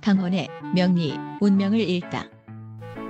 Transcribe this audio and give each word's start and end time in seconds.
강원의 0.00 0.48
명리 0.74 1.18
운명을 1.40 1.80
읽다. 1.80 2.24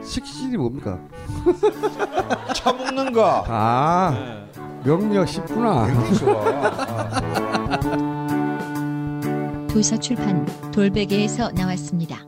식신이 0.03 0.57
뭡니까? 0.57 0.99
처먹는 2.55 3.13
거. 3.13 3.45
아 3.49 4.47
명력 4.85 5.29
쉽구나. 5.29 5.87
도서 9.69 9.97
출판 9.99 10.47
돌베개에서 10.73 11.51
나왔습니다. 11.53 12.19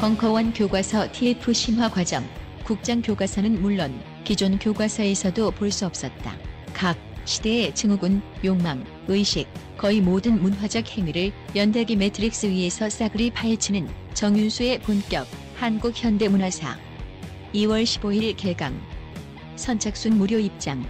벙커원 0.00 0.52
교과서 0.52 1.08
TF 1.12 1.52
심화 1.52 1.88
과정 1.88 2.24
국정 2.64 3.02
교과서는 3.02 3.60
물론 3.60 4.00
기존 4.24 4.58
교과서에서도 4.58 5.50
볼 5.52 5.70
수 5.70 5.86
없었다. 5.86 6.32
각 6.72 6.96
시대의 7.24 7.74
증후군, 7.74 8.22
욕망, 8.44 8.84
의식, 9.08 9.46
거의 9.76 10.00
모든 10.00 10.40
문화적 10.40 10.88
행위를 10.88 11.32
연대기 11.54 11.96
매트릭스 11.96 12.46
위에서 12.46 12.88
싸그리 12.88 13.30
파헤치는 13.30 13.88
정윤수의 14.14 14.80
본격 14.80 15.26
한국 15.56 15.92
현대문화사. 15.94 16.78
2월 17.54 17.84
15일 17.84 18.36
개강. 18.36 18.80
선착순 19.56 20.16
무료 20.16 20.38
입장. 20.38 20.84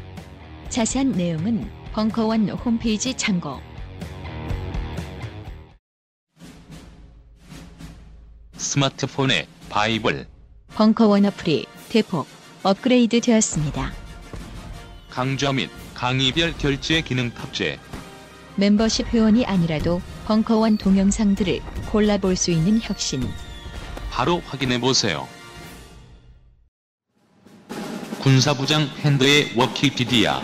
자세한 0.69 1.13
내용은 1.13 1.69
벙커원 1.93 2.49
홈페이지 2.51 3.15
참고. 3.15 3.61
스마트폰의 8.57 9.47
바이블. 9.69 10.27
벙커원 10.69 11.27
어플이 11.27 11.67
대폭 11.89 12.27
업그레이드 12.63 13.21
되었습니다. 13.21 13.93
강좌 15.11 15.53
및 15.53 15.71
강의별 15.95 16.57
결제 16.59 17.03
기능 17.03 17.31
탑재 17.33 17.79
멤버십 18.57 19.13
회원이 19.13 19.45
아니라도 19.47 20.01
벙커원 20.27 20.79
동영상들을 20.79 21.61
골라볼 21.91 22.37
수 22.37 22.51
있는 22.51 22.81
혁신. 22.81 23.29
바로 24.11 24.41
확인해 24.47 24.81
보세요. 24.81 25.27
군사부장 28.21 28.89
팬더의 29.03 29.53
워키피디아. 29.57 30.41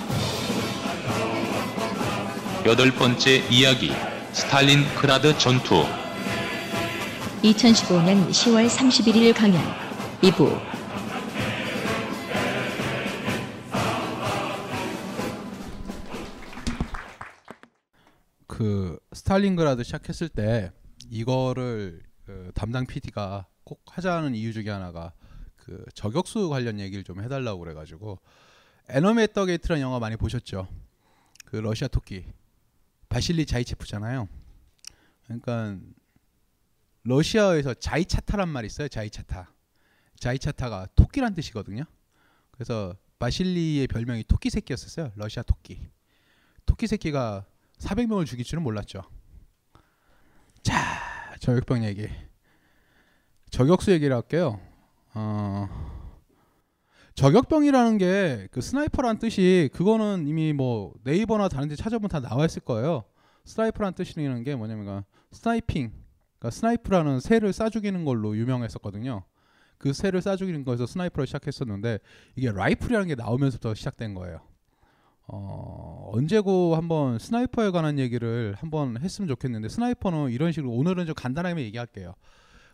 여덟 2.66 2.90
번째 2.90 3.42
이야기 3.48 3.92
스탈린그라드 4.32 5.38
전투. 5.38 5.84
2015년 7.42 8.28
10월 8.28 8.68
31일 8.68 9.34
강연 9.34 9.62
2부 10.20 10.69
그 18.60 19.00
스탈린그라드 19.14 19.82
시작했을 19.84 20.28
때 20.28 20.70
이거를 21.08 22.02
그 22.26 22.52
담당 22.54 22.84
PD가 22.84 23.46
꼭 23.64 23.80
하자는 23.86 24.34
이유 24.34 24.52
중에 24.52 24.68
하나가 24.68 25.14
그 25.56 25.82
저격수 25.94 26.50
관련 26.50 26.78
얘기를 26.78 27.02
좀 27.02 27.22
해달라고 27.22 27.58
그래가지고 27.60 28.18
Enemy 28.90 29.28
the 29.32 29.46
Gate라는 29.46 29.80
영화 29.80 29.98
많이 29.98 30.18
보셨죠? 30.18 30.68
그 31.46 31.56
러시아 31.56 31.88
토끼 31.88 32.26
바실리 33.08 33.46
자이체프잖아요. 33.46 34.28
그러니까 35.24 35.78
러시아에서 37.04 37.72
자이차타란 37.72 38.50
말이 38.50 38.66
있어요. 38.66 38.88
자이차타. 38.88 39.54
자이차타가 40.18 40.88
토끼란 40.96 41.34
뜻이거든요. 41.34 41.84
그래서 42.50 42.94
바실리의 43.20 43.86
별명이 43.86 44.24
토끼 44.24 44.50
새끼였었어요. 44.50 45.12
러시아 45.16 45.42
토끼. 45.44 45.88
토끼 46.66 46.86
새끼가 46.86 47.46
400명을 47.80 48.26
죽일 48.26 48.44
줄은 48.44 48.62
몰랐죠. 48.62 49.02
자, 50.62 50.76
저격병 51.40 51.84
얘기. 51.84 52.08
저격수 53.50 53.90
얘기를 53.90 54.14
할게요. 54.14 54.60
어, 55.14 55.68
저격병이라는 57.14 57.98
게 57.98 58.48
그 58.50 58.60
sniper란 58.60 59.18
뜻이 59.18 59.68
그거는 59.72 60.26
이미 60.26 60.52
뭐 60.52 60.92
네이버나 61.02 61.48
다른 61.48 61.68
데 61.68 61.76
찾아보면 61.76 62.08
다 62.08 62.20
나와 62.20 62.44
있을 62.46 62.62
거예요. 62.62 63.04
sniper란 63.44 63.94
뜻이라는 63.94 64.42
게 64.44 64.54
뭐냐면 64.54 65.04
sniping, 65.32 65.92
그러니까 66.38 66.50
snipe라는 66.50 67.20
새를 67.20 67.50
쏴 67.50 67.72
죽이는 67.72 68.04
걸로 68.04 68.36
유명했었거든요. 68.36 69.24
그 69.78 69.92
새를 69.92 70.20
쏴 70.20 70.36
죽이는 70.36 70.64
거에서 70.64 70.86
sniper를 70.86 71.26
시작했었는데 71.26 71.98
이게 72.36 72.52
라이플이라는 72.52 73.08
게 73.08 73.14
나오면서부터 73.14 73.74
시작된 73.74 74.14
거예요. 74.14 74.40
어, 75.32 76.10
언제고 76.12 76.74
한번 76.76 77.18
sniper에 77.18 77.70
관한 77.70 77.98
얘기를 77.98 78.54
한번 78.58 78.96
했으면 79.00 79.28
좋겠는데 79.28 79.68
sniper는 79.68 80.30
이런 80.30 80.52
식으로 80.52 80.72
오늘은 80.72 81.06
좀 81.06 81.14
간단하게 81.14 81.62
얘기할게요. 81.62 82.14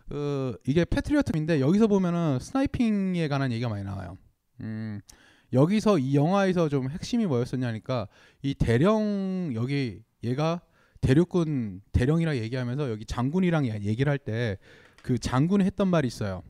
그 0.09 0.57
이게 0.65 0.85
패트리어트인데 0.85 1.59
여기서 1.59 1.87
보면은 1.87 2.39
스나이핑에 2.39 3.27
관한 3.27 3.51
얘기가 3.51 3.69
많이 3.69 3.83
나와요. 3.83 4.17
음, 4.61 5.01
여기서 5.53 5.99
이 5.99 6.15
영화에서 6.15 6.69
좀 6.69 6.89
핵심이 6.89 7.25
뭐였었냐니까 7.25 8.07
이 8.41 8.53
대령 8.55 9.51
여기 9.53 10.01
얘가 10.23 10.61
대륙군 11.01 11.81
대령이랑 11.91 12.37
얘기하면서 12.37 12.89
여기 12.89 13.05
장군이랑 13.05 13.67
얘기를 13.67 14.09
할 14.09 14.17
때 14.17 14.57
그 15.07 15.17
장군이 15.17 15.63
했던 15.63 15.87
말이 15.87 16.05
있어요. 16.05 16.43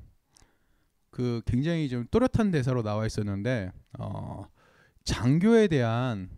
그 1.12 1.44
굉장히 1.46 1.90
좀 1.90 2.08
또렷한 2.10 2.50
대사로 2.50 2.82
나와 2.82 3.06
있었는데 3.06 3.72
어, 4.00 4.48
장교에 5.08 5.68
대한 5.68 6.30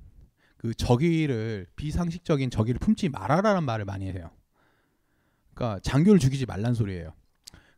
그 0.57 0.74
적의를 0.75 1.66
비상식적인 1.75 2.52
적의를 2.52 2.80
품지 2.80 3.09
말아라는 3.09 3.63
말을 3.63 3.85
많이 3.85 4.06
해요. 4.06 4.30
그러니까 5.53 5.80
장교를 5.81 6.19
죽이지 6.19 6.46
말란 6.46 6.75
소리예요. 6.75 7.13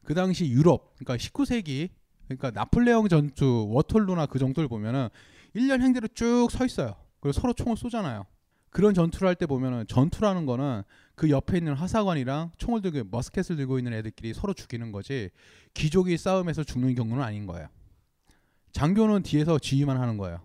그 0.04 0.14
당시 0.14 0.50
유럽, 0.50 0.96
그러니까 0.98 1.16
19세기, 1.16 1.90
그러니까 2.26 2.52
나폴레옹 2.52 3.08
전투, 3.08 3.68
워털루나 3.70 4.26
그 4.26 4.38
정도를 4.38 4.68
보면은 4.68 5.08
1년 5.56 5.82
행대로 5.82 6.08
쭉 6.10 6.50
서 6.52 6.66
있어요. 6.66 6.96
그리고 7.22 7.34
서로 7.40 7.54
총을 7.54 7.78
쏘잖아요. 7.78 8.26
그런 8.70 8.94
전투를 8.94 9.28
할 9.28 9.36
때 9.36 9.46
보면은 9.46 9.86
전투라는 9.88 10.46
거는 10.46 10.84
그 11.16 11.30
옆에 11.30 11.58
있는 11.58 11.74
하사관이랑 11.74 12.52
총을 12.58 12.82
들고 12.82 13.10
머스켓을 13.12 13.56
들고 13.56 13.78
있는 13.78 13.94
애들끼리 13.94 14.34
서로 14.34 14.54
죽이는 14.54 14.92
거지 14.92 15.30
귀족이 15.74 16.18
싸움에서 16.18 16.64
죽는 16.64 16.96
경우는 16.96 17.24
아닌 17.24 17.46
거예요. 17.46 17.68
장교는 18.74 19.24
뒤에서 19.24 19.60
지휘만 19.60 19.98
하는 20.00 20.18
거예요. 20.18 20.42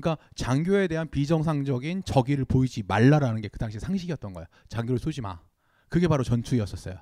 그러니까 0.00 0.16
장교에 0.34 0.88
대한 0.88 1.08
비정상적인 1.08 2.04
적의를 2.04 2.44
보이지 2.44 2.84
말라라는 2.86 3.40
게 3.42 3.48
그 3.48 3.58
당시 3.58 3.80
상식이었던 3.80 4.32
거예요. 4.34 4.46
장교를 4.68 4.98
쏘지 4.98 5.20
마. 5.20 5.40
그게 5.88 6.06
바로 6.06 6.22
전투였었어요. 6.22 6.96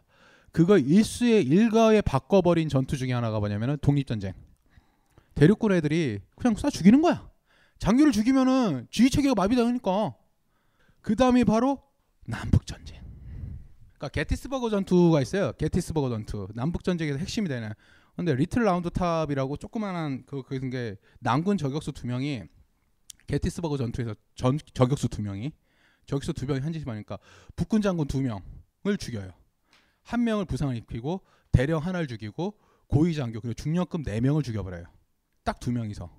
그걸 0.53 0.81
일수의 0.87 1.45
일가에 1.45 2.01
바꿔버린 2.01 2.69
전투 2.69 2.97
중에 2.97 3.12
하나가 3.12 3.39
뭐냐면은 3.41 3.77
독립전쟁. 3.83 4.33
대륙군 5.34 5.73
애들이 5.73 6.21
그냥 6.37 6.55
쏴 6.55 6.71
죽이는 6.73 7.03
거야. 7.03 7.29
장교를 7.79 8.12
죽이면은 8.12 8.87
지휘 8.91 9.11
체계가 9.11 9.34
마비되니까. 9.34 10.15
그 11.03 11.15
다음이 11.15 11.45
바로 11.45 11.83
남북전쟁. 12.25 13.03
그러니까 13.99 14.09
게티스버그 14.09 14.71
전투가 14.71 15.21
있어요. 15.21 15.53
게티스버그 15.53 16.09
전투. 16.09 16.49
남북전쟁에서 16.54 17.19
핵심이 17.19 17.49
되는. 17.49 17.71
근데 18.15 18.34
리틀 18.34 18.65
라운드 18.65 18.89
탑이라고 18.89 19.59
조그만한 19.59 20.22
그 20.27 20.42
그게 20.42 20.97
남군 21.19 21.59
저격수 21.59 21.92
두 21.92 22.07
명이 22.07 22.45
게티스버그 23.27 23.77
전투에서 23.78 24.15
전 24.34 24.59
저격수 24.75 25.09
두 25.09 25.23
명이 25.23 25.53
저격수 26.07 26.33
두 26.33 26.47
명이 26.47 26.61
한 26.61 26.73
짓이 26.73 26.84
많으니까 26.84 27.19
북군 27.57 27.83
장군 27.83 28.07
두 28.07 28.21
명을 28.21 28.97
죽여요. 28.99 29.33
한 30.03 30.25
명을 30.25 30.45
부상을 30.45 30.75
입히고 30.77 31.23
대령 31.51 31.83
하나를 31.83 32.07
죽이고 32.07 32.59
고위 32.87 33.15
장교 33.15 33.41
그리고 33.41 33.55
중령급 33.55 34.03
네 34.05 34.21
명을 34.21 34.43
죽여버려요. 34.43 34.87
딱 35.45 35.59
두 35.61 35.73
명이서. 35.73 36.11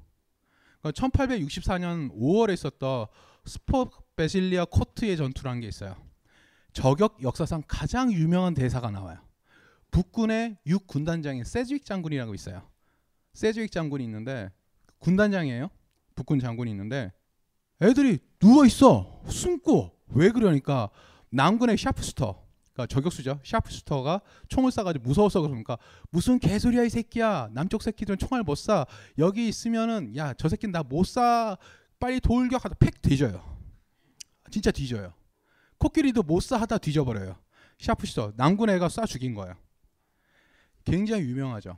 그러니까 0.81 1.07
1864년 1.07 2.12
5월에 2.13 2.54
있었던 2.54 3.07
스포 3.45 3.89
베실리아 4.15 4.65
코트의 4.65 5.18
전투라는 5.18 5.62
게 5.62 5.68
있어요. 5.68 5.95
저격 6.74 7.21
역사상 7.24 7.63
가장 7.68 8.12
유명한 8.12 8.54
대사가 8.54 8.92
나와요. 8.92 9.19
북군의 9.92 10.57
육 10.68 10.86
군단장인 10.86 11.44
세즈윅 11.44 11.86
장군이라고 11.86 12.36
있어요. 12.36 12.69
세즈윅 13.33 13.71
장군이 13.71 14.04
있는데 14.04 14.51
군단장이에요. 15.00 15.69
북군 16.17 16.39
장군이 16.39 16.69
있는데 16.71 17.13
애들이 17.81 18.19
누워 18.39 18.65
있어 18.65 19.21
숨고 19.29 19.91
왜 20.09 20.31
그러니까 20.31 20.89
남군의 21.29 21.77
sharpshooter 21.77 22.44
그러니까 22.73 22.93
저격수죠. 22.93 23.39
sharpshooter가 23.44 24.21
총을 24.49 24.71
쏴가지고 24.71 25.01
무서워서 25.01 25.41
그러니까 25.41 25.77
무슨 26.11 26.37
개소리야 26.39 26.83
이 26.83 26.89
새끼야. 26.89 27.49
남쪽 27.51 27.81
새끼들은 27.81 28.17
총알 28.19 28.43
못 28.43 28.53
쏴. 28.53 28.85
여기 29.17 29.47
있으면은 29.47 30.15
야 30.15 30.33
저 30.37 30.47
새끼는 30.47 30.73
나 30.73 30.83
못 30.83 31.03
쏴. 31.03 31.57
빨리 31.99 32.19
돌격 32.19 32.63
하다 32.63 32.75
팩 32.75 33.01
뒤져요. 33.01 33.41
진짜 34.51 34.69
뒤져요. 34.71 35.13
코끼리도 35.79 36.21
못 36.23 36.39
쏴 36.43 36.57
하다 36.57 36.77
뒤져버려요. 36.77 37.35
sharpshooter 37.79 38.33
남군 38.35 38.69
애가 38.69 38.87
쏴 38.89 39.07
죽인 39.07 39.33
거예요. 39.33 39.55
굉장히 40.83 41.23
유명하죠. 41.23 41.77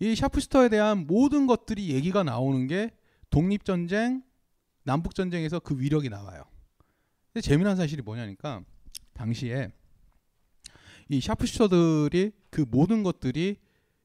이 0.00 0.14
sharpshooter에 0.16 0.68
대한 0.68 1.06
모든 1.06 1.46
것들이 1.46 1.90
얘기가 1.90 2.22
나오는 2.24 2.66
게 2.66 2.90
독립전쟁, 3.30 4.22
남북전쟁에서 4.84 5.60
그 5.60 5.78
위력이 5.78 6.08
나와요. 6.08 6.44
근데 7.32 7.40
재미난 7.40 7.76
사실이 7.76 8.02
뭐냐니까 8.02 8.62
당시에 9.12 9.70
이 11.08 11.20
sharpshooter들이 11.20 12.32
그 12.50 12.64
모든 12.68 13.02
것들이 13.02 13.56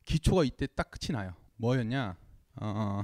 기초가 0.05 0.43
이때 0.43 0.67
딱 0.67 0.91
끝이 0.91 1.15
나요. 1.15 1.33
뭐였냐? 1.57 2.17
어, 2.55 3.03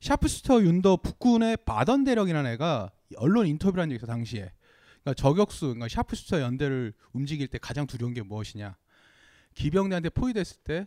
sharpshooter 0.00 0.62
윤더 0.62 0.98
북군의 0.98 1.58
버던 1.64 2.04
대령이라는 2.04 2.50
애가 2.52 2.90
언론 3.16 3.46
인터뷰를 3.46 3.82
한 3.82 3.88
적이 3.88 3.96
있어 3.96 4.06
당시에. 4.06 4.52
그러니까 5.02 5.14
저격수, 5.14 5.66
그러니까 5.66 5.88
sharpshooter 5.88 6.40
연대를 6.40 6.92
움직일 7.12 7.48
때 7.48 7.58
가장 7.58 7.86
두려운 7.86 8.14
게 8.14 8.22
무엇이냐? 8.22 8.76
기병대한테 9.54 10.10
포위됐을 10.10 10.58
때 10.64 10.86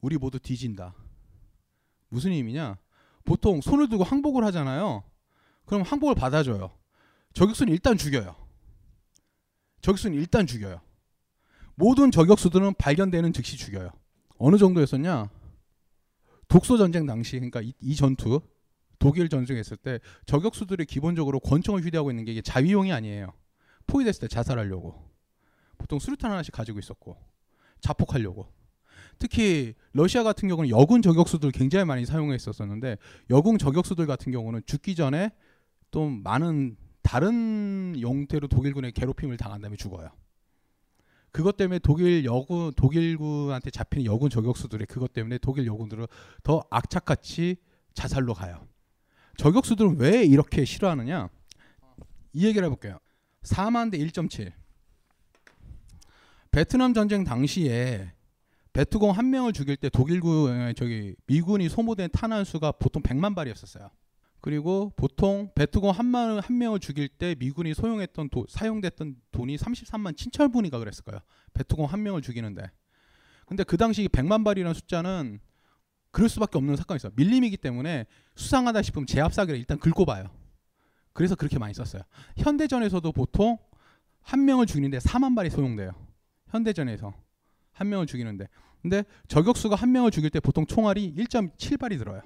우리 0.00 0.18
모두 0.18 0.38
뒤진다. 0.38 0.94
무슨 2.08 2.32
의미냐? 2.32 2.76
보통 3.24 3.60
손을 3.60 3.88
들고 3.88 4.04
항복을 4.04 4.44
하잖아요. 4.44 5.04
그럼 5.64 5.82
항복을 5.82 6.14
받아줘요. 6.14 6.70
저격수는 7.32 7.72
일단 7.72 7.96
죽여요. 7.96 8.36
저격수는 9.80 10.16
일단 10.16 10.46
죽여요. 10.46 10.80
모든 11.74 12.10
저격수들은 12.10 12.74
발견되는 12.74 13.32
즉시 13.32 13.56
죽여요. 13.56 13.90
어느 14.38 14.56
정도였었냐? 14.56 15.30
독소 16.48 16.76
전쟁 16.76 17.06
당시 17.06 17.32
그러니까 17.36 17.60
이, 17.62 17.72
이 17.80 17.96
전투 17.96 18.40
독일 18.98 19.28
전쟁했을 19.28 19.76
때 19.76 19.98
저격수들이 20.26 20.86
기본적으로 20.86 21.40
권총을 21.40 21.82
휴대하고 21.82 22.10
있는 22.10 22.24
게 22.24 22.32
이게 22.32 22.42
자위용이 22.42 22.92
아니에요. 22.92 23.32
포위됐을 23.86 24.20
때 24.20 24.28
자살하려고. 24.28 24.94
보통 25.78 25.98
수류탄 25.98 26.30
하나씩 26.30 26.54
가지고 26.54 26.78
있었고 26.78 27.16
자폭하려고. 27.80 28.52
특히 29.18 29.74
러시아 29.92 30.22
같은 30.22 30.48
경우는 30.48 30.70
여군 30.70 31.02
저격수들 31.02 31.50
굉장히 31.52 31.84
많이 31.84 32.06
사용했었었는데 32.06 32.96
여군 33.30 33.58
저격수들 33.58 34.06
같은 34.06 34.32
경우는 34.32 34.62
죽기 34.66 34.94
전에 34.94 35.30
또 35.90 36.08
많은 36.08 36.76
다른 37.02 37.94
용태로 38.00 38.48
독일군의 38.48 38.92
괴롭힘을 38.92 39.36
당한 39.36 39.60
다음에 39.60 39.76
죽어요. 39.76 40.10
그것 41.30 41.56
때문에 41.56 41.80
독일 41.80 42.24
여군 42.24 42.72
독일군한테 42.74 43.70
잡히는 43.70 44.04
여군 44.04 44.30
저격수들이 44.30 44.86
그것 44.86 45.12
때문에 45.12 45.38
독일 45.38 45.66
여군들은 45.66 46.06
더 46.42 46.62
악착같이 46.70 47.56
자살로 47.92 48.34
가요. 48.34 48.66
저격수들은 49.36 49.98
왜 49.98 50.24
이렇게 50.24 50.64
싫어하느냐? 50.64 51.28
이 52.32 52.46
얘기를 52.46 52.64
해볼게요. 52.64 52.98
4만 53.42 53.90
대 53.90 53.98
1.7. 53.98 54.52
베트남 56.50 56.94
전쟁 56.94 57.24
당시에 57.24 58.13
베트공 58.74 59.12
한 59.12 59.30
명을 59.30 59.52
죽일 59.52 59.76
때 59.76 59.88
독일군 59.88 60.74
저기 60.76 61.14
미군이 61.26 61.68
소모된 61.68 62.10
탄환 62.12 62.44
수가 62.44 62.72
보통 62.72 63.02
100만 63.02 63.34
발이었었어요. 63.34 63.88
그리고 64.40 64.92
보통 64.96 65.50
베트공 65.54 65.90
한, 65.90 66.12
한 66.14 66.58
명을 66.58 66.80
죽일 66.80 67.08
때 67.08 67.36
미군이 67.38 67.72
소용했던 67.72 68.28
도, 68.30 68.44
사용됐던 68.48 69.16
돈이 69.30 69.56
33만 69.56 70.16
7천 70.16 70.52
분이가 70.52 70.78
그랬을 70.80 71.04
거예요. 71.04 71.20
베트공 71.54 71.86
한 71.86 72.02
명을 72.02 72.20
죽이는데. 72.20 72.68
근데 73.46 73.62
그 73.62 73.76
당시 73.76 74.08
100만 74.08 74.44
발이라는 74.44 74.74
숫자는 74.74 75.38
그럴 76.10 76.28
수밖에 76.28 76.58
없는 76.58 76.74
사건이 76.76 76.96
있어요. 76.96 77.12
밀림이기 77.14 77.56
때문에 77.56 78.06
수상하다 78.34 78.82
싶으면 78.82 79.06
제압사기를 79.06 79.58
일단 79.58 79.78
긁고 79.78 80.04
봐요. 80.04 80.26
그래서 81.12 81.36
그렇게 81.36 81.60
많이 81.60 81.72
썼어요. 81.74 82.02
현대전에서도 82.36 83.12
보통 83.12 83.56
한 84.20 84.44
명을 84.44 84.66
죽이는데 84.66 84.98
4만 84.98 85.36
발이 85.36 85.50
소용돼요. 85.50 85.92
현대전에서 86.48 87.14
한 87.72 87.88
명을 87.88 88.06
죽이는데. 88.06 88.48
근데 88.84 89.02
저격수가 89.28 89.76
한 89.76 89.92
명을 89.92 90.10
죽일 90.10 90.28
때 90.28 90.40
보통 90.40 90.66
총알이 90.66 91.14
1.7발이 91.14 91.96
들어요. 91.96 92.20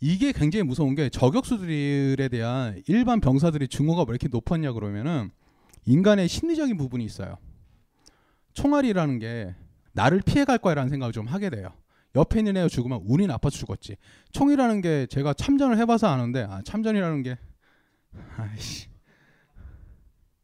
이게 0.00 0.32
굉장히 0.32 0.64
무서운 0.64 0.96
게 0.96 1.08
저격수들에 1.08 2.26
대한 2.26 2.82
일반 2.88 3.20
병사들의 3.20 3.68
증오가 3.68 4.02
왜 4.02 4.06
이렇게 4.10 4.26
높았냐 4.26 4.72
그러면은 4.72 5.30
인간의 5.86 6.26
심리적인 6.26 6.76
부분이 6.76 7.04
있어요. 7.04 7.38
총알이라는 8.54 9.20
게 9.20 9.54
나를 9.92 10.22
피해갈 10.26 10.58
거야라는 10.58 10.90
생각을 10.90 11.12
좀 11.12 11.28
하게 11.28 11.50
돼요. 11.50 11.72
옆에 12.16 12.40
있는 12.40 12.56
애가 12.56 12.66
죽으면 12.66 13.02
운이 13.06 13.28
나빠서 13.28 13.56
죽었지. 13.56 13.96
총이라는 14.32 14.80
게 14.80 15.06
제가 15.06 15.34
참전을 15.34 15.78
해봐서 15.78 16.08
아는데 16.08 16.42
아, 16.50 16.62
참전이라는 16.64 17.22
게 17.22 17.38
아이씨 18.38 18.88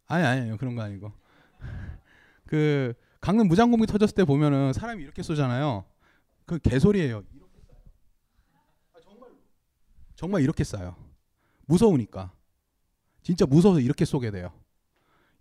아니 0.06 0.24
아니에요 0.24 0.56
그런 0.56 0.76
거 0.76 0.82
아니고 0.82 1.12
그 2.46 2.94
강릉 3.20 3.48
무장공비 3.48 3.86
터졌을 3.86 4.14
때 4.14 4.24
보면은 4.24 4.72
사람이 4.72 5.02
이렇게 5.02 5.22
쏘잖아요. 5.22 5.84
그 6.46 6.58
개소리예요. 6.58 7.22
정말 10.14 10.42
이렇게 10.42 10.64
쏴요. 10.64 10.94
무서우니까. 11.66 12.32
진짜 13.22 13.46
무서워서 13.46 13.80
이렇게 13.80 14.04
쏘게 14.04 14.30
돼요. 14.30 14.52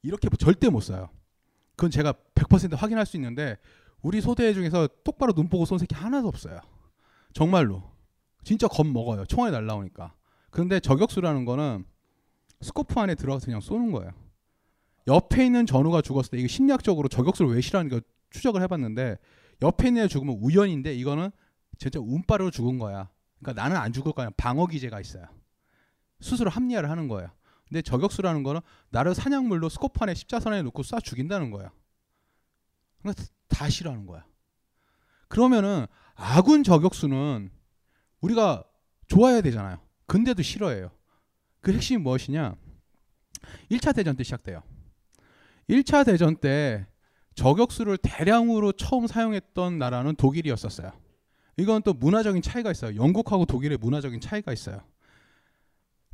이렇게 0.02 0.30
절대 0.38 0.70
못 0.70 0.80
쏴요. 0.80 1.10
그건 1.76 1.92
제가 1.92 2.14
100% 2.36 2.76
확인할 2.76 3.06
수 3.06 3.18
있는데 3.18 3.58
우리 4.02 4.22
소대 4.22 4.54
중에서 4.54 4.88
똑바로 5.04 5.34
눈 5.34 5.48
보고 5.50 5.66
쏜 5.66 5.78
새끼 5.78 5.96
하나도 5.96 6.28
없어요. 6.28 6.60
정말로. 7.34 7.84
진짜 8.44 8.68
겁 8.68 8.86
먹어요. 8.88 9.26
총알이 9.26 9.52
날라오니까. 9.52 10.14
그런데 10.50 10.80
저격수라는 10.80 11.46
거는 11.46 11.86
스코프 12.62 13.00
안에 13.00 13.16
들어가서 13.16 13.46
그냥 13.46 13.62
쏘는 13.62 13.92
거예요. 13.92 14.12
옆에 15.08 15.46
있는 15.46 15.66
전우가 15.66 16.02
죽었을 16.02 16.32
때 16.32 16.38
이게 16.38 16.48
심리학적으로 16.48 17.08
저격수를 17.08 17.54
왜 17.54 17.62
싫어하는가 17.62 18.02
추적을 18.30 18.62
해봤는데 18.64 19.18
옆에 19.62 19.88
있는 19.88 20.04
애 20.04 20.08
죽으면 20.08 20.38
우연인데 20.42 20.94
이거는 20.96 21.32
진짜 21.78 22.00
운빨로 22.00 22.52
죽은 22.52 22.78
거야. 22.78 23.10
그러니까 23.40 23.62
나는 23.62 23.78
안 23.78 23.94
죽을 23.94 24.12
거야. 24.12 24.30
방어 24.36 24.68
기제가 24.68 25.00
있어요. 25.00 25.26
스스로 26.20 26.50
합리화를 26.50 26.90
하는 26.90 27.08
거예요. 27.08 27.30
근데 27.68 27.82
저격수라는 27.82 28.44
거는 28.44 28.62
나를 28.90 29.14
사냥물로 29.14 29.70
스코프 29.70 30.00
안에 30.02 30.14
십자선에 30.14 30.62
놓고 30.64 30.84
쏴 30.84 31.04
죽인다는 31.04 31.52
거야. 31.52 31.72
그러니까 33.00 33.24
다 33.48 33.70
싫어하는 33.70 34.06
거야. 34.06 34.26
그러면은 35.28 35.86
아군 36.16 36.64
저격수는 36.64 37.52
우리가 38.22 38.64
좋아해야 39.08 39.42
되잖아요. 39.42 39.80
근데도 40.06 40.42
싫어해요. 40.42 40.92
그 41.62 41.74
핵심이 41.74 42.02
무엇이냐? 42.02 42.56
1차 43.72 43.96
대전 43.96 44.16
때 44.16 44.24
시작돼요. 44.24 44.64
1차 45.70 46.06
대전 46.06 46.36
때 46.38 46.86
저격수를 47.36 47.98
대량으로 47.98 48.72
처음 48.72 49.06
사용했던 49.08 49.78
나라는 49.78 50.16
독일이었었어요. 50.16 50.92
이건 51.58 51.82
또 51.84 51.94
문화적인 51.94 52.42
차이가 52.42 52.72
있어요. 52.72 52.96
영국하고 52.96 53.46
독일의 53.46 53.78
문화적인 53.78 54.20
차이가 54.22 54.54
있어요. 54.54 54.82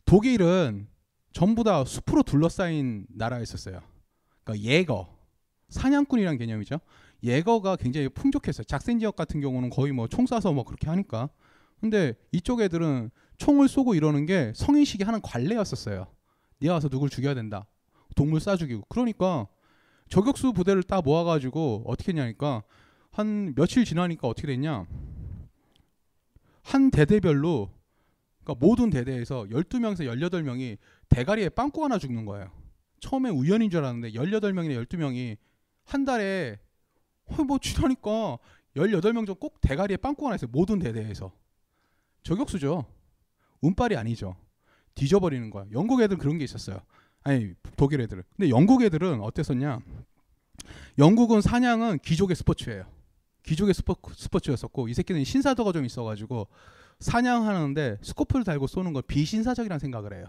독일은 0.06 0.88
전부 1.32 1.64
다 1.64 1.84
숲으로 1.86 2.24
둘러싸인 2.24 3.06
나라였었어요. 3.10 3.82
그러니까 4.44 4.70
예거, 4.70 5.18
사냥꾼이란 5.70 6.38
개념이죠. 6.38 6.80
예거가 7.24 7.78
굉장히 7.78 8.10
풍족했어요. 8.10 8.66
작센 8.66 9.00
지역 9.00 9.16
같은 9.16 9.40
경우는 9.40 9.70
거의 9.70 9.92
뭐 9.94 10.08
총 10.08 10.26
쏴서 10.26 10.54
뭐 10.54 10.64
그렇게 10.64 10.90
하니까. 10.90 11.30
근데 11.80 12.14
이쪽 12.32 12.62
애들은 12.62 13.10
총을 13.38 13.68
쏘고 13.68 13.96
이러는 13.96 14.26
게 14.26 14.54
성인식이 14.56 15.04
하는 15.04 15.22
관례였었어요. 15.22 16.08
네가 16.60 16.76
와서 16.76 16.90
누굴 16.90 17.10
죽여야 17.10 17.34
된다. 17.34 17.66
동물 18.16 18.40
쏴 18.40 18.58
죽이고. 18.58 18.86
그러니까 18.90 19.48
저격수 20.10 20.54
부대를 20.54 20.84
딱 20.84 21.04
모아가지고 21.04 21.84
어떻게 21.88 22.12
했냐니까 22.12 22.64
한 23.12 23.54
며칠 23.56 23.86
지나니까 23.86 24.28
어떻게 24.28 24.48
됐냐. 24.48 24.86
한 26.64 26.92
대대별로 26.92 27.70
그러니까 28.44 28.66
모든 28.66 28.90
대대에서 28.90 29.46
12명에서 29.46 30.06
18명이 30.06 30.78
대가리에 31.10 31.50
빵꾸 31.50 31.84
하나 31.84 31.98
죽는 31.98 32.26
거예요. 32.26 32.52
처음에 33.00 33.30
우연인 33.30 33.70
줄 33.70 33.80
알았는데 33.80 34.12
18명이나 34.12 34.86
12명이 34.86 35.38
한 35.84 36.06
달에 36.06 36.60
어, 37.26 37.44
뭐 37.44 37.58
주라니까 37.60 38.38
18명 38.76 39.26
좀꼭 39.28 39.62
대가리에 39.62 39.98
빵꾸 39.98 40.26
하나 40.26 40.36
있어요. 40.36 40.50
모든 40.52 40.80
대대에서. 40.80 41.32
저격수죠. 42.24 42.86
운빨이 43.62 43.96
아니죠. 43.96 44.36
뒤져버리는 44.96 45.50
거야. 45.50 45.66
영국 45.72 46.02
애들 46.02 46.18
그런 46.18 46.38
게 46.38 46.44
있었어요. 46.44 46.80
아니 47.24 47.54
독일 47.78 48.02
애들은. 48.02 48.24
근데 48.36 48.50
영국 48.50 48.82
애들은 48.84 49.22
어땠었냐? 49.22 49.80
영국은 50.98 51.42
사냥은 51.42 52.00
귀족의 52.00 52.36
스포츠예요. 52.36 52.86
귀족의 53.44 53.74
스포, 53.74 53.96
스포츠 54.14 54.52
였었고 54.52 54.88
이 54.88 54.94
새끼는 54.94 55.24
신사도가 55.24 55.72
좀 55.72 55.86
있어가지고 55.86 56.48
사냥하는데 57.00 57.98
scope를 58.02 58.44
달고 58.46 58.68
쏘는 58.68 58.94
걸 58.94 59.02
비신사적이라는 59.04 59.80
생각을 59.80 60.14
해요. 60.14 60.28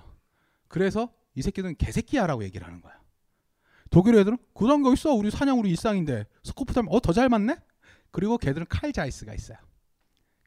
그래서 0.69 1.13
이 1.35 1.43
새끼는 1.43 1.77
개새끼야라고 1.77 2.43
얘기를 2.45 2.67
하는 2.67 2.81
거야. 2.81 2.95
독일 3.91 4.17
애들은 4.17 4.39
그런 4.55 4.83
거 4.83 4.93
있어. 4.95 5.13
우리 5.15 5.31
사냥 5.31 5.61
우리 5.61 5.71
일상인데 5.71 6.27
scope 6.43 6.73
달면 6.73 6.93
어 6.93 7.01
더 7.01 7.13
잘 7.13 7.29
맞네. 7.29 7.57
그리고 8.11 8.39
걔들은 8.39 8.67
칼 8.69 8.93
자이스가 8.93 9.35
있어요. 9.35 9.59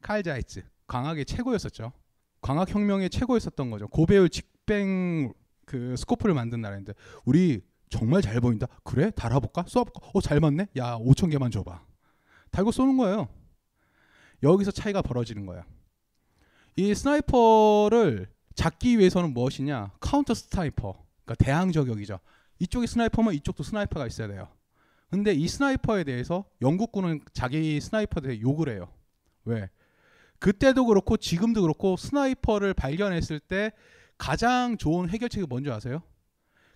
칼 0.02 0.22
자이스 0.22 0.62
광학의 0.86 1.24
최고였었죠. 1.24 1.92
광학 2.40 2.68
혁명의 2.74 3.08
최고였었던 3.10 3.70
거죠. 3.70 3.88
고배율 3.88 4.28
직뱅 4.28 5.32
그 5.68 5.94
scope를 5.98 6.34
만든 6.34 6.62
나라인데 6.62 6.94
우리 7.26 7.60
정말 7.90 8.22
잘 8.22 8.40
보인다. 8.40 8.66
그래 8.84 9.10
달아볼까? 9.10 9.64
쏘아볼까? 9.68 10.00
어 10.14 10.20
잘 10.22 10.40
맞네. 10.40 10.68
야 10.78 10.96
5천 10.98 11.30
개만 11.30 11.50
줘봐. 11.50 11.84
달고 12.50 12.72
쏘는 12.72 12.96
거예요. 12.96 13.28
여기서 14.42 14.70
차이가 14.70 15.02
벌어지는 15.02 15.44
거야. 15.44 15.64
이 16.76 16.94
sniper를 16.94 18.28
잡기 18.54 18.98
위해서는 18.98 19.34
무엇이냐? 19.34 19.92
counter 20.00 20.32
sniper. 20.32 21.04
그러니까 21.24 21.44
대항 21.44 21.70
저격이죠. 21.70 22.18
이쪽이 22.60 22.86
sniper면 22.86 23.34
이쪽도 23.34 23.62
sniper가 23.62 24.06
있어야 24.06 24.28
돼요. 24.28 24.48
근데 25.10 25.32
이 25.32 25.46
sniper에 25.48 26.04
대해서 26.04 26.44
영국군은 26.62 27.20
자기 27.34 27.78
sniper에 27.80 28.22
대해 28.22 28.40
욕을 28.40 28.70
해요. 28.70 28.88
왜? 29.44 29.68
그때도 30.38 30.86
그렇고 30.86 31.16
지금도 31.16 31.62
그렇고 31.62 31.96
sniper를 31.96 32.72
발견했을 32.74 33.40
때 33.40 33.72
가장 34.18 34.76
좋은 34.76 35.08
해결책이 35.08 35.46
뭔지 35.46 35.70
아세요? 35.70 36.02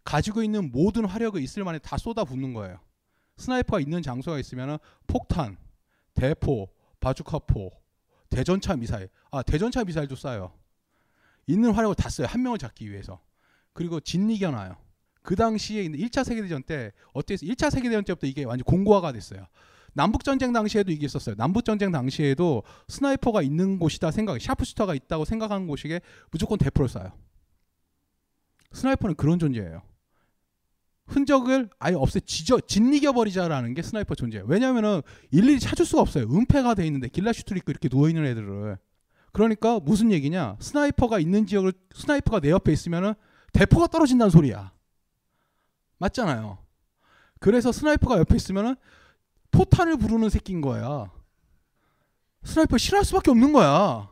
가지고 0.05 0.43
있는 0.43 0.71
모든 0.73 1.05
화력을 1.05 1.41
있을 1.43 1.65
만에 1.65 1.79
다 1.79 1.99
쏟아붓는 1.99 2.55
거예요. 2.55 2.81
sniper가 3.37 3.81
있는 3.81 4.03
장소가 4.03 4.39
있으면 4.39 4.79
폭탄, 5.07 5.59
대포, 6.15 6.69
바주카포, 7.01 7.71
대전차 8.31 8.77
미사일. 8.77 9.09
아, 9.31 9.43
대전차 9.43 9.85
미사일도 9.85 10.15
쏴요. 10.15 10.53
있는 11.47 11.73
화력을 11.73 11.95
다 11.97 12.09
써요. 12.09 12.27
한 12.29 12.43
명을 12.43 12.59
잡기 12.59 12.91
위해서. 12.91 13.21
그리고 13.73 14.01
짓이겨놔요. 14.01 14.77
그 15.23 15.37
당시에 15.37 15.89
1차 15.89 16.25
세계대전 16.25 16.63
때 16.63 16.93
어땠어요? 17.13 17.51
1차 17.51 17.71
세계대전 17.71 18.05
때부터 18.05 18.27
이게 18.27 18.45
완전 18.45 18.65
공고화가 18.65 19.13
됐어요. 19.13 19.47
남북 19.95 20.25
전쟁 20.25 20.53
당시에도 20.53 20.91
이게 20.91 21.07
있었어요. 21.07 21.35
남북 21.37 21.65
전쟁 21.65 21.93
당시에도 21.93 22.63
sniper가 22.89 23.43
있는 23.43 23.79
곳이다 23.79 24.11
생각, 24.11 24.41
sharpshooter가 24.41 24.95
있다고 24.95 25.25
생각하는 25.25 25.67
곳이게 25.67 26.01
무조건 26.31 26.59
대포를 26.59 26.89
쏴요. 26.89 27.13
sniper는 28.73 29.17
그런 29.17 29.39
존재예요. 29.39 29.83
흔적을 31.07 31.69
아예 31.79 31.95
없애 31.95 32.21
지져 32.21 32.61
짓이겨 32.61 33.13
버리자라는 33.13 33.75
게 33.75 33.83
sniper 33.83 34.15
존재예요. 34.15 34.47
왜냐하면은 34.47 35.03
일일이 35.31 35.61
찾을 35.61 35.85
수가 35.85 36.03
없어요. 36.03 36.25
은폐가 36.25 36.75
돼 36.75 36.87
있는데 36.87 37.09
ghillie 37.09 37.38
suit 37.38 37.55
입고 37.55 37.71
이렇게 37.71 37.89
누워 37.89 38.09
있는 38.09 38.25
애들을. 38.25 38.79
그러니까 39.33 39.81
무슨 39.81 40.13
얘기냐? 40.13 40.57
sniper가 40.61 41.19
있는 41.19 41.47
지역을 41.47 41.73
sniper가 41.95 42.41
내 42.41 42.51
옆에 42.51 42.73
있으면은 42.73 43.15
대포가 43.53 43.87
떨어진다는 43.89 44.31
소리야. 44.31 44.73
맞잖아요. 45.99 46.59
그래서 47.41 47.73
sniper가 47.73 48.19
옆에 48.19 48.37
있으면은 48.37 48.77
포탄을 49.51 49.97
부르는 49.97 50.31
새끼인 50.31 50.61
거야. 50.61 51.11
sniper 52.45 52.79
싫어할 52.79 53.05
수밖에 53.05 53.31
없는 53.31 53.53
거야. 53.53 54.11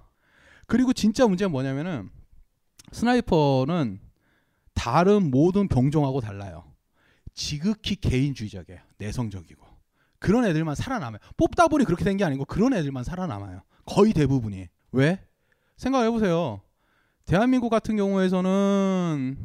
그리고 0.67 0.93
진짜 0.93 1.27
문제는 1.27 1.51
뭐냐면은 1.51 2.11
sniper는 2.93 4.01
다른 4.81 5.31
모든 5.31 5.69
병종하고 5.69 6.23
달라요. 6.23 6.65
지극히 7.35 7.97
개인주의적이에요. 7.97 8.81
내성적이고. 8.97 9.67
그런 10.19 10.47
애들만 10.47 10.75
살아남아요. 10.75 11.19
뽑다 11.37 11.69
보니 11.69 11.85
그렇게 11.85 12.03
된 12.03 12.17
게 12.17 12.25
아니고 12.25 12.47
그런 12.47 12.73
애들만 12.73 13.05
살아남아요. 13.05 13.61
거의 13.85 14.15
대부분이. 14.15 14.69
왜? 14.93 15.23
생각해 15.77 16.09
보세요. 16.11 16.63
대한민국 17.27 17.69
같은 17.69 17.95
경우에서는 17.97 19.37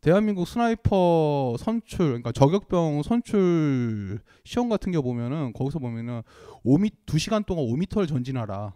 대한민국 0.00 0.46
sniper 0.46 1.56
선출, 1.58 2.06
그러니까 2.06 2.30
저격병 2.30 3.02
선출 3.02 4.20
시험 4.44 4.68
같은 4.68 4.92
게 4.92 5.00
보면은 5.00 5.52
거기서 5.54 5.80
보면은 5.80 6.22
5미 6.64 6.92
2시간 7.04 7.44
동안 7.44 7.64
5m를 7.64 8.06
전진하라. 8.06 8.74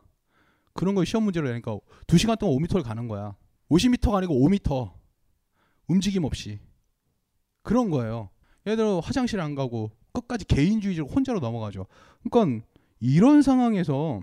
그런 0.75 0.97
걸 0.97 1.07
시험 1.07 1.23
문제로 1.23 1.49
내니까 1.49 1.79
2시간 2.09 2.41
동안 2.41 2.59
5m를 2.59 2.83
가는 2.83 3.07
거야. 3.07 3.37
50m가 3.71 4.15
아니고 4.15 4.35
5m. 4.35 5.02
움직임 5.93 6.25
없이. 6.25 6.59
그런 7.63 7.91
거예요. 7.91 8.31
예를 8.67 8.77
들어 8.77 9.01
화장실 9.01 9.41
안 9.41 9.55
가고 9.55 9.91
끝까지 10.13 10.45
개인주의적으로 10.47 11.15
혼자로 11.15 11.41
넘어가죠. 11.41 11.87
그러니까 12.23 12.65
이런 13.01 13.43
상황에서 13.43 14.21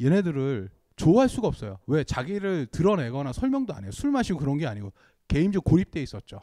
얘네들을 0.00 0.70
좋아할 0.96 1.28
수가 1.28 1.48
없어요. 1.48 1.78
왜? 1.86 2.04
자기를 2.04 2.66
드러내거나 2.66 3.32
설명도 3.32 3.74
안 3.74 3.84
해요. 3.84 3.92
술 3.92 4.10
마시고 4.10 4.38
그런 4.38 4.58
게 4.58 4.66
아니고 4.66 4.92
개인적 5.28 5.64
고립돼 5.64 6.02
있었죠. 6.02 6.40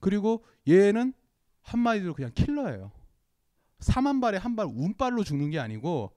그리고 0.00 0.44
얘는 0.68 1.12
한마디로 1.62 2.14
그냥 2.14 2.30
킬러예요. 2.34 2.92
3만 3.80 4.20
발에 4.20 4.38
한 4.38 4.56
발 4.56 4.66
운발로 4.66 5.24
죽는 5.24 5.50
게 5.50 5.58
아니고 5.58 6.12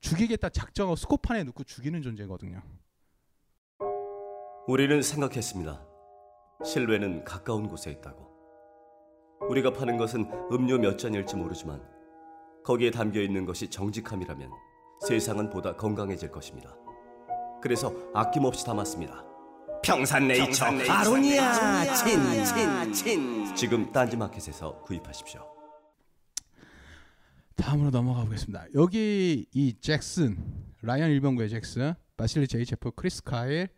죽이겠다 0.00 0.48
작정하고 0.50 0.96
스코판에 0.96 1.44
넣고 1.44 1.64
죽이는 1.64 2.02
존재거든요. 2.02 2.62
우리는 4.66 5.02
생각했습니다. 5.02 5.93
실외는 6.62 7.24
가까운 7.24 7.68
곳에 7.68 7.90
있다고. 7.90 8.28
우리가 9.48 9.72
파는 9.72 9.96
것은 9.96 10.30
음료 10.52 10.78
몇 10.78 10.98
잔일지 10.98 11.36
모르지만 11.36 11.82
거기에 12.64 12.90
담겨 12.90 13.20
있는 13.20 13.44
것이 13.44 13.68
정직함이라면 13.68 14.50
세상은 15.06 15.50
보다 15.50 15.76
건강해질 15.76 16.30
것입니다. 16.30 16.74
그래서 17.60 17.92
아낌없이 18.14 18.64
담았습니다. 18.64 19.24
평산네이처 19.82 20.64
아로니아 20.88 21.94
친친친 21.94 23.54
지금 23.54 23.92
딴지마켓에서 23.92 24.80
구입하십시오. 24.82 25.42
다음으로 27.56 27.90
넘어가 27.90 28.24
보겠습니다. 28.24 28.66
여기 28.74 29.46
이 29.52 29.74
잭슨, 29.80 30.36
라이언 30.82 31.10
일병구의 31.10 31.50
잭슨, 31.50 31.94
바실리 32.16 32.48
자이체프, 32.48 32.92
크리스 32.92 33.22
카일, 33.22 33.68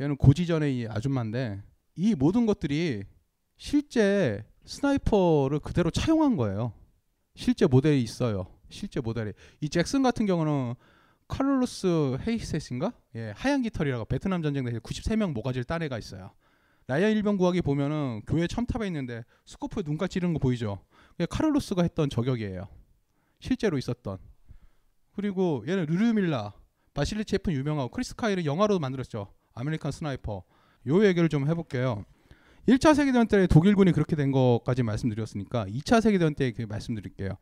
얘는 0.00 0.16
고지전의 0.16 0.78
이 0.78 0.88
아줌마인데 0.88 1.62
이 1.96 2.14
모든 2.14 2.46
것들이 2.46 3.04
실제 3.56 4.44
sniper를 4.64 5.60
그대로 5.60 5.90
차용한 5.90 6.36
거예요. 6.36 6.72
실제 7.34 7.66
모델이 7.66 8.02
있어요. 8.02 8.46
실제 8.68 9.00
모델이. 9.00 9.32
이 9.60 9.68
잭슨 9.68 10.02
같은 10.02 10.26
경우는 10.26 10.74
카를로스 11.28 12.18
헤이세스인가? 12.26 12.92
예, 13.14 13.32
하얀 13.36 13.62
깃털이라고 13.62 14.04
베트남 14.06 14.42
전쟁 14.42 14.64
때 14.64 14.72
93명 14.78 15.32
모가지를 15.32 15.64
딴 15.64 15.82
애가 15.82 15.98
있어요. 15.98 16.32
라이언 16.86 17.12
일병 17.12 17.36
구하기 17.36 17.62
보면은 17.62 18.22
교회 18.26 18.46
첨탑에 18.48 18.86
있는데 18.88 19.24
scope에 19.46 19.84
눈깔 19.86 20.08
찌르는 20.08 20.34
거 20.34 20.40
보이죠? 20.40 20.84
그게 21.12 21.26
카를로스가 21.26 21.82
했던 21.82 22.10
저격이에요. 22.10 22.66
실제로 23.38 23.78
있었던. 23.78 24.18
그리고 25.12 25.64
얘는 25.68 25.86
류드밀라, 25.86 26.52
바실리 26.92 27.24
자이체프는 27.24 27.56
유명하고 27.58 27.90
크리스 27.90 28.16
카일은 28.16 28.44
영화로 28.44 28.78
만들었죠. 28.78 29.32
American 29.54 29.92
Sniper. 29.92 30.42
요 30.86 31.04
얘기를 31.04 31.28
좀 31.28 31.48
해볼게요. 31.48 32.04
1차 32.68 32.94
세계대전 32.94 33.26
때 33.26 33.46
독일군이 33.46 33.92
그렇게 33.92 34.16
된 34.16 34.30
것까지 34.30 34.82
말씀드렸으니까 34.82 35.66
2차 35.66 36.00
세계대전 36.00 36.34
때 36.34 36.52
말씀드릴게요. 36.68 37.36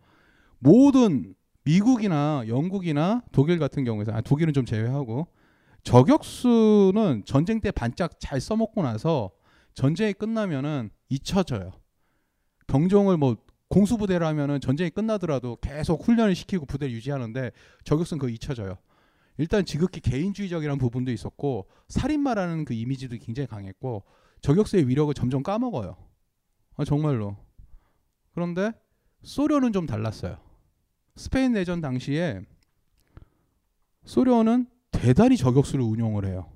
모든 0.58 1.34
미국이나 1.64 2.44
영국이나 2.48 3.22
독일 3.32 3.58
같은 3.58 3.84
경우에서 3.84 4.12
아, 4.12 4.20
독일은 4.20 4.54
좀 4.54 4.64
제외하고 4.64 5.26
저격수는 5.82 7.24
전쟁 7.26 7.60
때 7.60 7.70
반짝 7.70 8.18
잘 8.20 8.40
써먹고 8.40 8.82
나서 8.82 9.30
전쟁이 9.74 10.12
끝나면은 10.12 10.90
잊혀져요. 11.08 11.72
병종을 12.66 13.16
뭐 13.16 13.36
공수부대라면은 13.68 14.60
전쟁이 14.60 14.90
끝나더라도 14.90 15.56
계속 15.60 16.06
훈련을 16.06 16.34
시키고 16.34 16.66
부대를 16.66 16.92
유지하는데 16.94 17.52
저격수는 17.84 18.18
그거 18.18 18.30
잊혀져요. 18.30 18.78
일단 19.38 19.64
지극히 19.64 20.00
개인주의적이라는 20.00 20.78
부분도 20.78 21.12
있었고 21.12 21.68
살인마라는 21.88 22.64
그 22.64 22.74
이미지도 22.74 23.16
굉장히 23.18 23.46
강했고 23.46 24.04
저격수의 24.42 24.88
위력을 24.88 25.12
점점 25.14 25.42
까먹어요. 25.42 25.96
아, 26.76 26.84
정말로. 26.84 27.36
그런데 28.34 28.72
소련은 29.22 29.72
좀 29.72 29.86
달랐어요. 29.86 30.38
스페인 31.16 31.52
내전 31.52 31.80
당시에 31.80 32.40
소련은 34.04 34.66
대단히 34.90 35.36
저격수를 35.36 35.84
운용을 35.84 36.24
해요. 36.26 36.52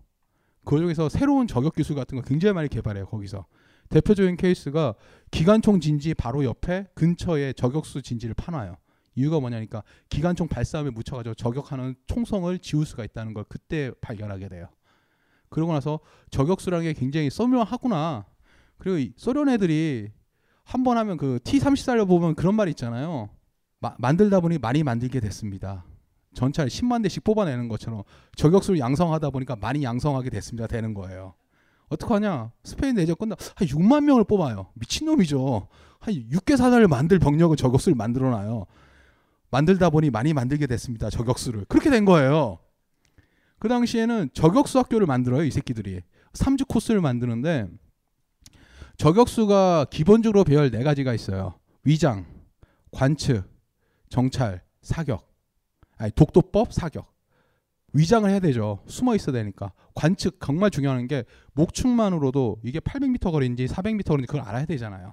그 0.64 0.78
중에서 0.78 1.08
새로운 1.08 1.46
저격 1.46 1.74
기술 1.74 1.96
같은 1.96 2.16
거 2.16 2.22
굉장히 2.22 2.52
많이 2.52 2.68
개발해요. 2.68 3.06
거기서 3.06 3.46
대표적인 3.88 4.36
케이스가 4.36 4.94
기관총 5.30 5.80
진지 5.80 6.14
바로 6.14 6.44
옆에 6.44 6.86
근처에 6.94 7.52
저격수 7.52 8.02
진지를 8.02 8.34
파놔요. 8.34 8.76
이유가 9.14 9.40
뭐냐니까 9.40 9.82
기관총 10.08 10.48
발사함에 10.48 10.90
묻혀가지고 10.90 11.34
저격하는 11.34 11.94
총성을 12.06 12.58
지울 12.58 12.86
수가 12.86 13.04
있다는 13.04 13.34
걸 13.34 13.44
그때 13.48 13.92
발견하게 14.00 14.48
돼요. 14.48 14.68
그러고 15.48 15.72
나서 15.72 16.00
저격수라는 16.30 16.84
게 16.84 16.92
굉장히 16.94 17.28
썰명하구나. 17.30 18.26
그리고 18.78 19.12
소련 19.16 19.48
애들이 19.48 20.10
한 20.64 20.84
번 20.84 20.96
하면 20.96 21.16
그 21.16 21.38
T-34를 21.44 22.06
보면 22.06 22.34
그런 22.34 22.54
말이 22.54 22.70
있잖아요. 22.70 23.28
마, 23.80 23.94
만들다 23.98 24.40
보니 24.40 24.58
많이 24.58 24.82
만들게 24.82 25.20
됐습니다. 25.20 25.84
전차를 26.34 26.70
10만 26.70 27.02
대씩 27.02 27.24
뽑아내는 27.24 27.68
것처럼 27.68 28.04
저격수를 28.36 28.78
양성하다 28.78 29.30
보니까 29.30 29.56
많이 29.56 29.82
양성하게 29.82 30.30
됐습니다. 30.30 30.66
되는 30.66 30.94
거예요. 30.94 31.34
어떡하냐? 31.90 32.52
스페인 32.64 32.94
내전 32.94 33.16
끝나 33.16 33.36
한 33.54 33.68
6만 33.68 34.04
명을 34.04 34.24
뽑아요. 34.24 34.68
미친놈이죠. 34.74 35.68
한 36.00 36.14
6개 36.14 36.56
사단을 36.56 36.88
만들 36.88 37.18
병력은 37.18 37.56
저격수를 37.56 37.94
만들어 37.94 38.30
놔요. 38.30 38.64
만들다 39.52 39.90
보니 39.90 40.10
많이 40.10 40.32
만들게 40.32 40.66
됐습니다. 40.66 41.10
저격수를. 41.10 41.66
그렇게 41.66 41.90
된 41.90 42.04
거예요. 42.04 42.58
그 43.58 43.68
당시에는 43.68 44.30
저격수 44.32 44.78
학교를 44.78 45.06
만들어요, 45.06 45.44
이 45.44 45.50
새끼들이. 45.50 46.00
3주 46.32 46.66
코스를 46.66 47.02
만드는데 47.02 47.68
저격수가 48.96 49.86
기본적으로 49.90 50.44
배열 50.44 50.70
네 50.70 50.82
가지가 50.82 51.12
있어요. 51.12 51.58
위장, 51.84 52.24
관측, 52.90 53.44
정찰, 54.08 54.62
사격. 54.80 55.30
아니 55.98 56.10
독도법, 56.12 56.72
사격. 56.72 57.12
위장을 57.92 58.28
해야 58.28 58.40
되죠. 58.40 58.82
숨어 58.86 59.14
있어야 59.14 59.34
되니까. 59.34 59.72
관측 59.94 60.38
정말 60.42 60.70
중요한 60.70 61.06
게 61.06 61.24
목측만으로도 61.52 62.60
이게 62.64 62.80
800m 62.80 63.30
거리인지 63.30 63.66
400m 63.66 64.06
거리인지 64.06 64.26
그걸 64.28 64.40
알아야 64.40 64.64
되잖아요. 64.64 65.12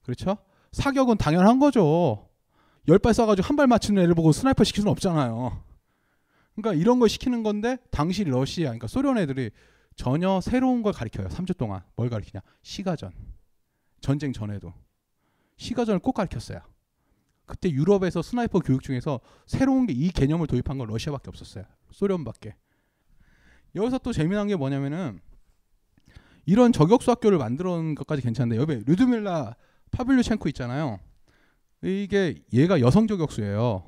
그렇죠? 0.00 0.38
사격은 0.72 1.18
당연한 1.18 1.58
거죠. 1.58 2.31
열 2.88 2.98
발 2.98 3.12
쏴가지고 3.12 3.42
한 3.44 3.56
발 3.56 3.66
맞추는 3.66 4.02
애를 4.02 4.14
보고 4.14 4.32
sniper 4.32 4.64
시킬 4.64 4.82
수는 4.82 4.90
없잖아요. 4.92 5.62
그러니까 6.54 6.80
이런 6.80 6.98
걸 6.98 7.08
시키는 7.08 7.42
건데 7.42 7.78
당시 7.90 8.24
러시아, 8.24 8.66
그러니까 8.66 8.86
소련 8.86 9.18
애들이 9.18 9.50
전혀 9.96 10.40
새로운 10.40 10.82
걸 10.82 10.92
가르쳐요. 10.92 11.28
3주 11.28 11.56
동안 11.56 11.82
뭘 11.96 12.10
가르치냐? 12.10 12.42
시가전. 12.62 13.12
전쟁 14.00 14.32
전에도 14.32 14.72
시가전을 15.56 16.00
꼭 16.00 16.12
가르쳤어요. 16.12 16.60
그때 17.46 17.70
유럽에서 17.70 18.20
sniper 18.22 18.60
교육 18.60 18.82
중에서 18.82 19.20
새로운 19.46 19.86
게 19.86 19.92
이 19.92 20.10
개념을 20.10 20.46
도입한 20.46 20.76
건 20.78 20.88
러시아밖에 20.88 21.28
없었어요. 21.28 21.64
소련밖에. 21.92 22.56
여기서 23.74 23.98
또 23.98 24.12
재미난 24.12 24.48
게 24.48 24.56
뭐냐면은 24.56 25.20
이런 26.46 26.72
저격수 26.72 27.10
학교를 27.10 27.38
만들어 27.38 27.76
놓은 27.76 27.94
것까지 27.94 28.22
괜찮은데 28.22 28.56
여기 28.60 28.74
류드밀라 28.84 29.54
파블리첸코 29.92 30.48
있잖아요. 30.50 30.98
이게 31.82 32.42
얘가 32.52 32.80
여성 32.80 33.06
저격수예요. 33.06 33.82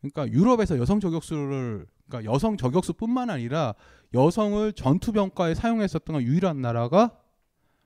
그러니까 0.00 0.28
유럽에서 0.28 0.78
여성 0.78 1.00
저격수를 1.00 1.86
그러니까 2.08 2.32
여성 2.32 2.56
저격수뿐만 2.56 3.30
아니라 3.30 3.74
여성을 4.12 4.72
전투 4.72 5.12
병과에 5.12 5.54
사용했었던 5.54 6.22
유일한 6.22 6.60
나라가 6.60 7.16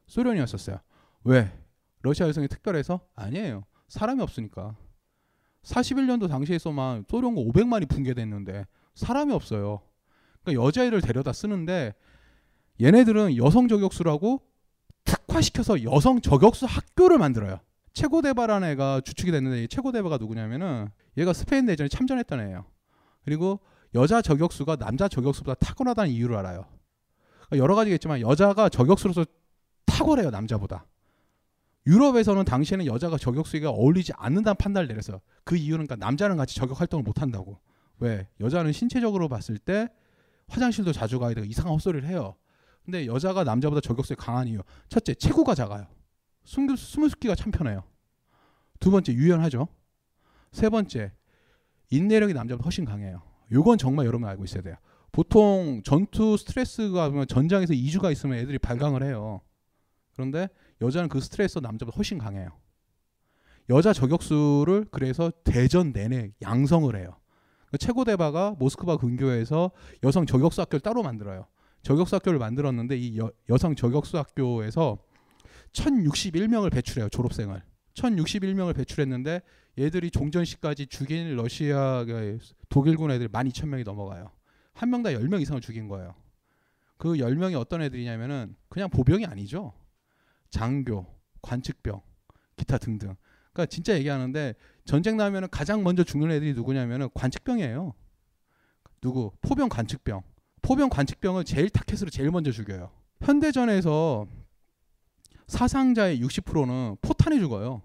소련이었었어요. 0.07 0.79
왜? 1.25 1.53
러시아 2.03 2.29
여성이 2.29 2.49
특별해서? 2.49 3.01
아니에요. 3.15 3.65
사람이 3.89 4.23
없으니까. 4.23 4.77
41년도 5.63 6.29
당시에서만 6.29 7.05
소련과 7.09 7.41
500만이 7.41 7.89
붕괴됐는데 7.89 8.67
사람이 8.95 9.33
없어요. 9.33 9.81
그러니까 10.43 10.65
여자애를 10.65 11.01
데려다 11.01 11.33
쓰는데 11.33 11.95
얘네들은 12.81 13.37
여성 13.37 13.69
저격수라고 13.69 14.43
특화시켜서 15.05 15.83
여성 15.85 16.21
저격수 16.21 16.67
학교를 16.67 17.19
만들어요. 17.19 17.61
최고대바라는 17.95 18.69
애가 18.71 19.01
주축이 19.03 19.31
됐는데 19.31 19.65
이 19.65 19.69
최고대바가 19.69 20.19
누구냐면은 20.19 20.89
얘가 21.17 21.33
스페인 21.33 21.65
내전에 21.67 21.89
참전했던 21.89 22.41
애예요. 22.41 22.67
그리고 23.25 23.61
여자 23.95 24.21
저격수가 24.21 24.77
남자 24.77 25.09
저격수보다 25.09 25.55
탁월하다는 25.55 26.11
이유를 26.11 26.37
알아요. 26.37 26.67
그러니까 27.47 27.57
여러 27.57 27.75
가지겠지만 27.77 28.21
여자가 28.21 28.69
저격수로서 28.69 29.25
탁월해요 29.87 30.31
남자보다. 30.31 30.87
유럽에서는 31.87 32.45
당시에는 32.45 32.87
여자가 32.87 33.17
저격수가 33.17 33.71
어울리지 33.71 34.13
않는다는 34.17 34.57
판단을 34.57 34.89
내렸어요. 34.89 35.21
그 35.45 35.57
이유는 35.57 35.87
그러니까 35.87 36.05
남자랑 36.05 36.37
같이 36.37 36.57
저격 36.57 36.81
활동을 36.81 37.05
못 37.05 37.23
한다고. 37.23 37.59
왜? 38.01 38.27
여자는 38.41 38.73
신체적으로 38.73 39.29
봤을 39.29 39.59
때 39.59 39.89
화장실도 40.49 40.93
자주 40.93 41.19
가야 41.19 41.35
되고 41.35 41.47
이상한 41.47 41.73
헛소리를 41.75 42.09
해요. 42.09 42.35
근데 42.85 43.07
여자가 43.07 43.45
남자보다 43.45 43.81
저격수에 43.81 44.17
강한 44.19 44.49
이유. 44.49 44.61
첫째, 44.89 45.15
체구가 45.15 45.55
작아요. 45.55 45.87
숨, 46.45 46.75
숨을 46.75 47.11
숨기가 47.11 47.35
참 47.35 47.51
편해요. 47.51 47.85
두 48.81 48.91
번째, 48.91 49.13
유연하죠. 49.13 49.69
세 50.53 50.69
번째, 50.69 51.13
인내력이 51.91 52.35
남자보다 52.35 52.65
훨씬 52.65 52.85
강해요. 52.85 53.23
요건 53.53 53.79
정말 53.79 54.07
여러분 54.07 54.29
알고 54.29 54.45
있어야 54.45 54.63
돼요. 54.63 54.77
보통 55.12 55.83
전투 55.85 56.37
스트레스가 56.37 57.11
전장에서 57.27 57.73
2주가 57.73 58.11
있으면 58.12 58.38
애들이 58.38 58.59
발광을 58.59 59.03
해요. 59.03 59.40
그런데 60.12 60.49
여자는 60.81 61.09
그 61.09 61.21
스트레스 61.21 61.59
남자보다 61.59 61.97
훨씬 61.97 62.18
강해요. 62.18 62.49
여자 63.71 63.92
저격수를 63.92 64.87
그래서 64.90 65.33
대전 65.45 65.92
내내 65.92 66.33
양성을 66.42 66.95
해요. 66.97 67.16
최고 67.79 68.05
대바가 68.05 68.57
모스크바 68.59 68.97
근교에서 68.97 69.71
여성 70.03 70.27
저격수 70.27 70.61
학교를 70.61 70.81
따로 70.81 71.03
만들어요. 71.03 71.47
저격수 71.83 72.16
학교를 72.16 72.38
만들었는데 72.38 72.97
이 72.97 73.18
여, 73.18 73.31
여성 73.49 73.75
저격수 73.75 74.18
학교에서 74.18 74.99
1061명을 75.75 76.73
배출해요. 76.73 77.09
졸업생을. 77.11 77.63
1061명을 77.95 78.75
배출했는데 78.75 79.43
얘들이 79.79 80.11
종전 80.11 80.45
시까지 80.45 80.87
죽인 80.87 81.37
러시아 81.37 82.05
독일군 82.69 83.11
애들 83.11 83.29
12,000명이 83.29 83.85
넘어가요. 83.85 84.31
한 84.73 84.91
명당 84.91 85.15
10명 85.15 85.41
이상을 85.43 85.61
죽인 85.61 85.89
거예요. 85.89 86.15
그 86.97 87.15
10명이 87.15 87.59
어떤 87.59 87.83
애들이냐면은 87.83 88.57
그냥 88.69 88.89
보병이 88.89 89.27
아니죠. 89.27 89.73
장교, 90.51 91.07
관측병, 91.43 92.01
기타 92.57 92.79
등등. 92.79 93.15
그러니까 93.53 93.67
진짜 93.67 93.97
얘기하는데 93.97 94.55
전쟁 94.85 95.17
나면은 95.17 95.49
가장 95.51 95.83
먼저 95.83 96.03
죽는 96.03 96.31
애들이 96.31 96.55
누구냐면은 96.55 97.09
관측병이에요. 97.15 97.95
누구? 99.01 99.33
포병 99.43 99.69
관측병. 99.69 100.23
포병 100.63 100.89
관측병을 100.89 101.45
제일 101.45 101.69
타켓으로 101.69 102.11
제일 102.11 102.31
먼저 102.31 102.51
죽여요. 102.51 102.91
현대전에서 103.21 104.27
사상자의 105.46 106.20
60%는 106.20 106.96
포탄이 107.02 107.38
죽어요. 107.38 107.83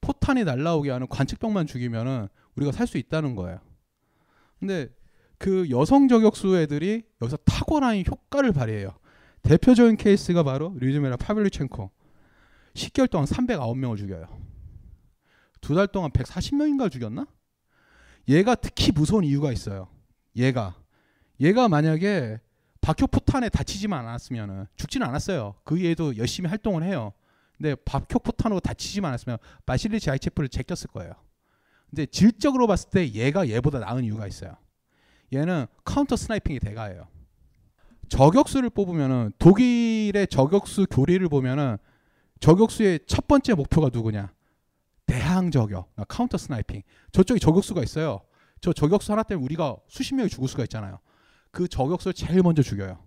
포탄이 0.00 0.44
날라오게 0.44 0.90
하는 0.90 1.06
관측병만 1.08 1.66
죽이면은 1.66 2.28
우리가 2.56 2.72
살 2.72 2.86
수 2.86 2.98
있다는 2.98 3.34
거예요. 3.36 3.60
근데 4.58 4.88
그 5.38 5.68
여성 5.70 6.08
저격수 6.08 6.56
애들이 6.56 7.04
여기서 7.20 7.36
탁월한 7.38 8.04
효과를 8.08 8.52
발휘해요. 8.52 8.90
대표적인 9.42 9.96
케이스가 9.96 10.42
바로 10.42 10.74
류즈메라 10.78 11.16
파빌리첸코. 11.16 11.90
10개월 12.74 13.10
동안 13.10 13.26
309명을 13.26 13.96
죽여요. 13.96 14.26
두 15.60 15.74
달 15.74 15.86
동안 15.86 16.10
140명인가 16.10 16.90
죽였나? 16.90 17.26
얘가 18.28 18.54
특히 18.54 18.92
무서운 18.92 19.24
이유가 19.24 19.52
있어요. 19.52 19.88
얘가 20.36 20.76
얘가 21.40 21.68
만약에 21.68 22.40
박격포탄에 22.82 23.48
다치지만 23.48 24.06
않았으면 24.06 24.66
죽지는 24.76 25.06
않았어요. 25.06 25.54
그 25.64 25.82
얘도 25.82 26.18
열심히 26.18 26.48
활동을 26.50 26.82
해요. 26.82 27.12
근데 27.56 27.76
박격포탄으로 27.76 28.60
다치지만 28.60 29.10
않았으면 29.10 29.38
바실리 29.64 30.10
자이체프를 30.10 30.48
제꼈을 30.48 30.88
거예요. 30.88 31.14
근데 31.88 32.06
질적으로 32.06 32.66
봤을 32.66 32.90
때 32.90 33.08
얘가 33.12 33.48
얘보다 33.48 33.78
나은 33.78 34.04
이유가 34.04 34.26
있어요. 34.26 34.56
얘는 35.32 35.66
counter 35.84 36.16
sniping이 36.16 36.58
대가예요. 36.58 37.06
저격수를 38.08 38.68
뽑으면은 38.70 39.32
독일의 39.38 40.26
저격수 40.28 40.86
교리를 40.90 41.26
보면은 41.28 41.78
저격수의 42.40 43.00
첫 43.06 43.26
번째 43.28 43.54
목표가 43.54 43.90
누구냐? 43.92 44.32
대항 45.06 45.50
저격, 45.50 45.94
그러니까 45.94 46.04
counter 46.14 46.36
sniping. 46.36 46.82
저쪽에 47.12 47.38
저격수가 47.38 47.82
있어요. 47.82 48.22
저 48.60 48.72
저격수 48.72 49.12
하나 49.12 49.22
때문에 49.22 49.44
우리가 49.44 49.76
수십 49.86 50.14
명이 50.14 50.28
죽을 50.28 50.48
수가 50.48 50.64
있잖아요. 50.64 50.98
그 51.52 51.68
저격수를 51.68 52.14
제일 52.14 52.42
먼저 52.42 52.62
죽여요. 52.62 52.98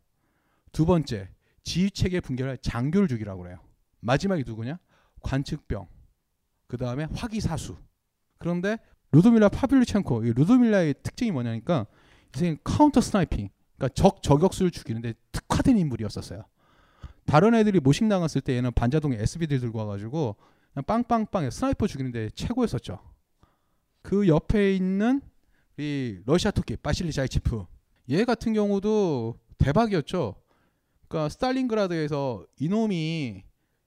두 0.71 0.85
번째, 0.85 1.29
지휘 1.63 1.91
체계 1.91 2.21
붕괴를 2.21 2.57
장교를 2.59 3.07
죽이라고 3.07 3.41
그래요. 3.41 3.59
마지막이 3.99 4.43
누구냐? 4.45 4.77
관측병. 5.21 5.87
그 6.67 6.77
다음에 6.77 7.07
화기사수. 7.13 7.75
그런데 8.37 8.77
류드밀라 9.11 9.49
파블리첸코, 9.49 10.21
류드밀라의 10.21 10.95
특징이 11.01 11.31
뭐냐니까 11.31 11.87
이 12.37 12.57
counter 12.63 13.01
sniping. 13.01 13.49
그러니까 13.77 13.93
적 13.93 14.21
저격수를 14.21 14.71
죽이는데 14.71 15.13
특화된 15.31 15.77
인물이었었어요. 15.77 16.43
다른 17.25 17.55
애들이 17.55 17.79
모신나강 17.79 18.05
쐈을 18.05 18.41
때 18.41 18.55
얘는 18.55 18.71
반자동에 18.73 19.17
SVT를 19.17 19.59
들고 19.59 19.79
와가지고 19.79 20.35
그냥 20.73 20.83
빵빵빵 20.85 21.49
sniper 21.49 21.87
죽이는데 21.87 22.29
최고였었죠. 22.35 22.99
그 24.03 24.27
옆에 24.27 24.75
있는 24.75 25.21
이 25.77 26.19
러시아 26.25 26.51
토끼 26.51 26.75
바실리 26.75 27.11
자이체프 27.11 27.65
얘 28.09 28.23
같은 28.23 28.53
경우도 28.53 29.39
대박이었죠. 29.57 30.35
그러니까 31.07 31.29
스탈린그라드에서 31.29 32.45
이놈이 32.59 33.43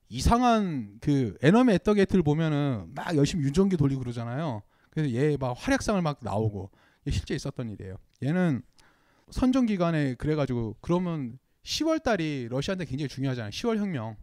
이상한 0.09 0.97
그 1.01 1.37
Enemy 1.41 1.73
at 1.73 1.80
the 1.80 1.91
Gates를 1.91 2.23
보면은 2.23 2.91
막 2.95 3.15
열심히 3.15 3.43
윤전기 3.45 3.77
돌리고 3.77 4.01
그러잖아요. 4.01 4.63
그래서 4.89 5.13
얘 5.13 5.37
막 5.37 5.55
활약상을 5.57 6.01
막 6.01 6.19
나오고 6.21 6.71
실제 7.09 7.35
있었던 7.35 7.69
일이에요. 7.69 7.95
얘는 8.23 8.61
선전 9.31 9.65
기간에 9.65 10.15
그래가지고 10.15 10.77
그러면 10.81 11.37
10월 11.63 12.01
달이 12.01 12.47
러시아한테 12.49 12.85
굉장히 12.85 13.09
중요하잖아요. 13.09 13.51
10월 13.51 13.77
혁명. 13.77 14.15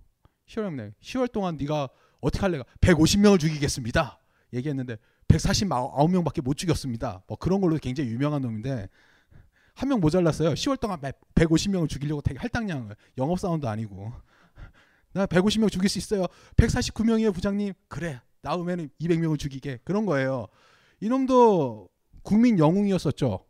10월 0.49 0.65
혁명. 0.65 0.93
10월 1.01 1.31
동안 1.31 1.57
네가 1.57 1.89
어떻게 2.21 2.41
할래가 2.41 2.65
150명을 2.81 3.39
죽이겠습니다. 3.39 4.19
얘기했는데 4.53 4.97
149명밖에 5.29 6.43
못 6.43 6.57
죽였습니다. 6.57 7.23
뭐 7.29 7.37
그런 7.37 7.61
걸로 7.61 7.77
굉장히 7.77 8.11
유명한 8.11 8.43
놈인데 8.43 8.89
한 9.77 9.91
명 9.91 10.01
모자랐어요. 10.01 10.55
10월 10.55 10.81
동안 10.81 11.01
150명을 11.35 11.89
죽이려고 11.89 12.23
되게 12.23 12.39
할당량을 12.39 12.97
영업 13.19 13.39
사원도 13.39 13.69
아니고 13.69 14.11
나 15.13 15.27
150명 15.27 15.71
죽일 15.71 15.89
수 15.91 15.99
있어요. 15.99 16.27
149명이에요 16.57 17.33
부장님. 17.35 17.75
그래 17.89 18.21
나오면은 18.41 18.89
200명을 19.01 19.39
죽이게 19.39 19.81
그런 19.85 20.07
거예요. 20.07 20.47
이놈도 21.01 21.89
국민 22.23 22.59
영웅이었었죠. 22.59 23.45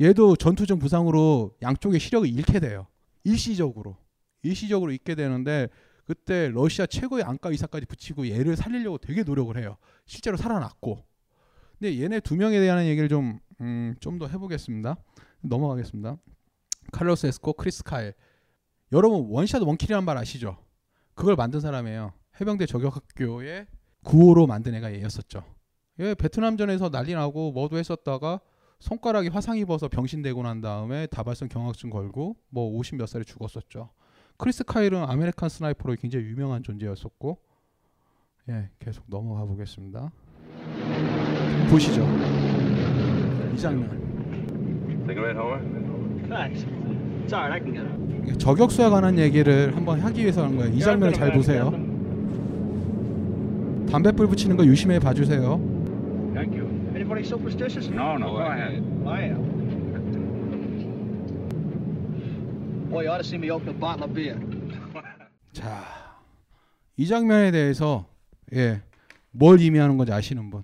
얘도 0.00 0.36
전투적 0.36 0.78
부상으로 0.78 1.54
양쪽의 1.60 2.00
시력을 2.00 2.28
잃게 2.28 2.58
돼요. 2.58 2.86
일시적으로 3.24 3.96
일시적으로 4.42 4.92
잃게 4.92 5.14
되는데 5.14 5.68
그때 6.04 6.48
러시아 6.48 6.86
최고의 6.86 7.24
안과 7.24 7.50
의사까지 7.50 7.84
붙이고 7.86 8.28
얘를 8.28 8.56
살리려고 8.56 8.96
되게 8.98 9.24
노력을 9.24 9.54
해요. 9.58 9.76
실제로 10.06 10.36
살아났고. 10.38 11.04
근데 11.78 12.00
얘네 12.00 12.20
두 12.20 12.36
명에 12.36 12.58
대한 12.60 12.86
얘기를 12.86 13.08
좀 13.08 13.40
음, 13.60 13.94
좀 14.00 14.18
더 14.18 14.26
해보겠습니다. 14.26 14.96
넘어가겠습니다. 15.42 16.16
칼로스 16.92 17.26
헤스콕, 17.26 17.52
크리스 17.54 17.82
카일. 17.82 18.14
여러분 18.92 19.26
one 19.30 19.44
shot 19.44 19.62
one 19.62 19.71
kill이라는 19.71 20.04
말 20.04 20.16
아시죠? 20.16 20.56
그걸 21.14 21.34
만든 21.36 21.60
사람이에요. 21.60 22.12
해병대 22.40 22.66
저격학교의 22.66 23.66
구호로 24.04 24.46
만든 24.46 24.74
애가 24.74 24.92
얘였었죠. 24.94 25.42
얘 26.00 26.14
베트남전에서 26.14 26.90
난리 26.90 27.14
나고 27.14 27.52
뭐도 27.52 27.78
했었다가 27.78 28.40
손가락이 28.78 29.28
화상 29.28 29.56
입어서 29.56 29.88
병신되고 29.88 30.42
난 30.42 30.60
다음에 30.60 31.06
다발성 31.06 31.48
경화증 31.48 31.88
걸고 31.90 32.36
뭐 32.50 32.68
50 32.78 32.96
몇 32.96 33.06
살에 33.06 33.24
죽었었죠. 33.24 33.90
크리스 34.36 34.62
카일은 34.64 35.02
American 35.02 35.48
Sniper로 35.48 35.96
굉장히 35.96 36.26
유명한 36.26 36.62
존재였었고 36.62 37.38
예 38.50 38.68
계속 38.78 39.04
넘어가 39.08 39.44
보겠습니다. 39.46 40.12
보시죠. 41.70 42.06
이 43.56 43.58
장면. 43.58 43.88
저격수에 48.38 48.90
관한 48.90 49.18
얘기를 49.18 49.74
한번 49.74 49.98
하기 50.00 50.20
위해서 50.20 50.44
하는 50.44 50.58
거예요. 50.58 50.74
이 50.74 50.78
장면을 50.78 51.14
잘 51.14 51.32
보세요. 51.32 51.70
담배불 53.90 54.26
붙이는 54.26 54.58
거 54.58 54.66
유심히 54.66 54.98
봐주세요. 54.98 55.74
Anybody 56.94 57.24
superstitious? 57.24 57.88
No, 57.90 58.16
no, 58.16 58.30
go 58.32 58.40
ahead. 58.40 58.82
I 59.06 59.22
am. 59.24 59.56
Boy, 62.90 63.04
you 63.04 63.10
ought 63.10 63.22
to 63.22 63.24
see 63.24 63.38
me 63.38 63.50
open 63.50 63.68
a 63.68 63.72
bottle 63.78 64.04
of 64.04 64.14
beer. 64.14 64.36
자, 65.52 65.84
이 66.96 67.06
장면에 67.06 67.50
대해서 67.52 68.06
예, 68.54 68.82
뭘 69.30 69.60
의미하는 69.60 69.96
건지 69.96 70.12
아시는 70.12 70.50
분? 70.50 70.62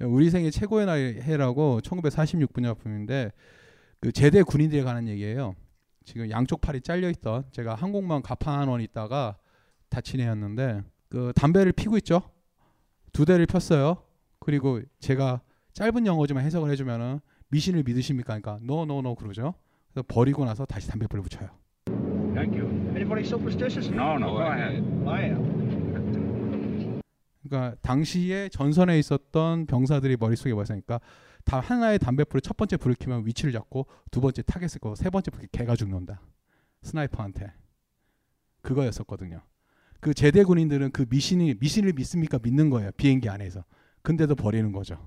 우리 0.00 0.30
생애 0.30 0.50
최고의 0.50 0.86
날 0.86 0.98
해라고 1.22 1.80
1946분 1.82 2.62
작품인데 2.64 3.32
그 4.00 4.12
제대 4.12 4.42
군인들에 4.42 4.82
관한 4.82 5.08
얘기예요. 5.08 5.54
지금 6.04 6.30
양쪽 6.30 6.60
팔이 6.60 6.82
잘려 6.82 7.08
있던 7.10 7.44
제가 7.50 7.74
항공모함 7.74 8.22
가판원 8.22 8.80
있다가 8.80 9.36
다친 9.88 10.20
애였는데 10.20 10.82
그 11.08 11.32
담배를 11.34 11.72
피고 11.72 11.96
있죠. 11.98 12.22
두 13.12 13.24
대를 13.24 13.46
폈어요. 13.46 14.02
그리고 14.38 14.80
제가 15.00 15.40
짧은 15.72 16.06
영어지만 16.06 16.44
해석을 16.44 16.70
해주면은 16.70 17.20
미신을 17.48 17.82
믿으십니까? 17.84 18.38
그러니까 18.38 18.58
no 18.62 18.82
no 18.82 18.98
no 18.98 19.14
그러죠. 19.14 19.54
그래서 19.92 20.04
버리고 20.06 20.44
나서 20.44 20.66
다시 20.66 20.88
담배불을 20.88 21.22
붙여요. 21.22 21.48
Anybody 22.36 23.24
superstitious? 23.24 23.88
No, 23.90 24.16
no, 24.16 24.32
go 24.32 24.42
ahead. 24.42 24.82
I 25.06 25.24
am. 25.24 25.65
그러니까 27.48 27.76
당시에 27.82 28.48
전선에 28.48 28.98
있었던 28.98 29.66
병사들이 29.66 30.16
머릿속에 30.18 30.52
뭐 30.52 30.62
있으니까 30.62 31.00
다 31.44 31.60
하나의 31.60 31.98
담배불을 31.98 32.40
첫 32.40 32.56
번째 32.56 32.76
불을 32.76 32.96
켜면 32.98 33.24
위치를 33.26 33.52
잡고 33.52 33.86
두 34.10 34.20
번째 34.20 34.42
target을 34.42 34.80
끄고 34.80 34.94
세 34.96 35.10
번째 35.10 35.30
불 35.30 35.46
걔가 35.46 35.76
죽는다. 35.76 36.20
스나이퍼한테. 36.82 37.52
그거였었거든요. 38.62 39.40
그 40.00 40.12
제대 40.12 40.42
군인들은 40.42 40.90
그 40.90 41.06
미신이 41.08 41.54
미신을 41.60 41.92
믿습니까? 41.94 42.38
믿는 42.42 42.70
거예요. 42.70 42.90
비행기 42.96 43.28
안에서. 43.28 43.64
근데도 44.02 44.34
버리는 44.34 44.70
거죠. 44.72 44.98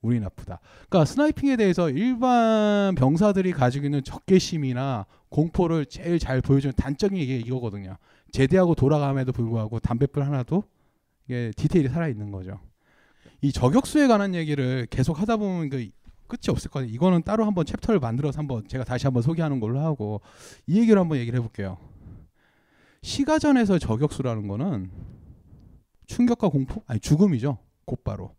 우리 0.00 0.18
나쁘다. 0.18 0.60
그러니까 0.88 1.04
스나이핑에 1.04 1.56
대해서 1.56 1.88
일반 1.88 2.94
병사들이 2.96 3.52
가지고 3.52 3.86
있는 3.86 4.02
적개심이나 4.02 5.06
공포를 5.28 5.86
제일 5.86 6.18
잘 6.18 6.40
보여주는 6.40 6.74
단적인 6.76 7.16
게 7.24 7.36
이거거든요. 7.38 7.96
제대하고 8.32 8.74
돌아감에도 8.74 9.32
불구하고 9.32 9.78
담배불 9.78 10.24
하나도 10.24 10.64
이게 11.32 11.50
디테일이 11.56 11.88
살아 11.88 12.08
있는 12.08 12.30
거죠. 12.30 12.60
이 13.40 13.52
저격수에 13.52 14.06
관한 14.06 14.34
얘기를 14.34 14.86
계속 14.90 15.18
하다 15.18 15.38
보면 15.38 15.70
그 15.70 15.88
끝이 16.28 16.50
없을 16.50 16.70
거예요. 16.70 16.88
이거는 16.90 17.22
따로 17.22 17.46
한번 17.46 17.64
챕터를 17.64 18.00
만들어서 18.00 18.38
한번 18.38 18.68
제가 18.68 18.84
다시 18.84 19.06
한번 19.06 19.22
소개하는 19.22 19.58
걸로 19.58 19.80
하고 19.80 20.20
이 20.66 20.78
얘기를 20.78 21.00
한번 21.00 21.18
얘기를 21.18 21.38
해볼게요. 21.38 21.78
시가전에서 23.02 23.78
저격수라는 23.78 24.46
거는 24.46 24.90
충격과 26.06 26.50
공포 26.50 26.82
아니 26.86 27.00
죽음이죠. 27.00 27.58
곧바로. 27.86 28.34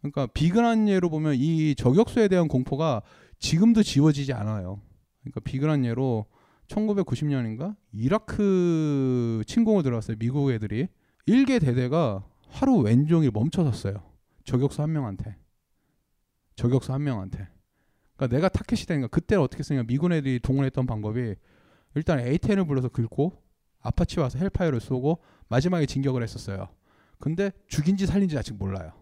그러니까 0.00 0.26
비근한 0.26 0.86
예로 0.86 1.08
보면 1.08 1.36
이 1.36 1.74
저격수에 1.74 2.28
대한 2.28 2.46
공포가 2.46 3.00
지금도 3.38 3.82
지워지지 3.82 4.34
않아요. 4.34 4.80
그러니까 5.22 5.40
비근한 5.40 5.84
예로 5.86 6.26
1990년인가 6.68 7.74
이라크 7.92 9.42
침공을 9.46 9.82
들어갔어요. 9.82 10.18
미국 10.18 10.50
애들이 10.50 10.88
일개 11.26 11.58
대대가 11.58 12.22
하루 12.54 12.78
왼종일 12.78 13.32
멈춰섰어요. 13.32 14.00
저격수 14.44 14.80
한 14.80 14.92
명한테. 14.92 15.36
저격수 16.54 16.92
한 16.92 17.02
명한테. 17.02 17.48
그러니까 18.16 18.36
내가 18.36 18.48
타켓이 18.48 18.82
되니까 18.86 19.08
그때 19.08 19.34
어떻게 19.34 19.64
쓰냐 19.64 19.82
미군 19.82 20.12
애들이 20.12 20.38
동원했던 20.38 20.86
방법이 20.86 21.34
일단 21.96 22.18
A10을 22.20 22.66
불러서 22.66 22.88
긁고 22.88 23.32
아파치 23.80 24.20
와서 24.20 24.38
Hellfire를 24.38 24.80
쏘고 24.80 25.20
마지막에 25.48 25.84
진격을 25.84 26.22
했었어요. 26.22 26.68
근데 27.18 27.50
죽인지 27.66 28.06
살린지 28.06 28.38
아직 28.38 28.54
몰라요. 28.54 28.92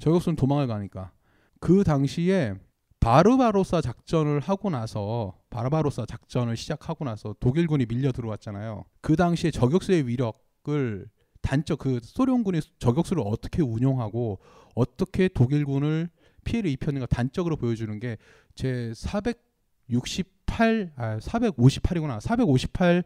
저격수는 0.00 0.36
도망을 0.36 0.66
가니까 0.66 1.12
그 1.60 1.84
당시에 1.84 2.54
바르바로사 3.00 3.82
작전을 3.82 4.40
하고 4.40 4.70
나서 4.70 5.38
바르바로사 5.50 6.06
작전을 6.06 6.56
시작하고 6.56 7.04
나서 7.04 7.34
독일군이 7.38 7.84
밀려 7.84 8.12
들어왔잖아요. 8.12 8.84
그 9.02 9.14
당시에 9.14 9.50
저격수의 9.50 10.08
위력을 10.08 11.10
단적 11.46 11.78
그 11.78 12.00
소련군이 12.02 12.60
저격수를 12.78 13.22
어떻게 13.24 13.62
운용하고 13.62 14.40
어떻게 14.74 15.28
독일군을 15.28 16.08
피해를 16.44 16.70
입혔는가 16.70 17.06
단적으로 17.06 17.56
보여주는 17.56 17.98
게 18.00 18.16
제 18.56 18.92
468, 18.96 20.92
아 20.96 21.18
458이구나. 21.18 22.20
458 22.20 23.04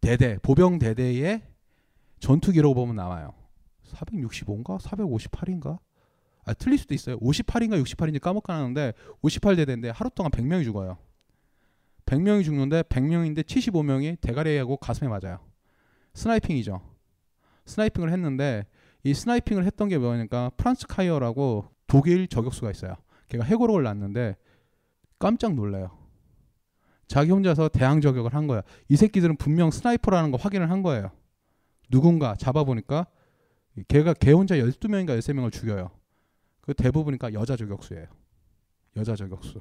대대 0.00 0.38
보병 0.38 0.78
대대의 0.78 1.42
전투 2.18 2.50
기록 2.50 2.74
보면 2.74 2.96
나와요. 2.96 3.34
465인가 3.84 4.80
458인가? 4.80 5.78
아 6.46 6.54
틀릴 6.54 6.78
수도 6.78 6.94
있어요. 6.94 7.18
58인가 7.18 7.82
68인지 7.84 8.20
까먹가는데 8.20 8.94
58대대인데 9.22 9.92
하루 9.94 10.10
동안 10.10 10.32
100명이 10.32 10.64
죽어요. 10.64 10.96
100명이 12.06 12.44
죽는데 12.44 12.82
100명인데 12.84 13.42
75명이 13.42 14.20
대가리하고 14.20 14.78
가슴에 14.78 15.08
맞아요. 15.08 15.40
sniping이죠. 16.14 16.80
sniping을 17.66 18.10
했는데 18.12 18.66
이 19.02 19.14
sniping을 19.14 19.64
했던 19.64 19.88
게 19.88 19.98
뭐냐니까 19.98 20.50
프란츠 20.56 20.86
카이어라고 20.86 21.68
독일 21.86 22.26
저격수가 22.28 22.70
있어요. 22.70 22.96
걔가 23.28 23.44
회고록을 23.44 23.82
냈는데 23.82 24.36
깜짝 25.18 25.54
놀라요. 25.54 25.90
자기 27.06 27.30
혼자서 27.30 27.68
대항 27.68 28.00
저격을 28.00 28.34
한 28.34 28.46
거야. 28.46 28.62
이 28.88 28.96
새끼들은 28.96 29.36
분명 29.36 29.70
sniper라는 29.70 30.30
거 30.32 30.36
확인을 30.36 30.70
한 30.70 30.82
거예요. 30.82 31.10
누군가 31.88 32.34
잡아보니까 32.34 33.06
걔가 33.88 34.14
걔 34.14 34.32
혼자 34.32 34.56
12명인가 34.56 35.18
13명을 35.18 35.52
죽여요. 35.52 35.90
그 36.60 36.74
대부분이니까 36.74 37.32
여자 37.32 37.56
저격수예요. 37.56 38.06
여자 38.96 39.14
저격수. 39.14 39.60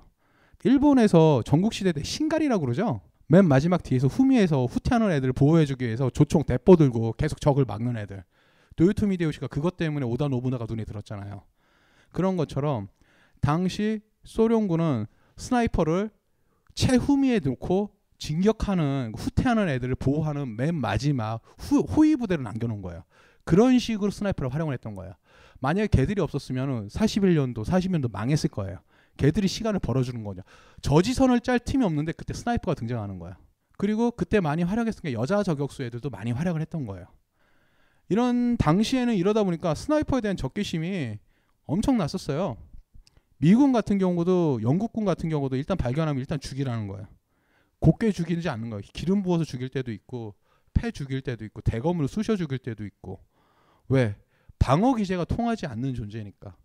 일본에서 0.64 1.44
전국시대 1.46 1.92
때 1.92 2.02
신갈이라고 2.02 2.62
그러죠. 2.62 3.02
맨 3.28 3.48
마지막 3.48 3.82
뒤에서 3.82 4.08
후미에서 4.08 4.66
후퇴하는 4.66 5.12
애들을 5.12 5.34
보호해주기 5.34 5.86
위해서 5.86 6.10
조총 6.10 6.44
대포 6.44 6.76
들고 6.76 7.14
계속 7.14 7.42
적을 7.42 7.66
막는 7.66 7.98
애들. 7.98 8.24
도요토미 8.76 9.18
히데요시가 9.18 9.48
그것 9.48 9.78
때문에 9.78 10.06
오다 10.06 10.28
노부나가 10.28 10.66
눈에 10.68 10.84
들었잖아요. 10.84 11.44
그런 12.12 12.38
것처럼 12.38 12.88
당시 13.42 14.02
소련군은 14.24 15.06
sniper를 15.38 16.10
최후미에 16.74 17.40
놓고 17.44 17.92
진격하는 18.18 19.14
후퇴하는 19.18 19.70
애들을 19.70 19.96
보호하는 19.96 20.56
맨 20.56 20.76
마지막 20.76 21.42
후, 21.58 21.80
호위 21.82 22.16
부대를 22.16 22.44
남겨놓은 22.44 22.82
거예요. 22.82 23.04
그런 23.44 23.78
식으로 23.80 24.12
sniper를 24.12 24.54
활용을 24.54 24.74
했던 24.74 24.96
거예요. 24.96 25.14
만약에 25.60 25.88
걔들이 25.88 26.22
없었으면 26.22 26.88
41년도, 26.88 27.66
40년도 27.66 28.12
망했을 28.12 28.50
거예요. 28.50 28.80
걔들이 29.18 29.48
시간을 29.48 29.80
벌어주는 29.80 30.24
거죠. 30.24 30.42
저지선을 30.82 31.42
짤 31.42 31.60
팀이 31.60 31.84
없는데 31.86 32.12
그때 32.12 32.34
sniper가 32.34 32.76
등장하는 32.76 33.20
거예요. 33.20 33.36
그리고 33.78 34.12
그때 34.12 34.40
많이 34.40 34.64
활약했으니까 34.64 35.20
여자 35.20 35.44
저격수 35.44 35.84
애들도 35.84 36.10
많이 36.10 36.32
활약을 36.32 36.62
했던 36.62 36.86
거예요. 36.86 37.08
이런 38.10 38.58
당시에는 38.58 39.16
이러다 39.16 39.44
보니까 39.44 39.74
sniper에 39.74 40.22
대한 40.22 40.38
적개심이 40.38 41.18
엄청 41.66 41.98
났었어요. 41.98 42.58
미군 43.38 43.74
같은 43.74 43.98
경우도 43.98 44.60
영국군 44.62 45.06
같은 45.06 45.30
경우도 45.30 45.56
일단 45.56 45.78
발견하면 45.78 46.20
일단 46.20 46.40
죽이라는 46.40 46.88
거예요. 46.88 47.08
곱게 47.80 48.12
죽이지 48.12 48.48
않는 48.50 48.70
거예요. 48.70 48.82
기름 48.94 49.24
부어서 49.24 49.44
죽일 49.44 49.70
때도 49.70 49.92
있고 49.92 50.36
패 50.74 50.92
죽일 50.92 51.22
때도 51.22 51.44
있고 51.46 51.62
대검으로 51.62 52.08
쑤셔 52.08 52.36
죽일 52.36 52.60
때도 52.60 52.86
있고 52.86 53.20
왜 53.90 54.16
방어 54.60 54.96
기제가 54.96 55.26
통하지 55.26 55.66
않는 55.66 55.94
존재니까. 55.94 56.56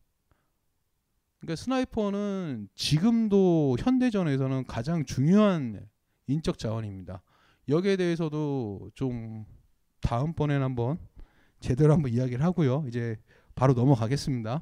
그러니까 1.41 1.57
sniper는 1.57 2.69
지금도 2.75 3.77
현대전에서는 3.81 4.67
가장 4.67 5.05
중요한 5.05 5.89
인적 6.27 6.59
자원입니다. 6.59 7.23
여기에 7.69 7.97
대해서도 7.97 8.91
좀 8.95 9.47
다음번에는 10.03 10.63
한번 10.63 10.99
제대로 11.61 11.93
한번 11.93 12.13
이야기를 12.13 12.45
하고요. 12.45 12.85
이제 12.89 13.17
바로 13.55 13.73
넘어가겠습니다. 13.73 14.61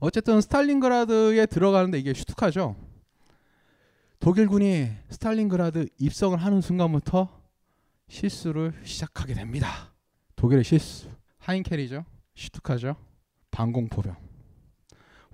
어쨌든 0.00 0.40
스탈린그라드에 0.40 1.46
들어가는데 1.46 1.98
이게 1.98 2.12
슈투카죠. 2.12 2.76
독일군이 4.18 4.88
스탈린그라드 5.10 5.86
입성을 5.98 6.36
하는 6.36 6.60
순간부터 6.60 7.42
실수를 8.08 8.72
시작하게 8.82 9.34
됩니다. 9.34 9.94
독일의 10.36 10.64
실수. 10.64 11.08
하인켈이죠. 11.38 12.04
슈투카죠. 12.34 12.96
방공포병. 13.50 14.33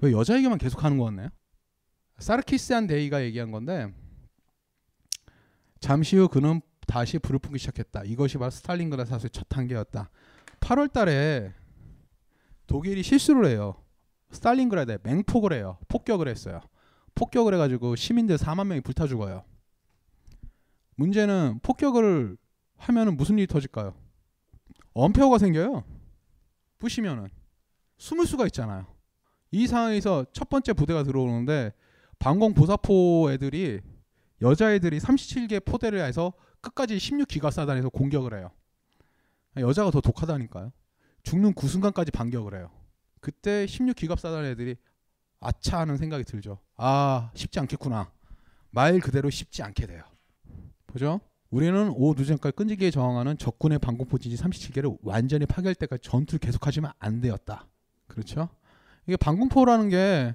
왜 0.03 0.13
여자 0.13 0.37
얘기만 0.37 0.59
계속 0.59 0.83
하는 0.85 0.97
거 0.99 1.05
같네요? 1.05 1.29
사르키스한 2.19 2.87
데이가 2.87 3.23
얘기한 3.23 3.51
건데 3.51 3.93
잠시 5.81 6.17
후 6.17 6.29
그는 6.29 6.61
다시 6.87 7.19
불을 7.19 7.39
뿜기 7.38 7.59
시작했다. 7.59 8.05
이것이 8.05 8.37
바로 8.39 8.51
스탈린그라드 8.51 9.09
사수의 9.09 9.31
첫 9.31 9.49
단계였다. 9.49 10.11
8월 10.61 10.93
달에 10.93 11.55
독일이 12.67 13.03
실수를 13.03 13.47
해요. 13.47 13.83
스탈린그라드에 14.33 14.99
맹폭을 15.03 15.53
해요. 15.53 15.79
폭격을 15.89 16.29
했어요. 16.29 16.61
폭격을 17.15 17.55
해가지고 17.55 17.97
시민들 17.97 18.37
4만 18.37 18.67
명이 18.67 18.81
불타 18.83 19.07
죽어요. 19.07 19.45
문제는 20.97 21.61
폭격을 21.63 22.37
하면은 22.77 23.17
무슨 23.17 23.39
일이 23.39 23.47
터질까요? 23.47 23.95
엄폐호가 24.93 25.39
생겨요. 25.39 25.85
부시면은 26.79 27.29
숨을 27.99 28.27
수가 28.27 28.47
있잖아요. 28.47 28.87
이 29.53 29.67
상황에서 29.67 30.25
첫 30.33 30.49
번째 30.49 30.73
부대가 30.73 31.03
들어오는데 31.03 31.73
방공 32.19 32.55
보사포 32.55 33.31
애들이 33.33 33.81
여자애들이 34.43 34.99
37개 34.99 35.65
포대를 35.65 36.01
해서 36.01 36.33
끝까지 36.61 36.97
16기가 36.97 37.51
사단에서 37.51 37.89
공격을 37.89 38.39
해요. 38.39 38.51
여자가 39.57 39.91
더 39.91 40.01
독하다니까요. 40.01 40.73
죽는 41.23 41.55
그 41.55 41.67
순간까지 41.67 42.11
반격을 42.13 42.55
해요. 42.55 42.71
그때 43.21 43.67
16기갑 43.67 44.19
사단 44.19 44.45
애들이 44.45 44.77
아차 45.41 45.81
하는 45.81 45.97
생각이 45.97 46.25
들죠. 46.25 46.59
아 46.77 47.31
쉽지 47.35 47.59
않겠구나. 47.61 48.11
말 48.71 49.01
그대로 49.01 49.31
쉽지 49.31 49.63
않게 49.63 49.87
돼요. 49.87 50.05
보죠. 50.87 51.21
우리는 51.51 51.89
오후 51.97 52.15
늦은까지 52.17 52.55
끈질기게 52.55 52.91
저항하는 52.93 53.37
적군의 53.37 53.81
방공포 53.81 54.19
진지 54.19 54.37
37개를 54.37 54.97
완전히 55.03 55.47
파괴할 55.47 55.75
때까지 55.75 56.09
전투를 56.09 56.39
계속하지만 56.39 56.93
안 56.99 57.21
되었다. 57.21 57.67
그렇죠? 58.07 58.49
이게 59.07 59.17
방공포라는 59.17 59.89
게 59.89 60.35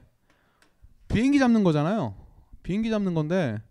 비행기 1.08 1.40
잡는 1.40 1.64
거잖아요. 1.64 2.16
비행기 2.64 2.90
잡는 2.90 3.14
건데 3.14 3.62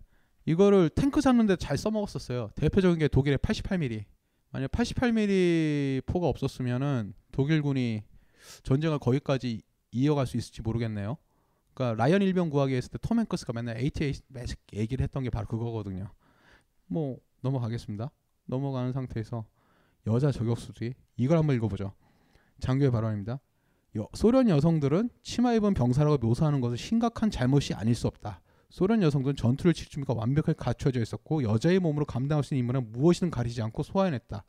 이거를 0.45 0.89
탱크 0.89 1.21
잡는데 1.21 1.55
잘 1.57 1.77
써먹었었어요. 1.77 2.51
대표적인 2.55 2.99
게 2.99 3.07
독일의 3.07 3.37
88mm. 3.39 4.05
만약 4.51 4.71
88mm 4.71 6.05
포가 6.05 6.27
없었으면은 6.27 7.13
독일군이 7.31 8.03
전쟁을 8.63 8.99
거기까지 8.99 9.61
이어갈 9.91 10.27
수 10.27 10.37
있을지 10.37 10.61
모르겠네요. 10.61 11.17
그러니까 11.73 12.01
라이언 12.01 12.21
일병 12.21 12.49
구하기 12.49 12.73
했을 12.73 12.89
때톰 12.91 13.19
행크스가 13.19 13.53
맨날 13.53 13.77
ATA 13.77 14.13
얘기를 14.73 15.03
했던 15.03 15.23
게 15.23 15.29
바로 15.29 15.45
그거거든요. 15.47 16.09
뭐 16.87 17.17
넘어가겠습니다. 17.41 18.11
넘어가는 18.45 18.93
상태에서 18.93 19.45
여자 20.07 20.31
저격수들이 20.31 20.93
이걸 21.17 21.37
한번 21.37 21.55
읽어보죠. 21.55 21.93
장교의 22.59 22.91
발언입니다. 22.91 23.39
여, 23.97 24.07
소련 24.13 24.49
여성들은 24.49 25.09
치마 25.23 25.53
입은 25.53 25.73
병사라고 25.73 26.17
묘사하는 26.17 26.61
것은 26.61 26.77
심각한 26.77 27.31
잘못이 27.31 27.73
아닐 27.73 27.95
수 27.95 28.07
없다. 28.07 28.41
소련 28.69 29.01
여성들은 29.01 29.37
전투를 29.37 29.73
칠 29.73 29.87
준비가 29.87 30.13
완벽하게 30.13 30.55
갖춰져 30.57 31.01
있었고 31.01 31.43
여자의 31.43 31.79
몸으로 31.79 32.05
감당할 32.05 32.43
수 32.43 32.53
있는 32.53 32.65
임무는 32.65 32.91
무엇이든 32.91 33.31
가리지 33.31 33.61
않고 33.61 33.83
소화해냈다. 33.83 34.43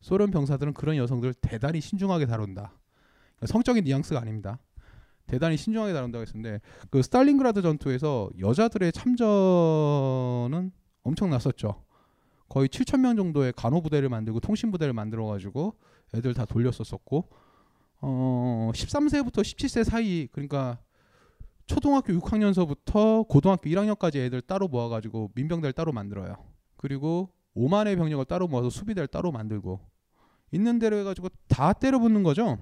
소련 0.00 0.30
병사들은 0.30 0.74
그런 0.74 0.96
여성들을 0.96 1.34
대단히 1.34 1.80
신중하게 1.80 2.26
다룬다. 2.26 2.72
성적인 3.44 3.84
뉘앙스가 3.84 4.20
아닙니다. 4.20 4.58
대단히 5.26 5.56
신중하게 5.56 5.92
다룬다고 5.92 6.22
했었는데 6.22 6.60
그 6.90 7.02
스탈린그라드 7.02 7.62
전투에서 7.62 8.30
여자들의 8.40 8.90
참전은 8.92 10.72
엄청 11.02 11.30
났었죠. 11.30 11.84
거의 12.48 12.68
7천 12.68 13.00
명 13.00 13.14
정도의 13.14 13.52
간호 13.54 13.82
부대를 13.82 14.08
만들고 14.08 14.40
통신 14.40 14.72
부대를 14.72 14.94
만들어 14.94 15.26
가지고 15.26 15.76
애들 16.14 16.34
다 16.34 16.46
돌렸었었고 16.46 17.28
어 18.00 18.70
13세부터 18.74 19.42
17세 19.42 19.84
사이 19.84 20.28
그러니까 20.28 20.78
초등학교 21.66 22.12
6학년서부터 22.14 23.28
고등학교 23.28 23.68
1학년까지 23.68 24.16
애들 24.16 24.40
따로 24.42 24.68
모아 24.68 24.88
가지고 24.88 25.30
민병대를 25.34 25.72
따로 25.72 25.92
만들어요. 25.92 26.36
그리고 26.76 27.30
5만의 27.56 27.96
병력을 27.96 28.24
따로 28.24 28.48
모아서 28.48 28.70
수비대를 28.70 29.08
따로 29.08 29.32
만들고 29.32 29.80
있는 30.52 30.78
대로 30.78 30.96
해 30.96 31.04
가지고 31.04 31.28
다 31.48 31.72
때려 31.72 31.98
붙는 31.98 32.22
거죠. 32.22 32.58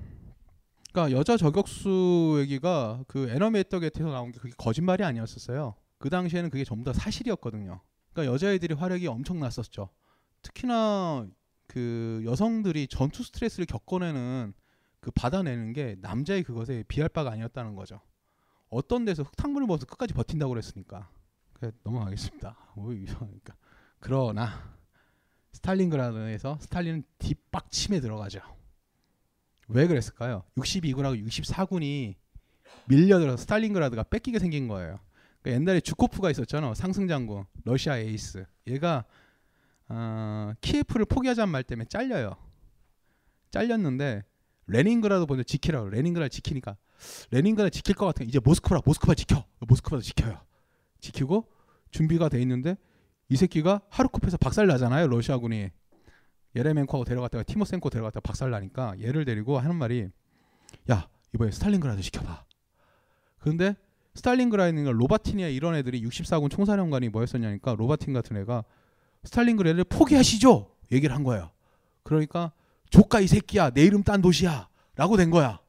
그러니까 0.92 1.16
여자 1.16 1.36
저격수 1.36 2.38
얘기가 2.40 3.04
그 3.06 3.28
에너미 3.28 3.60
애떡에서 3.60 4.10
나온 4.10 4.32
게 4.32 4.40
그게 4.40 4.54
거짓말이 4.56 5.04
아니었었어요. 5.04 5.74
그 5.98 6.10
당시에는 6.10 6.50
그게 6.50 6.64
전부 6.64 6.84
다 6.84 6.92
사실이었거든요. 6.92 7.80
그러니까 8.12 8.32
여자애들이 8.32 8.74
활약이 8.74 9.06
엄청났었죠. 9.06 9.90
특히나 10.42 11.26
그 11.66 12.22
여성들이 12.24 12.88
전투 12.88 13.22
스트레스를 13.22 13.66
겪어내는 13.66 14.54
그 15.06 15.12
받아내는 15.12 15.72
게 15.72 15.96
남자의 16.00 16.42
그것에 16.42 16.82
비할 16.88 17.08
바가 17.08 17.30
아니었다는 17.30 17.76
거죠. 17.76 18.00
어떤 18.68 19.04
데서 19.04 19.22
흙탕물을 19.22 19.68
먹어서 19.68 19.86
끝까지 19.86 20.12
버틴다고 20.14 20.50
그랬으니까. 20.50 21.08
그래 21.52 21.70
넘어가겠습니다. 21.84 22.56
뭐 22.74 22.86
그러니까 22.86 23.54
그러나 24.00 24.74
스탈린그라드에서 25.52 26.58
스탈린은 26.60 27.04
뒷빡침에 27.20 28.00
들어가죠. 28.00 28.40
왜 29.68 29.86
그랬을까요? 29.86 30.42
62군하고 30.56 31.24
64군이 31.24 32.16
밀려들어서 32.88 33.36
스탈린그라드가 33.36 34.02
뺏기게 34.02 34.40
생긴 34.40 34.66
거예요. 34.66 34.98
그러니까 35.40 35.60
옛날에 35.60 35.78
주코프가 35.78 36.32
있었잖아. 36.32 36.74
상승장군, 36.74 37.44
러시아 37.62 37.96
에이스. 37.96 38.44
얘가 38.66 39.04
어, 39.88 40.52
키예프를 40.60 41.06
포기하자는 41.06 41.48
말 41.52 41.62
때문에 41.62 41.86
잘려요. 41.88 42.34
잘렸는데 43.52 44.24
레닌그라드 44.66 45.26
먼저 45.28 45.42
지키라고. 45.42 45.88
레닌그라드 45.88 46.30
지키니까 46.30 46.76
레닌그라드 47.30 47.70
지킬 47.70 47.94
것 47.94 48.06
같아. 48.06 48.24
이제 48.24 48.38
모스크바, 48.38 48.80
모스크바 48.84 49.14
지켜. 49.14 49.44
모스크바도 49.60 50.02
지켜요. 50.02 50.40
지키고 51.00 51.46
준비가 51.90 52.28
돼 52.28 52.40
있는데 52.42 52.76
이 53.28 53.36
새끼가 53.36 53.82
하르코프에서 53.90 54.36
박살 54.36 54.66
나잖아요. 54.66 55.08
러시아군이. 55.08 55.70
예레멘코하고 56.54 57.04
데려갔다가 57.04 57.44
티모센코 57.44 57.90
데려갔다가 57.90 58.20
박살 58.20 58.50
나니까 58.50 58.98
얘를 59.00 59.24
데리고 59.24 59.58
하는 59.58 59.76
말이 59.76 60.08
야 60.90 61.08
이번에 61.34 61.50
스탈린그라드 61.50 62.02
지켜봐. 62.02 62.44
그런데 63.38 63.76
스탈린그라드가 64.14 64.92
로바틴이야 64.92 65.48
이런 65.48 65.74
애들이 65.74 66.02
64군 66.02 66.50
총사령관이 66.50 67.10
뭐였었냐니까 67.10 67.74
로바틴 67.74 68.14
같은 68.14 68.36
애가 68.38 68.64
스탈린그라드를 69.24 69.84
포기하시죠 69.84 70.74
얘기를 70.92 71.14
한 71.14 71.22
거예요. 71.22 71.50
그러니까 72.02 72.52
조까 72.90 73.20
이 73.20 73.26
새끼야 73.26 73.70
내 73.70 73.82
이름 73.82 74.02
딴 74.02 74.22
도시야 74.22 74.68
라고 74.94 75.16
된 75.16 75.30
거야. 75.30 75.60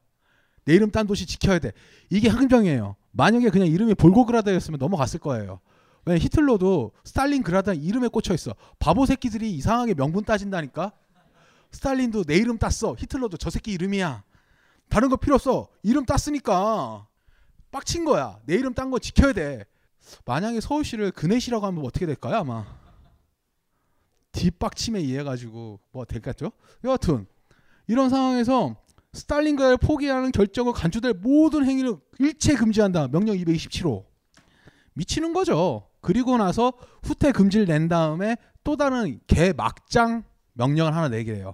내 0.65 0.73
이름 0.73 0.91
딴 0.91 1.07
도시 1.07 1.25
지켜야 1.25 1.59
돼. 1.59 1.71
이게 2.09 2.29
함정이에요. 2.29 2.95
만약에 3.11 3.49
그냥 3.49 3.67
이름이 3.67 3.95
볼고그라드였으면 3.95 4.79
넘어갔을 4.79 5.19
거예요. 5.19 5.59
왜냐 6.05 6.19
히틀러도 6.19 6.91
스탈린그라드 7.03 7.75
이름에 7.75 8.07
꽂혀 8.07 8.33
있어. 8.33 8.53
바보 8.79 9.05
새끼들이 9.05 9.51
이상하게 9.55 9.93
명분 9.93 10.23
따진다니까. 10.23 10.91
스탈린도 11.71 12.23
내 12.23 12.35
이름 12.35 12.57
땄어. 12.57 12.95
히틀러도 12.97 13.37
저 13.37 13.49
새끼 13.49 13.71
이름이야. 13.73 14.23
다른 14.89 15.09
거 15.09 15.17
필요 15.17 15.35
없어. 15.35 15.67
이름 15.83 16.05
땄으니까 16.05 17.07
빡친 17.71 18.05
거야. 18.05 18.39
내 18.45 18.55
이름 18.55 18.73
딴 18.73 18.89
거 18.89 18.99
지켜야 18.99 19.33
돼. 19.33 19.65
만약에 20.25 20.61
서울시를 20.61 21.11
그네시라고 21.11 21.65
하면 21.65 21.85
어떻게 21.85 22.05
될까요 22.05 22.35
아마? 22.35 22.65
뒷빡침에 24.37 24.99
의해 24.99 25.23
가지고 25.23 25.79
뭐 25.91 26.05
될까죠? 26.05 26.51
여하튼 26.83 27.25
이런 27.87 28.09
상황에서 28.09 28.75
스탈린그라드를 29.13 29.77
포기하는 29.77 30.31
결정을 30.31 30.73
간주될 30.73 31.15
모든 31.15 31.65
행위를 31.65 31.95
일체 32.19 32.53
금지한다. 32.53 33.07
명령 33.07 33.35
227호. 33.35 34.05
미치는 34.93 35.33
거죠. 35.33 35.89
그리고 36.01 36.37
나서 36.37 36.73
후퇴 37.03 37.31
금지를 37.31 37.65
낸 37.65 37.87
다음에 37.87 38.37
또 38.63 38.75
다른 38.75 39.19
개막장 39.27 40.23
명령을 40.53 40.95
하나 40.95 41.09
내게 41.09 41.33
돼요. 41.33 41.53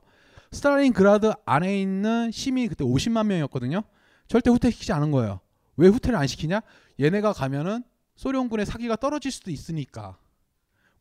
스탈린그라드 0.52 1.32
안에 1.46 1.80
있는 1.82 2.32
시민이 2.32 2.68
그때 2.68 2.84
50만 2.84 3.28
명이었거든요. 3.28 3.82
절대 4.28 4.50
후퇴시키지 4.50 4.92
않은 4.94 5.12
거예요. 5.12 5.40
왜 5.78 5.88
후퇴를 5.88 6.18
안 6.18 6.28
시키냐? 6.28 6.62
얘네가 7.00 7.34
가면은 7.34 7.84
소련군의 8.16 8.66
사기가 8.66 8.96
떨어질 8.96 9.32
수도 9.32 9.52
있으니까 9.52 10.18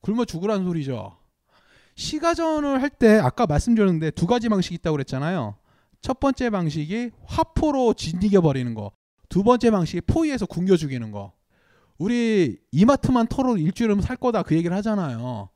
굶어 0.01 0.25
죽으란 0.25 0.65
소리죠. 0.65 1.22
시가전을 1.95 2.81
할 2.83 2.91
때 2.91 3.19
아까 3.19 3.47
말씀드렸는데 3.47 4.11
두 4.13 4.27
가지 4.27 4.49
방식이 4.49 4.77
있다고 4.77 4.95
그랬잖아요. 4.95 5.57
첫 6.01 6.21
번째 6.21 6.51
방식이 6.51 7.11
화포로 7.25 7.95
진이겨 7.95 8.41
버리는 8.41 8.75
거. 8.75 8.93
두 9.29 9.43
번째 9.43 9.71
방식이 9.71 10.03
포위해서 10.03 10.47
굶겨 10.47 10.77
죽이는 10.77 11.11
거. 11.11 11.33
우리 11.99 12.59
이마트만 12.73 13.29
털어 13.29 13.57
일주일은 13.57 14.01
살 14.01 14.17
거다 14.17 14.43
그 14.43 14.57
얘기를 14.57 14.77
하잖아요. 14.79 15.49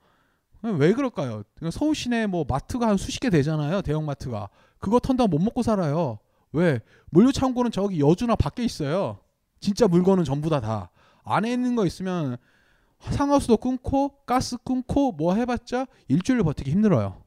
왜 0.62 0.92
그럴까요? 0.92 1.42
서울 1.70 1.94
시내 1.94 2.26
뭐 2.26 2.44
마트가 2.48 2.88
한 2.88 2.96
수십 2.96 3.20
개 3.20 3.30
되잖아요. 3.30 3.82
대형 3.82 4.04
마트가. 4.04 4.48
그거 4.78 4.98
턴다 4.98 5.26
못 5.26 5.40
먹고 5.40 5.62
살아요. 5.62 6.18
왜? 6.52 6.80
물류 7.10 7.32
창고는 7.32 7.70
저기 7.70 8.00
여주나 8.00 8.36
밖에 8.36 8.64
있어요. 8.64 9.18
진짜 9.60 9.86
물건은 9.88 10.24
전부 10.24 10.48
다 10.48 10.60
다. 10.60 10.90
안에 11.24 11.52
있는 11.52 11.74
거 11.76 11.86
있으면 11.86 12.36
상하수도 13.10 13.56
끊고 13.58 14.24
가스 14.24 14.56
끊고 14.58 15.12
뭐 15.12 15.34
해봤자 15.34 15.86
일주일 16.08 16.42
버티기 16.42 16.70
힘들어요. 16.70 17.22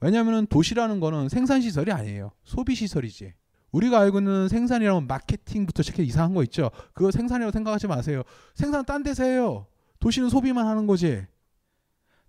왜냐하면 0.00 0.46
도시라는 0.46 1.00
거는 1.00 1.28
생산 1.28 1.60
시설이 1.60 1.92
아니에요. 1.92 2.32
소비 2.44 2.74
시설이지. 2.74 3.34
우리가 3.72 4.00
알고 4.00 4.18
있는 4.18 4.48
생산이라면 4.48 5.06
마케팅부터 5.06 5.82
시작해 5.82 6.02
이상한 6.02 6.34
거 6.34 6.42
있죠. 6.44 6.70
그거 6.92 7.10
생산이라고 7.10 7.52
생각하지 7.52 7.86
마세요. 7.86 8.22
생산 8.54 8.84
딴 8.84 9.02
데서 9.02 9.24
해요. 9.24 9.66
도시는 10.00 10.28
소비만 10.28 10.66
하는 10.66 10.86
거지. 10.86 11.24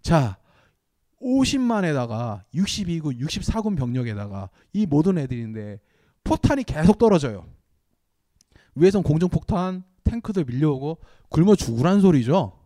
자, 0.02 0.38
50만에다가 1.22 2.44
62군, 2.54 3.20
64군 3.22 3.78
병력에다가 3.78 4.50
이 4.74 4.86
모든 4.86 5.18
애들인데 5.18 5.80
포탄이 6.24 6.64
계속 6.64 6.98
떨어져요. 6.98 7.46
위에선 8.76 9.04
공중폭탄, 9.04 9.84
탱크들 10.04 10.46
밀려오고 10.46 11.00
굶어 11.30 11.56
죽으란 11.56 12.02
소리죠. 12.02 12.60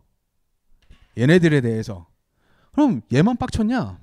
얘네들에 1.18 1.60
대해서. 1.60 2.06
그럼 2.72 3.02
얘만 3.12 3.36
빡쳤냐? 3.36 3.98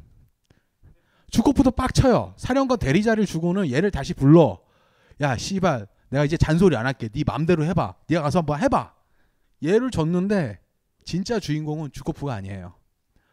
주코프도 1.30 1.72
빡쳐요. 1.72 2.34
사령관 2.38 2.80
대리자를 2.80 3.26
주고는 3.26 3.72
얘를 3.72 3.92
다시 3.92 4.14
불러. 4.14 4.62
야, 5.22 5.38
씨발, 5.38 5.88
내가 6.10 6.26
이제 6.26 6.38
잔소리 6.38 6.76
안 6.76 6.86
할게. 6.86 7.10
네 7.10 7.24
맘대로 7.26 7.66
해봐. 7.66 7.96
네가 8.08 8.22
가서 8.22 8.40
한번 8.40 8.62
해봐. 8.62 8.94
얘를 9.64 9.90
줬는데 9.92 10.60
진짜 11.06 11.40
주인공은 11.40 11.92
주코프가 11.92 12.34
아니에요. 12.34 12.76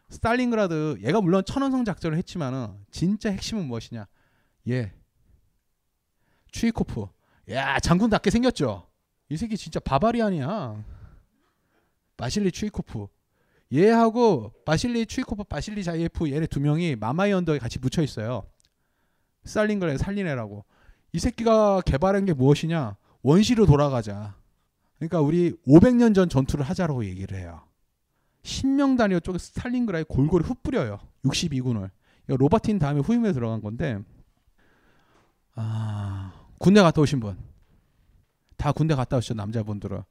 스탈린그라드 0.08 0.98
얘가 1.02 1.20
물론 1.20 1.44
천왕성 1.44 1.85
작전을 1.84 2.16
했지만은 2.18 2.84
진짜 2.90 3.30
핵심은 3.30 3.66
무엇이냐? 3.66 4.06
얘 4.68 4.92
추이코프. 6.52 7.06
야 7.50 7.78
장군답게 7.78 8.30
생겼죠. 8.30 8.89
이 9.31 9.37
새끼 9.37 9.57
진짜 9.57 9.79
barbarian이야. 9.81 10.85
바실리 12.16 12.51
추이코프. 12.51 13.07
얘하고 13.73 14.53
바실리 14.66 15.07
추이코프, 15.07 15.45
바실리 15.45 15.85
자이체프 15.85 16.31
얘네 16.31 16.49
두 16.49 16.61
명이 16.61 16.97
마마이 16.97 17.33
언덕에 17.33 17.61
같이 17.61 17.79
묻혀 17.79 18.03
있어요. 18.03 18.45
스탈린그라드 19.45 19.99
살리네라고. 19.99 20.64
이 21.12 21.19
새끼가 21.21 21.81
개발한 21.83 22.25
게 22.25 22.33
무엇이냐? 22.33 22.97
원시로 23.23 23.66
돌아가자. 23.66 24.37
그러니까 24.99 25.21
우리 25.21 25.53
500년 25.66 26.14
전 26.14 26.29
전투를 26.29 26.64
하자라고 26.64 27.05
얘기를 27.05 27.38
해요. 27.38 27.62
10명 28.43 28.99
단위로 28.99 29.21
쪼개 29.20 29.38
스탈린그라드 29.38 30.07
골고루 30.07 30.45
흩뿌려요. 30.45 30.99
62군을. 31.25 31.90
로바틴 32.27 32.81
다음에 32.81 33.01
후임에 33.01 33.33
들어간 33.33 33.61
건데 33.61 33.99
아 35.55 36.33
군대 36.59 36.83
갔다 36.83 37.01
오신 37.01 37.21
분. 37.21 37.49
다 38.61 38.73
군대 38.73 38.94
갔다 38.94 39.16
오셨죠 39.16 39.35
남자분들은. 39.35 40.03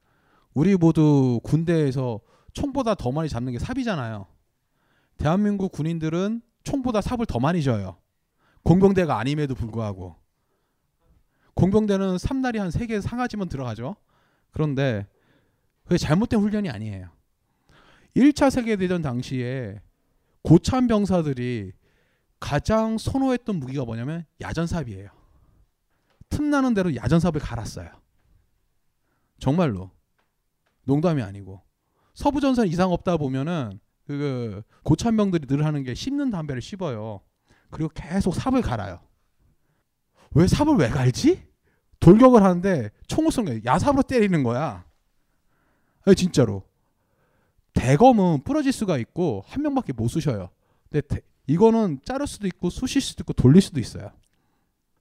우리 0.55 0.75
모두 0.75 1.39
군대에서 1.43 2.19
총보다 2.53 2.95
더 2.95 3.11
많이 3.11 3.29
잡는 3.29 3.53
게 3.53 3.59
삽이잖아요. 3.59 4.25
대한민국 5.17 5.71
군인들은 5.71 6.41
총보다 6.63 7.01
삽을 7.01 7.27
더 7.27 7.39
많이 7.39 7.61
져요. 7.61 7.97
공병대가 8.63 9.19
아님에도 9.19 9.53
불구하고. 9.53 10.15
공병대는 11.53 12.17
삼날이 12.17 12.57
한 12.57 12.69
3개 12.69 12.99
상하지만 13.01 13.49
들어가죠. 13.49 13.95
그런데 14.49 15.05
그게 15.83 15.97
잘못된 15.99 16.39
훈련이 16.39 16.71
아니에요. 16.71 17.09
1차 18.15 18.49
세계대전 18.49 19.03
당시에 19.03 19.79
고참 20.41 20.87
병사들이 20.87 21.73
가장 22.39 22.97
선호했던 22.97 23.57
무기가 23.57 23.85
뭐냐면 23.85 24.25
야전삽이에요. 24.41 25.09
틈나는 26.29 26.73
대로 26.73 26.95
야전삽을 26.95 27.39
갈았어요. 27.41 28.08
정말로. 29.39 29.91
농담이 30.83 31.21
아니고. 31.21 31.61
서부 32.13 32.41
전선 32.41 32.67
이상 32.67 32.91
없다 32.91 33.17
보면은 33.17 33.79
그 34.05 34.63
고참병들이 34.83 35.47
늘 35.47 35.65
하는 35.65 35.83
게 35.83 35.93
씹는 35.93 36.31
담배를 36.31 36.61
씹어요. 36.61 37.21
그리고 37.69 37.89
계속 37.93 38.33
삽을 38.33 38.61
갈아요. 38.61 38.99
왜 40.31 40.47
삽을 40.47 40.75
왜 40.77 40.89
갈지? 40.89 41.47
돌격을 41.99 42.43
하는데 42.43 42.89
총을 43.07 43.31
쏘는 43.31 43.61
거야. 43.61 43.73
야삽으로 43.73 44.03
때리는 44.03 44.43
거야. 44.43 44.85
아니, 46.05 46.15
진짜로. 46.15 46.63
대검은 47.73 48.43
부러질 48.43 48.71
수가 48.71 48.97
있고 48.97 49.43
한 49.47 49.61
명밖에 49.61 49.93
못 49.93 50.07
쑤셔요. 50.07 50.49
근데 50.89 51.07
대, 51.07 51.21
이거는 51.47 51.99
자를 52.03 52.25
수도 52.27 52.47
있고 52.47 52.69
쑤실 52.69 53.01
수도 53.01 53.21
있고 53.21 53.33
돌릴 53.33 53.61
수도 53.61 53.79
있어요. 53.79 54.11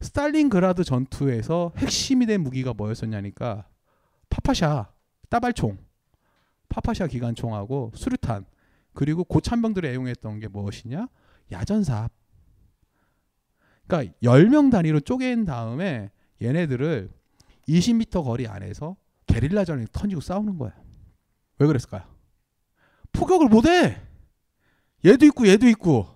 스탈린그라드 0.01 0.85
전투에서 0.85 1.73
핵심이 1.77 2.27
된 2.27 2.43
무기가 2.43 2.73
뭐였었냐니까 2.73 3.67
파파샤 4.39 4.93
따발총, 5.29 5.79
파파샤 6.69 7.09
기관총하고 7.09 7.91
수류탄 7.95 8.47
그리고 8.95 9.25
고참병들이 9.25 9.89
애용했던 9.89 10.39
게 10.39 10.49
무엇이냐 10.49 11.09
야전삽. 11.51 12.11
그러니까 13.87 14.15
10명 14.23 14.71
단위로 14.71 15.01
쪼갠 15.01 15.45
다음에 15.45 16.11
얘네들을 16.41 17.11
20m 17.69 18.25
거리 18.25 18.47
안에서 18.47 18.97
게릴라전에 19.27 19.87
던지고 19.93 20.21
싸우는 20.21 20.57
거야. 20.57 20.73
왜 21.59 21.67
그랬을까요? 21.67 22.03
포격을 23.13 23.49
못 23.49 23.67
해. 23.67 24.01
얘도 25.05 25.27
있고 25.27 25.49
얘도 25.49 25.67
있고. 25.69 26.07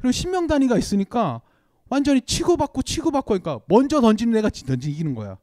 그리고 0.00 0.10
10명 0.10 0.48
단위가 0.48 0.76
있으니까 0.76 1.40
완전히 1.88 2.20
치고받고 2.20 2.82
치고받고 2.82 3.38
그러니까 3.38 3.60
먼저 3.68 4.00
던지는 4.00 4.36
애가 4.38 4.50
던지 4.50 4.90
이기는 4.90 5.14
거야. 5.14 5.38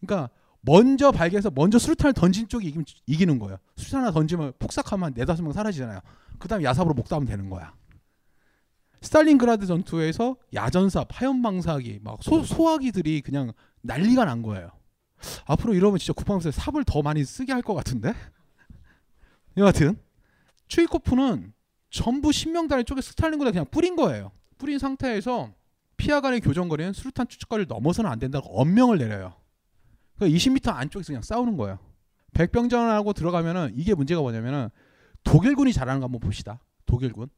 그러니까 0.00 0.30
먼저 0.62 1.10
발견해서 1.10 1.50
먼저 1.50 1.78
수류탄을 1.78 2.12
던진 2.14 2.48
쪽이 2.48 2.74
이기는 3.06 3.38
거야. 3.38 3.58
수류탄 3.76 4.00
하나 4.02 4.12
던지면 4.12 4.52
폭삭하면 4.58 5.06
한 5.06 5.12
네다섯 5.14 5.42
명 5.42 5.52
사라지잖아요. 5.52 6.00
그 6.38 6.48
다음에 6.48 6.64
야삽으로 6.64 6.94
목담면 6.94 7.26
되는 7.26 7.50
거야. 7.50 7.74
스탈린그라드 9.00 9.66
전투에서 9.66 10.36
야전삽, 10.54 11.08
화염방사기, 11.10 12.00
막 12.02 12.22
소, 12.22 12.44
소화기들이 12.44 13.20
그냥 13.22 13.52
난리가 13.80 14.24
난 14.24 14.42
거예요. 14.42 14.70
앞으로 15.46 15.74
이러면 15.74 15.98
진짜 15.98 16.12
국방부에서 16.12 16.52
삽을 16.52 16.84
더 16.84 17.02
많이 17.02 17.24
쓰게 17.24 17.52
할 17.52 17.62
것 17.62 17.74
같은데? 17.74 18.14
여하튼 19.56 19.96
추이코프는 20.68 21.52
전부 21.90 22.30
10명 22.30 22.64
단위 22.64 22.86
쪼개 22.86 23.00
스탈린그라드 23.00 23.52
그냥 23.54 23.66
뿌린 23.70 23.96
거예요. 23.96 24.30
뿌린 24.58 24.78
상태에서 24.78 25.52
피아 25.96 26.20
간의 26.20 26.40
교전거리는 26.40 26.92
수류탄 26.92 27.26
투척거리를 27.28 27.66
넘어서는 27.68 28.08
안 28.10 28.20
된다고 28.20 28.48
엄명을 28.60 28.98
내려요. 28.98 29.34
그러니까 30.22 30.38
20m 30.38 30.74
안쪽에서 30.74 31.08
그냥 31.08 31.22
싸우는 31.22 31.56
거예요. 31.56 31.78
백병전하고 32.34 33.12
들어가면은 33.12 33.72
이게 33.74 33.94
문제가 33.94 34.20
뭐냐면은 34.20 34.68
독일군이 35.24 35.72
잘하는 35.72 36.00
거 36.00 36.04
한번 36.04 36.20
봅시다. 36.20 36.60
독일군. 36.86 37.28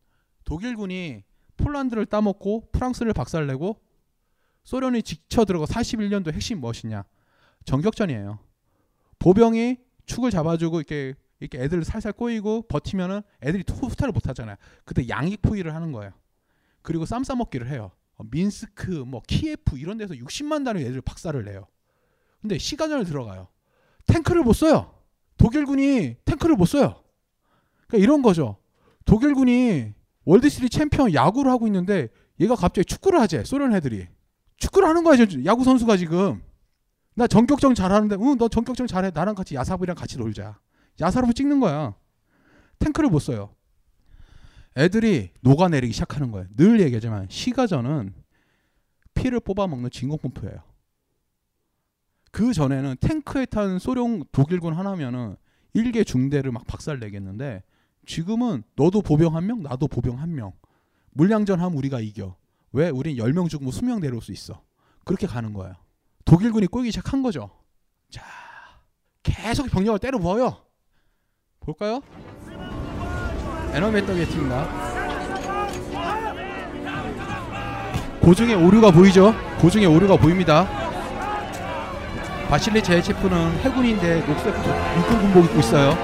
독일군이 0.45 1.23
폴란드를 1.57 2.07
따먹고 2.07 2.69
프랑스를 2.73 3.13
박살내고 3.13 3.81
소련이 4.65 5.03
지쳐 5.03 5.45
들어가 5.45 5.67
41년도 5.67 6.33
핵심 6.33 6.61
무엇이냐? 6.61 7.05
정격전이에요. 7.65 8.39
보병이 9.19 9.79
축을 10.07 10.31
잡아주고 10.31 10.81
이렇게 10.81 11.15
이렇게 11.41 11.63
애들 11.63 11.85
살살 11.85 12.13
꼬이고 12.13 12.67
버티면은 12.69 13.23
애들이 13.43 13.65
후퇴를 13.67 14.13
못 14.13 14.29
하잖아요. 14.29 14.57
그때 14.85 15.09
양익 15.09 15.43
포위를 15.43 15.75
하는 15.75 15.93
거예요. 15.93 16.13
그리고 16.83 17.07
쌈 17.07 17.25
싸먹기를 17.25 17.69
해요. 17.69 17.93
민스크, 18.31 18.91
뭐 18.91 19.23
키예프 19.27 19.79
이런 19.79 19.99
데서 19.99 20.15
60만 20.15 20.65
단위 20.65 20.83
애들 20.83 21.01
박살을 21.01 21.45
내요. 21.45 21.67
근데 22.45 22.59
시간을 22.59 23.07
들어가요. 23.07 23.49
탱크를 24.05 24.43
못 24.43 24.53
써요. 24.53 24.93
독일군이 25.39 26.17
탱크를 26.27 26.57
못 26.57 26.67
써요. 26.67 27.03
그러니까 27.87 28.05
이런 28.05 28.21
거죠. 28.21 28.59
독일군이 29.07 29.95
월드시리즈 30.27 30.69
챔피언 30.69 31.15
야구를 31.15 31.51
하고 31.51 31.67
있는데 31.69 32.09
얘가 32.39 32.55
갑자기 32.55 32.85
축구를 32.85 33.19
하재. 33.19 33.45
소련 33.45 33.75
애들이. 33.75 34.09
축구를 34.59 34.87
하는 34.87 35.05
거야, 35.05 35.17
야구 35.47 35.65
선수가 35.65 35.97
지금. 35.97 36.43
나 37.15 37.27
전격전 37.27 37.75
잘하는데, 37.75 38.17
응, 38.21 38.37
너 38.37 38.49
전격전 38.49 38.89
잘해. 38.89 39.13
나랑 39.15 39.35
같이 39.35 39.55
야삽이랑 39.55 39.97
같이 39.97 40.19
놀자. 40.19 40.59
야삽으로 41.01 41.33
찍는 41.33 41.61
거야. 41.61 41.95
탱크를 42.79 43.09
못 43.09 43.21
써요. 43.21 43.55
애들이 44.77 45.31
녹아내리기 45.41 45.95
시작하는 45.95 46.31
거예요. 46.31 46.47
늘 46.55 46.81
얘기하지만 46.83 47.27
시가전은 47.31 48.13
피를 49.15 49.41
뽑아먹는 49.41 49.89
진공펌프예요. 49.89 50.74
그 52.35 52.53
전에는 52.53 52.97
탱크에 52.99 53.47
탄 53.47 53.79
소련 53.79 54.25
독일군 54.33 54.75
하나면은 54.75 55.37
일개 55.73 56.03
중대를 56.03 56.51
막 56.51 56.67
박살 56.67 56.99
내겠는데 56.99 57.63
지금은 58.07 58.65
너도 58.75 59.03
보병 59.03 59.37
한 59.37 59.47
명, 59.47 59.63
나도 59.63 59.87
보병 59.87 60.19
한 60.19 60.35
명. 60.35 60.53
물량전 61.13 61.61
하면 61.61 61.79
우리가 61.79 62.01
이겨. 62.01 62.35
왜? 62.73 62.89
우린 62.89 63.19
10명 63.19 63.49
죽으면 63.49 63.71
수명 63.71 64.01
내려올 64.01 64.21
수 64.21 64.33
있어. 64.33 64.65
그렇게 65.05 65.29
가는 65.29 65.53
거예요. 65.53 65.75
독일군이 66.25 66.67
꼬이기 66.67 66.91
시작한 66.91 67.23
거죠. 67.23 67.51
자, 68.11 68.25
계속 69.23 69.71
병력을 69.71 70.01
때려 70.01 70.19
부어요. 70.19 70.57
볼까요? 71.61 72.01
에너메터 73.75 74.13
게티입니다. 74.13 74.95
고중에 78.21 78.55
오류가 78.55 78.91
보이죠? 78.91 79.33
고중에 79.61 79.87
오류가 79.87 80.17
보입니다. 80.17 80.84
바실리 82.55 82.81
제체프는 82.81 83.59
해군인데 83.63 84.25
녹색 84.27 84.55
육군 84.55 85.19
군복 85.23 85.45
입고 85.47 85.59
있어요. 85.59 85.99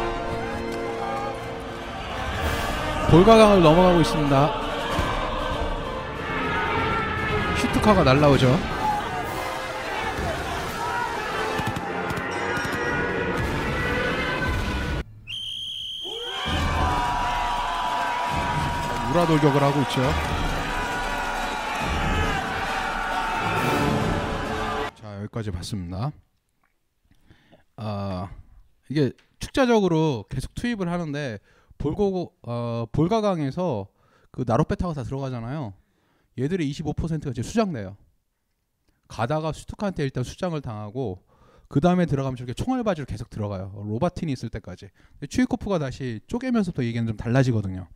볼가강을 3.08 3.62
넘어가고 3.62 4.00
있습니다. 4.00 4.52
슈트카가 7.56 8.02
날라오죠. 8.02 8.58
우라 19.12 19.24
돌격을 19.24 19.62
하고 19.62 19.80
있죠. 19.82 20.02
자 25.00 25.16
여기까지 25.20 25.52
봤습니다. 25.52 26.10
아 27.82 28.30
이게 28.90 29.10
축자적으로 29.38 30.26
계속 30.28 30.54
투입을 30.54 30.90
하는데 30.90 31.38
볼고 31.78 32.34
어, 32.42 32.84
볼가강에서 32.92 33.88
그 34.30 34.44
나로베타가 34.46 34.92
다 34.92 35.02
들어가잖아요. 35.02 35.72
얘들의 36.38 36.70
25%가 36.70 37.30
이제 37.30 37.42
수장돼요. 37.42 37.96
가다가 39.08 39.52
슈투카한테 39.52 40.04
일단 40.04 40.22
수장을 40.22 40.60
당하고 40.60 41.24
그 41.68 41.80
다음에 41.80 42.04
들어가면 42.04 42.36
저렇게 42.36 42.52
총알바지로 42.52 43.06
계속 43.06 43.30
들어가요. 43.30 43.72
로바틴이 43.74 44.30
있을 44.32 44.50
때까지. 44.50 44.90
추이코프가 45.28 45.78
다시 45.78 46.20
쪼개면서부터 46.26 46.84
얘기는 46.84 47.06
좀 47.06 47.16
달라지거든요. 47.16 47.88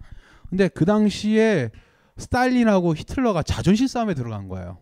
근데 0.49 0.69
그 0.69 0.85
당시에 0.85 1.71
스탈린하고 2.17 2.95
히틀러가 2.95 3.43
자존심 3.43 3.87
싸움에 3.87 4.15
들어간 4.15 4.49
거예요. 4.49 4.79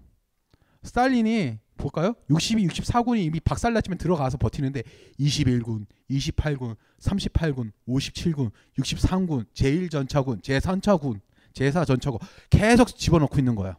스탈린이 0.84 1.59
볼까요? 1.77 2.14
62, 2.31 2.66
64군이 2.68 3.25
이미 3.25 3.41
박살났지만 3.41 3.99
들어가서 3.99 4.39
버티는데 4.39 4.83
21군, 5.18 5.87
28군, 6.11 6.77
38군, 7.01 7.73
57군, 7.89 8.51
63군, 8.79 9.47
제1전차군, 9.55 10.43
제3차군, 10.43 11.20
제4전차군 11.55 12.20
계속 12.51 12.89
집어넣고 12.97 13.39
있는 13.39 13.55
거예요. 13.55 13.77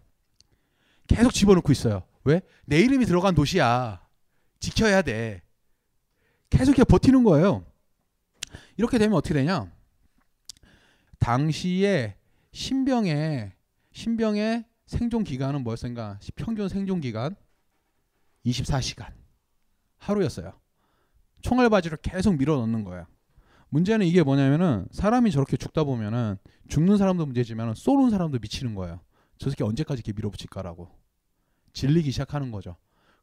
계속 1.07 1.31
집어넣고 1.33 1.71
있어요. 1.71 2.03
왜? 2.23 2.41
내 2.65 2.79
이름이 2.79 3.05
들어간 3.05 3.35
도시야. 3.35 4.01
지켜야 4.59 5.01
돼. 5.01 5.41
계속 6.49 6.77
이렇게 6.77 6.83
버티는 6.83 7.23
거예요. 7.23 7.65
이렇게 8.77 8.97
되면 8.97 9.17
어떻게 9.17 9.33
되냐? 9.33 9.71
당시에 11.19 12.15
신병의 12.51 13.53
신병의 13.91 14.65
생존 14.85 15.23
기간은 15.23 15.63
뭐였습니까? 15.63 16.19
평균 16.35 16.69
생존 16.69 17.01
기간 17.01 17.35
24시간 18.45 19.07
하루였어요. 19.97 20.53
총알바지를 21.41 21.97
계속 22.01 22.37
밀어 22.37 22.57
넣는 22.57 22.83
거예요. 22.83 23.05
문제는 23.69 24.05
이게 24.05 24.21
뭐냐면은 24.23 24.87
사람이 24.91 25.31
저렇게 25.31 25.57
죽다 25.57 25.83
보면은 25.83 26.37
죽는 26.67 26.97
사람도 26.97 27.25
문제지만 27.25 27.73
쏘는 27.73 28.09
사람도 28.09 28.39
미치는 28.39 28.75
거예요. 28.75 28.99
저 29.37 29.49
새끼 29.49 29.63
언제까지 29.63 30.01
이렇게 30.05 30.13
밀어붙일까라고 30.13 30.89
질리기 31.73 32.11
시작하는 32.11 32.51
거죠. 32.51 32.75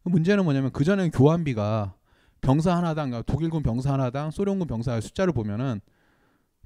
문제는 0.02 0.44
뭐냐면 0.44 0.72
그 0.72 0.84
전에는 0.84 1.10
교환비가 1.12 1.94
병사 2.40 2.76
하나당 2.76 3.10
그러니까 3.10 3.32
독일군 3.32 3.62
병사 3.62 3.92
하나당 3.92 4.30
소련군 4.30 4.66
병사의 4.66 5.02
숫자를 5.02 5.32
보면은 5.32 5.80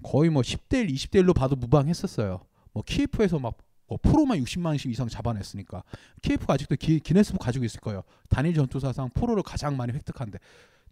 거의 0.03 0.31
뭐 0.31 0.43
10대 0.43 0.81
1, 0.81 0.87
20대 0.89 1.23
1로 1.23 1.35
봐도 1.35 1.57
무방했었어요. 1.57 2.41
뭐 2.73 2.83
키예프에서 2.85 3.39
막 3.39 3.57
뭐 3.87 3.99
포로만 4.01 4.39
60만 4.41 4.66
원씩 4.66 4.91
이상 4.91 5.09
잡아냈으니까 5.09 5.82
키예프가 6.22 6.55
아직도 6.55 6.76
기, 6.76 7.01
기네스북 7.01 7.41
가지고 7.41 7.64
있을 7.64 7.80
거예요. 7.80 8.03
단일 8.28 8.55
전투사상 8.55 9.11
포로를 9.14 9.43
가장 9.43 9.76
많이 9.76 9.93
획득한데 9.93 10.39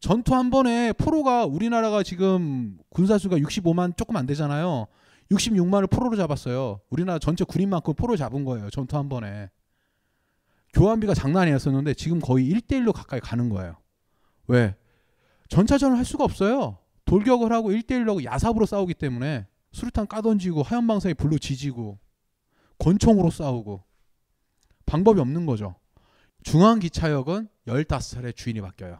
전투 0.00 0.34
한 0.34 0.50
번에 0.50 0.92
포로가 0.92 1.46
우리나라가 1.46 2.02
지금 2.02 2.78
군사수가 2.90 3.38
65만 3.38 3.96
조금 3.96 4.16
안 4.16 4.26
되잖아요. 4.26 4.86
66만을 5.30 5.88
포로로 5.88 6.16
잡았어요. 6.16 6.80
우리나라 6.90 7.18
전체 7.18 7.44
군인만큼 7.44 7.94
포로 7.94 8.16
잡은 8.16 8.44
거예요. 8.44 8.68
전투 8.70 8.96
한 8.96 9.08
번에. 9.08 9.48
교환비가 10.74 11.14
장난 11.14 11.48
이 11.48 11.52
었었는데 11.52 11.94
지금 11.94 12.18
거의 12.20 12.50
1대1로 12.52 12.92
가까이 12.92 13.20
가는 13.20 13.48
거예요. 13.48 13.76
왜? 14.48 14.74
전차전을 15.48 15.96
할 15.96 16.04
수가 16.04 16.24
없어요. 16.24 16.78
돌격을 17.04 17.52
하고 17.52 17.70
1대1로 17.70 18.08
하고 18.08 18.24
야삽으로 18.24 18.66
싸우기 18.66 18.94
때문에 18.94 19.46
수류탄 19.72 20.06
까던지고 20.06 20.62
하얀방사에 20.62 21.14
불로 21.14 21.38
지지고 21.38 21.98
권총으로 22.82 23.30
싸우고 23.30 23.84
방법이 24.86 25.20
없는 25.20 25.46
거죠. 25.46 25.76
중앙기차역은 26.42 27.48
15차례 27.68 28.34
주인이 28.34 28.60
바뀌어요. 28.60 28.98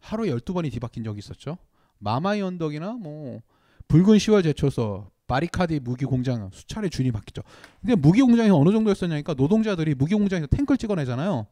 하루에 0.00 0.30
12번이 0.30 0.70
뒤바뀐 0.70 1.02
적이 1.02 1.20
있었죠. 1.20 1.56
마마이 1.98 2.42
언덕이나 2.42 2.92
뭐 2.92 3.40
붉은 3.88 4.18
10월 4.18 4.42
제초소, 4.42 5.10
바리카디 5.26 5.80
무기 5.80 6.04
공장 6.04 6.50
수차례 6.52 6.90
주인이 6.90 7.10
바뀌죠. 7.10 7.42
근데 7.80 7.94
무기 7.94 8.20
공장이 8.20 8.50
어느 8.50 8.70
정도였었냐니까 8.70 9.32
노동자들이 9.32 9.94
무기 9.94 10.14
공장에서 10.14 10.46
탱크를 10.48 10.76
찍어내잖아요. 10.76 11.46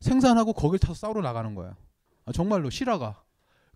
생산하고 0.00 0.52
거길 0.52 0.78
타서 0.78 0.94
싸우러 0.94 1.22
나가는 1.22 1.54
거예요. 1.56 1.74
아, 2.24 2.32
정말로 2.32 2.70
실화가 2.70 3.20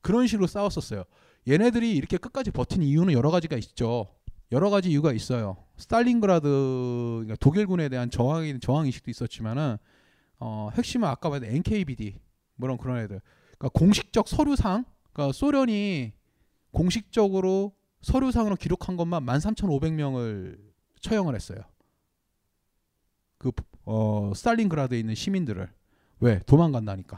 그런 0.02 0.28
식으로 0.28 0.46
싸웠었어요. 0.46 1.02
얘네들이 1.48 1.96
이렇게 1.96 2.16
끝까지 2.16 2.52
버틴 2.52 2.82
이유는 2.82 3.12
여러 3.12 3.32
가지가 3.32 3.56
있죠. 3.56 4.06
여러 4.52 4.70
가지 4.70 4.90
이유가 4.90 5.12
있어요. 5.12 5.56
스탈린그라드 5.76 6.46
그러니까 6.46 7.36
독일군에 7.36 7.88
대한 7.88 8.10
저항 8.10 8.60
저항 8.60 8.86
의식도 8.86 9.10
있었지만은 9.10 9.76
어, 10.38 10.70
핵심은 10.74 11.08
아까 11.08 11.28
말한 11.28 11.48
NKVD 11.50 12.18
뭐 12.56 12.65
이런 12.65 12.76
그런 12.76 12.98
애들. 12.98 13.20
그러니까 13.58 13.68
공식적 13.78 14.28
서류상 14.28 14.84
그러니까 15.12 15.32
소련이 15.32 16.12
공식적으로 16.70 17.72
서류상으로 18.02 18.56
기록한 18.56 18.96
것만 18.96 19.24
13,500명을 19.24 20.58
처형을 21.00 21.34
했어요. 21.34 21.58
그 23.38 23.52
어, 23.84 24.32
스탈린그라드에 24.34 24.98
있는 24.98 25.14
시민들을 25.14 25.70
왜 26.20 26.40
도망간다니까. 26.46 27.16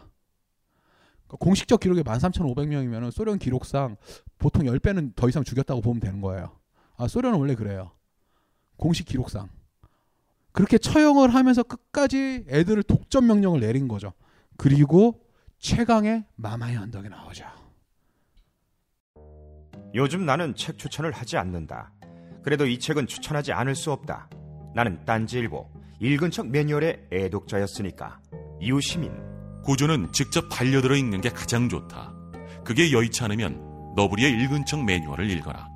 그러니까 1.26 1.36
공식적 1.38 1.80
기록이 1.80 2.02
13,500명이면 2.02 3.10
소련 3.10 3.38
기록상 3.38 3.96
보통 4.38 4.62
10배는 4.64 5.14
더 5.16 5.28
이상 5.28 5.44
죽였다고 5.44 5.80
보면 5.80 6.00
되는 6.00 6.20
거예요. 6.20 6.58
아, 6.96 7.08
소련은 7.08 7.38
원래 7.38 7.54
그래요. 7.54 7.92
공식 8.76 9.06
기록상. 9.06 9.48
그렇게 10.52 10.78
처형을 10.78 11.34
하면서 11.34 11.62
끝까지 11.62 12.46
애들을 12.48 12.82
독점 12.84 13.26
명령을 13.26 13.60
내린 13.60 13.88
거죠. 13.88 14.12
그리고 14.56 15.20
최강의 15.58 16.24
마마의 16.36 16.76
언덕이 16.78 17.08
나오죠. 17.08 17.44
요즘 19.94 20.24
나는 20.24 20.54
책 20.54 20.78
추천을 20.78 21.12
하지 21.12 21.36
않는다. 21.36 21.92
그래도 22.42 22.66
이 22.66 22.78
책은 22.78 23.06
추천하지 23.06 23.52
않을 23.52 23.74
수 23.74 23.92
없다. 23.92 24.30
나는 24.74 25.04
딴지일보 25.04 25.70
읽은 26.00 26.30
척 26.30 26.48
매뉴얼의 26.48 27.08
애독자였으니까. 27.12 28.20
이웃시민 28.60 29.12
고전은 29.62 30.12
직접 30.12 30.48
반려들어 30.48 30.96
읽는 30.96 31.20
게 31.20 31.28
가장 31.28 31.68
좋다. 31.68 32.14
그게 32.64 32.92
여의치 32.92 33.24
않으면 33.24 33.94
너부리의 33.96 34.32
읽은 34.42 34.64
척 34.66 34.84
매뉴얼을 34.84 35.30
읽어라. 35.30 35.75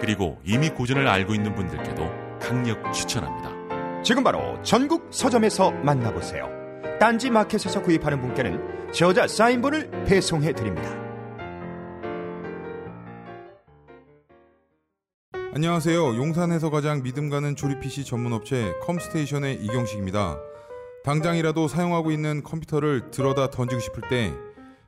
그리고 0.00 0.38
이미 0.44 0.68
고전을 0.68 1.06
알고 1.06 1.34
있는 1.34 1.54
분들께도 1.54 2.38
강력 2.40 2.92
추천합니다. 2.92 4.02
지금 4.02 4.22
바로 4.22 4.60
전국 4.62 5.08
서점에서 5.10 5.70
만나보세요. 5.70 6.48
딴지 7.00 7.30
마켓에서 7.30 7.82
구입하는 7.82 8.20
분께는 8.20 8.92
저자 8.92 9.26
사인본을 9.26 10.04
배송해 10.04 10.52
드립니다. 10.52 11.06
안녕하세요. 15.54 16.16
용산에서 16.16 16.70
가장 16.70 17.02
믿음 17.02 17.30
가는 17.30 17.56
조립 17.56 17.80
PC 17.80 18.04
전문 18.04 18.34
업체 18.34 18.74
컴스테이션의 18.82 19.54
이경식입니다. 19.62 20.38
당장이라도 21.02 21.66
사용하고 21.66 22.10
있는 22.10 22.42
컴퓨터를 22.42 23.10
들어다 23.10 23.48
던지고 23.50 23.80
싶을 23.80 24.02
때 24.10 24.34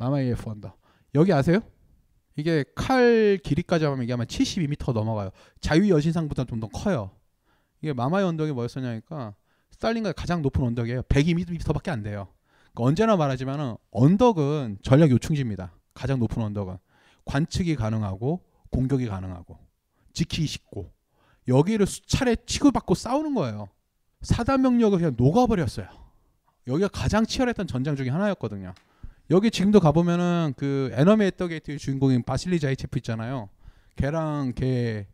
마마이 0.00 0.34
언덕. 0.34 0.74
여기 1.14 1.32
아세요? 1.32 1.60
이게 2.36 2.64
칼 2.74 3.38
길이까지 3.44 3.84
하면 3.84 4.02
이게 4.02 4.12
아마 4.14 4.24
72m 4.24 4.92
넘어가요. 4.94 5.30
자유 5.60 5.90
여신상보다 5.90 6.44
좀 6.44 6.58
더 6.60 6.68
커요. 6.68 7.10
이게 7.82 7.92
마마이 7.92 8.24
언덕이 8.24 8.52
뭐였었냐니까 8.52 9.34
스탈린가 9.72 10.12
가장 10.12 10.40
높은 10.42 10.64
언덕이에요. 10.64 11.02
102m밖에 11.02 11.90
안 11.90 12.02
돼요. 12.02 12.28
그러니까 12.72 12.88
언제나 12.88 13.16
말하지만은 13.16 13.76
언덕은 13.90 14.78
전략 14.82 15.10
요충지입니다. 15.10 15.72
가장 15.92 16.18
높은 16.18 16.42
언덕은 16.42 16.78
관측이 17.26 17.76
가능하고 17.76 18.42
공격이 18.70 19.06
가능하고 19.06 19.58
지키기 20.14 20.46
쉽고 20.46 20.92
여기를 21.48 21.86
수차례 21.86 22.36
치고받고 22.46 22.94
싸우는 22.94 23.34
거예요. 23.34 23.68
사단 24.22 24.62
병력을 24.62 24.96
그냥 24.98 25.14
녹아버렸어요. 25.16 25.88
여기가 26.66 26.88
가장 26.88 27.26
치열했던 27.26 27.66
전장 27.66 27.96
중에 27.96 28.08
하나였거든요. 28.08 28.74
여기 29.30 29.52
지금도 29.52 29.78
가보면은 29.78 30.54
그 30.56 30.90
에너미 30.92 31.24
에터 31.26 31.46
게이트의 31.46 31.78
주인공인 31.78 32.24
바실리 32.24 32.58
자이체프 32.58 32.98
있잖아요. 32.98 33.48
걔랑 33.94 34.54
걔 34.56 35.06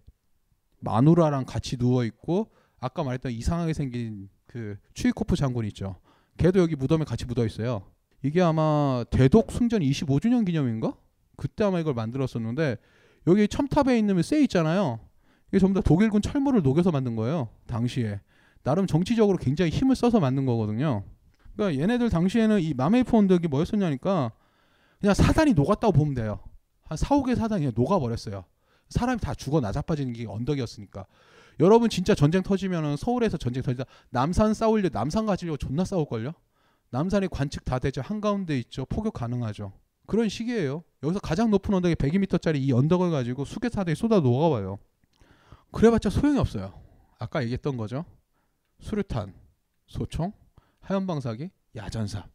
마누라랑 0.81 1.45
같이 1.45 1.77
누워 1.77 2.03
있고 2.05 2.51
아까 2.81 3.05
말했던 3.05 3.33
이상하게 3.33 3.75
생긴 3.75 4.31
그 4.47 4.79
추이코프 4.95 5.37
장군 5.37 5.67
있죠. 5.67 5.97
걔도 6.39 6.61
여기 6.61 6.77
무덤에 6.77 7.05
같이 7.05 7.27
묻어 7.27 7.45
있어요. 7.45 7.83
이게 8.23 8.41
아마 8.41 9.05
대독 9.11 9.53
승전 9.53 9.83
25주년 9.83 10.47
기념인가? 10.47 10.95
그때 11.37 11.65
아마 11.65 11.79
이걸 11.79 11.93
만들었었는데 11.93 12.79
여기 13.27 13.47
첨탑에 13.47 13.99
있는 13.99 14.23
쇠 14.23 14.41
있잖아요. 14.45 14.99
이게 15.49 15.59
전부 15.59 15.79
다 15.79 15.87
독일군 15.87 16.23
철물을 16.23 16.63
녹여서 16.63 16.91
만든 16.91 17.17
거예요. 17.17 17.51
당시에 17.67 18.21
나름 18.63 18.87
정치적으로 18.87 19.37
굉장히 19.37 19.71
힘을 19.71 19.95
써서 19.95 20.21
만든 20.21 20.47
거거든요. 20.47 21.05
그러니까 21.57 21.83
얘네들 21.83 22.11
당시에는 22.11 22.61
이 22.61 22.75
마메이프 22.75 23.17
언덕이 23.17 23.49
뭐였었냐니까 23.49 24.33
그냥 25.01 25.15
사단이 25.15 25.55
녹았다고 25.55 25.93
보면 25.93 26.15
돼요. 26.15 26.41
한 26.85 26.97
4, 26.97 27.17
5개 27.17 27.35
사단이 27.35 27.63
그냥 27.63 27.73
녹아버렸어요. 27.75 28.45
사람이 28.91 29.21
다 29.21 29.35
죽어 29.35 29.61
나자빠지는 29.61 30.13
게 30.13 30.27
언덕이었으니까. 30.27 31.07
여러분 31.59 31.89
진짜 31.89 32.15
전쟁 32.15 32.43
터지면은 32.43 32.97
서울에서 32.97 33.39
전쟁 33.39 33.63
터지다 33.63 33.85
남산 34.11 34.53
싸우려 34.53 34.91
남산 34.93 35.25
가지려고 35.25 35.57
존나 35.57 35.85
싸울걸요? 35.85 36.33
남산이 36.91 37.29
관측 37.29 37.65
다 37.65 37.79
되죠. 37.79 38.03
한가운데 38.03 38.59
있죠. 38.59 38.85
포격 38.85 39.15
가능하죠. 39.15 39.73
그런 40.07 40.29
시기예요. 40.29 40.85
여기서 41.03 41.19
가장 41.21 41.51
높은 41.51 41.75
언덕에 41.75 41.95
102m짜리 41.95 42.57
이 42.57 42.73
언덕을 42.73 43.11
가지고 43.11 43.45
수개 43.45 43.69
사대에 43.69 43.95
쏟아 43.95 44.21
녹아와요. 44.21 44.79
그래봤자 45.73 46.11
소용이 46.11 46.39
없어요. 46.39 46.81
아까 47.19 47.43
얘기했던 47.43 47.77
거죠. 47.77 48.05
수류탄, 48.81 49.35
소총, 49.87 50.33
하연방사기, 50.87 51.51
야전사. 51.75 52.27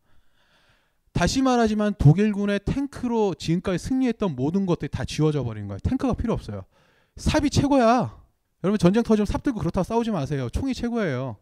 다시 1.14 1.42
말하지만 1.42 1.94
독일군의 1.98 2.62
탱크로 2.66 3.36
지금까지 3.36 3.78
승리했던 3.78 4.36
모든 4.36 4.66
것들이 4.66 4.90
다 4.90 5.06
지워져 5.06 5.44
버린 5.44 5.68
거예요. 5.68 5.80
탱크가 5.80 6.14
필요 6.14 6.34
없어요. 6.34 6.66
삽이 7.16 7.50
최고야. 7.50 8.22
여러분 8.64 8.78
전쟁 8.78 9.04
터지면 9.04 9.26
삽 9.26 9.42
들고 9.42 9.60
그렇다고 9.60 9.84
싸우지 9.84 10.12
마세요. 10.12 10.50
총이 10.50 10.74
최고예요. 10.74 11.38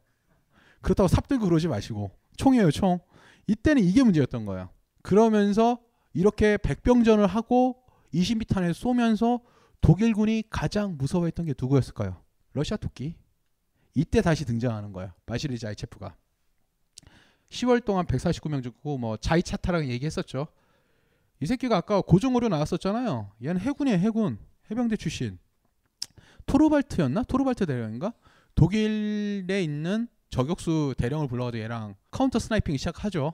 그렇다고 0.82 1.08
삽 1.08 1.28
들고 1.28 1.46
그러지 1.46 1.68
마시고 1.68 2.12
총이에요, 2.38 2.72
총. 2.72 3.00
이때는 3.48 3.84
이게 3.84 4.04
문제였던 4.04 4.46
거야. 4.46 4.70
그러면서 5.02 5.80
이렇게 6.14 6.58
백병전을 6.58 7.28
하고 7.28 7.84
20m 8.14 8.58
안에 8.58 8.74
쏘면서 8.74 9.42
독일군이 9.82 10.44
가장 10.50 10.98
무서워했던 10.98 11.46
게 11.46 11.54
누구였을까요? 11.60 12.22
러시아 12.54 12.78
토끼. 12.78 13.16
이때 13.96 14.22
다시 14.22 14.46
등장하는 14.46 14.94
거야. 14.94 15.14
바시리 15.26 15.58
자이체프가. 15.58 16.16
10월 17.50 17.84
동안 17.84 18.06
149명 18.06 18.64
죽고 18.64 18.98
뭐 18.98 19.18
자이 19.18 19.42
차타랑 19.42 19.90
얘기했었죠. 19.90 20.48
이 21.42 21.46
새끼가 21.46 21.78
아까 21.78 22.02
고종으로 22.02 22.50
나왔었잖아요. 22.50 23.32
얘는 23.44 23.62
해군이에요, 23.62 23.98
해군. 23.98 24.38
해병대 24.70 24.98
출신. 24.98 25.40
토르발트였나? 26.46 27.24
토르발트 27.24 27.66
대령인가? 27.66 28.14
독일에 28.56 29.64
있는 29.64 30.08
저격수 30.30 30.96
대령을 30.98 31.28
불러가지고 31.28 31.64
얘랑 31.64 31.96
counter 32.12 32.40
sniping 32.40 32.78
시작하죠. 32.78 33.34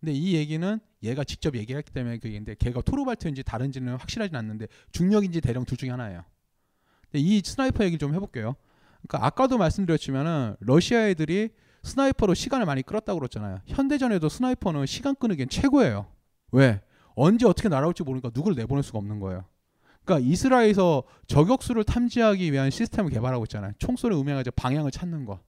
근데 0.00 0.12
이 0.12 0.34
얘기는 0.34 0.80
얘가 1.04 1.22
직접 1.22 1.54
얘기를 1.56 1.78
했기 1.78 1.92
때문에 1.92 2.18
그 2.18 2.28
얘기인데 2.28 2.56
걔가 2.58 2.80
토르발트인지 2.80 3.44
다른지는 3.44 3.96
확실하진 3.96 4.34
않는데 4.34 4.66
중령인지 4.90 5.40
대령 5.40 5.64
둘 5.64 5.76
중에 5.78 5.90
하나예요. 5.90 6.24
근데 7.02 7.20
이 7.20 7.40
sniper 7.44 7.84
얘기를 7.84 7.98
좀 7.98 8.14
해볼게요. 8.14 8.56
그러니까 9.06 9.26
아까도 9.26 9.58
말씀드렸지만은 9.58 10.56
러시아 10.60 11.08
애들이 11.08 11.50
sniper로 11.82 12.34
시간을 12.34 12.66
많이 12.66 12.82
끌었다고 12.82 13.18
그랬잖아요. 13.18 13.60
현대전에도 13.66 14.28
sniper는 14.28 14.86
시간 14.86 15.14
끄는게 15.14 15.46
최고예요. 15.46 16.06
왜? 16.52 16.80
언제 17.14 17.46
어떻게 17.46 17.68
날아올지 17.68 18.02
모르니까 18.02 18.30
누굴 18.30 18.54
내보낼 18.54 18.82
수가 18.82 18.98
없는 18.98 19.20
거예요. 19.20 19.44
그러니까 20.04 20.28
이스라엘에서 20.28 21.02
저격수를 21.26 21.84
탐지하기 21.84 22.52
위한 22.52 22.70
시스템을 22.70 23.10
개발하고 23.10 23.44
있잖아요. 23.44 23.72
총소리 23.78 24.16
음향하자 24.16 24.52
방향을 24.52 24.90
찾는 24.90 25.24
거. 25.24 25.40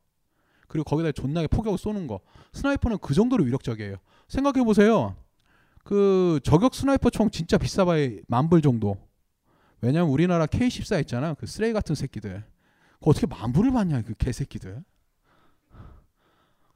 그리고 0.69 0.85
거기다 0.85 1.13
존나게 1.13 1.47
포격을 1.49 1.79
쏘는 1.79 2.07
거. 2.07 2.21
sniper는 2.53 2.99
그 2.99 3.15
정도로 3.15 3.45
위력적이에요. 3.45 3.97
생각해 4.29 4.65
보세요. 4.65 5.17
그 5.85 6.41
저격 6.43 6.75
sniper 6.75 7.11
총 7.11 7.31
진짜 7.31 7.59
비싸봐야 7.59 8.09
만불 8.27 8.63
정도. 8.63 8.97
왜냐면 9.81 10.09
우리나라 10.09 10.47
K14 10.47 11.01
있잖아. 11.03 11.35
그 11.35 11.47
쓰레기 11.47 11.73
같은 11.73 11.95
새끼들. 11.95 12.43
그 13.03 13.11
어떻게 13.11 13.27
만불을 13.27 13.71
받냐 13.73 14.03
그 14.03 14.15
개새끼들. 14.15 14.83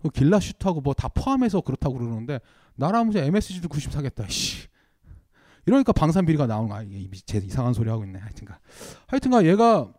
그 0.02 0.08
ghillie 0.10 0.40
suit하고 0.40 0.80
뭐 0.80 0.94
다 0.94 1.08
포함해서 1.08 1.60
그렇다고 1.60 1.98
그러는데 1.98 2.40
나라 2.76 3.02
무슨 3.04 3.24
MSG도 3.24 3.68
90 3.68 3.92
사겠다. 3.92 4.28
씨. 4.28 4.68
이러니까 5.66 5.92
방산 5.92 6.24
비리가 6.24 6.46
나오는 6.46 6.68
거야. 6.68 6.82
이게 6.82 7.18
제 7.26 7.38
이상한 7.38 7.74
소리 7.74 7.90
하고 7.90 8.04
있네. 8.04 8.18
하여튼가. 8.18 8.58
하여튼가 9.08 9.44
얘가 9.44 9.92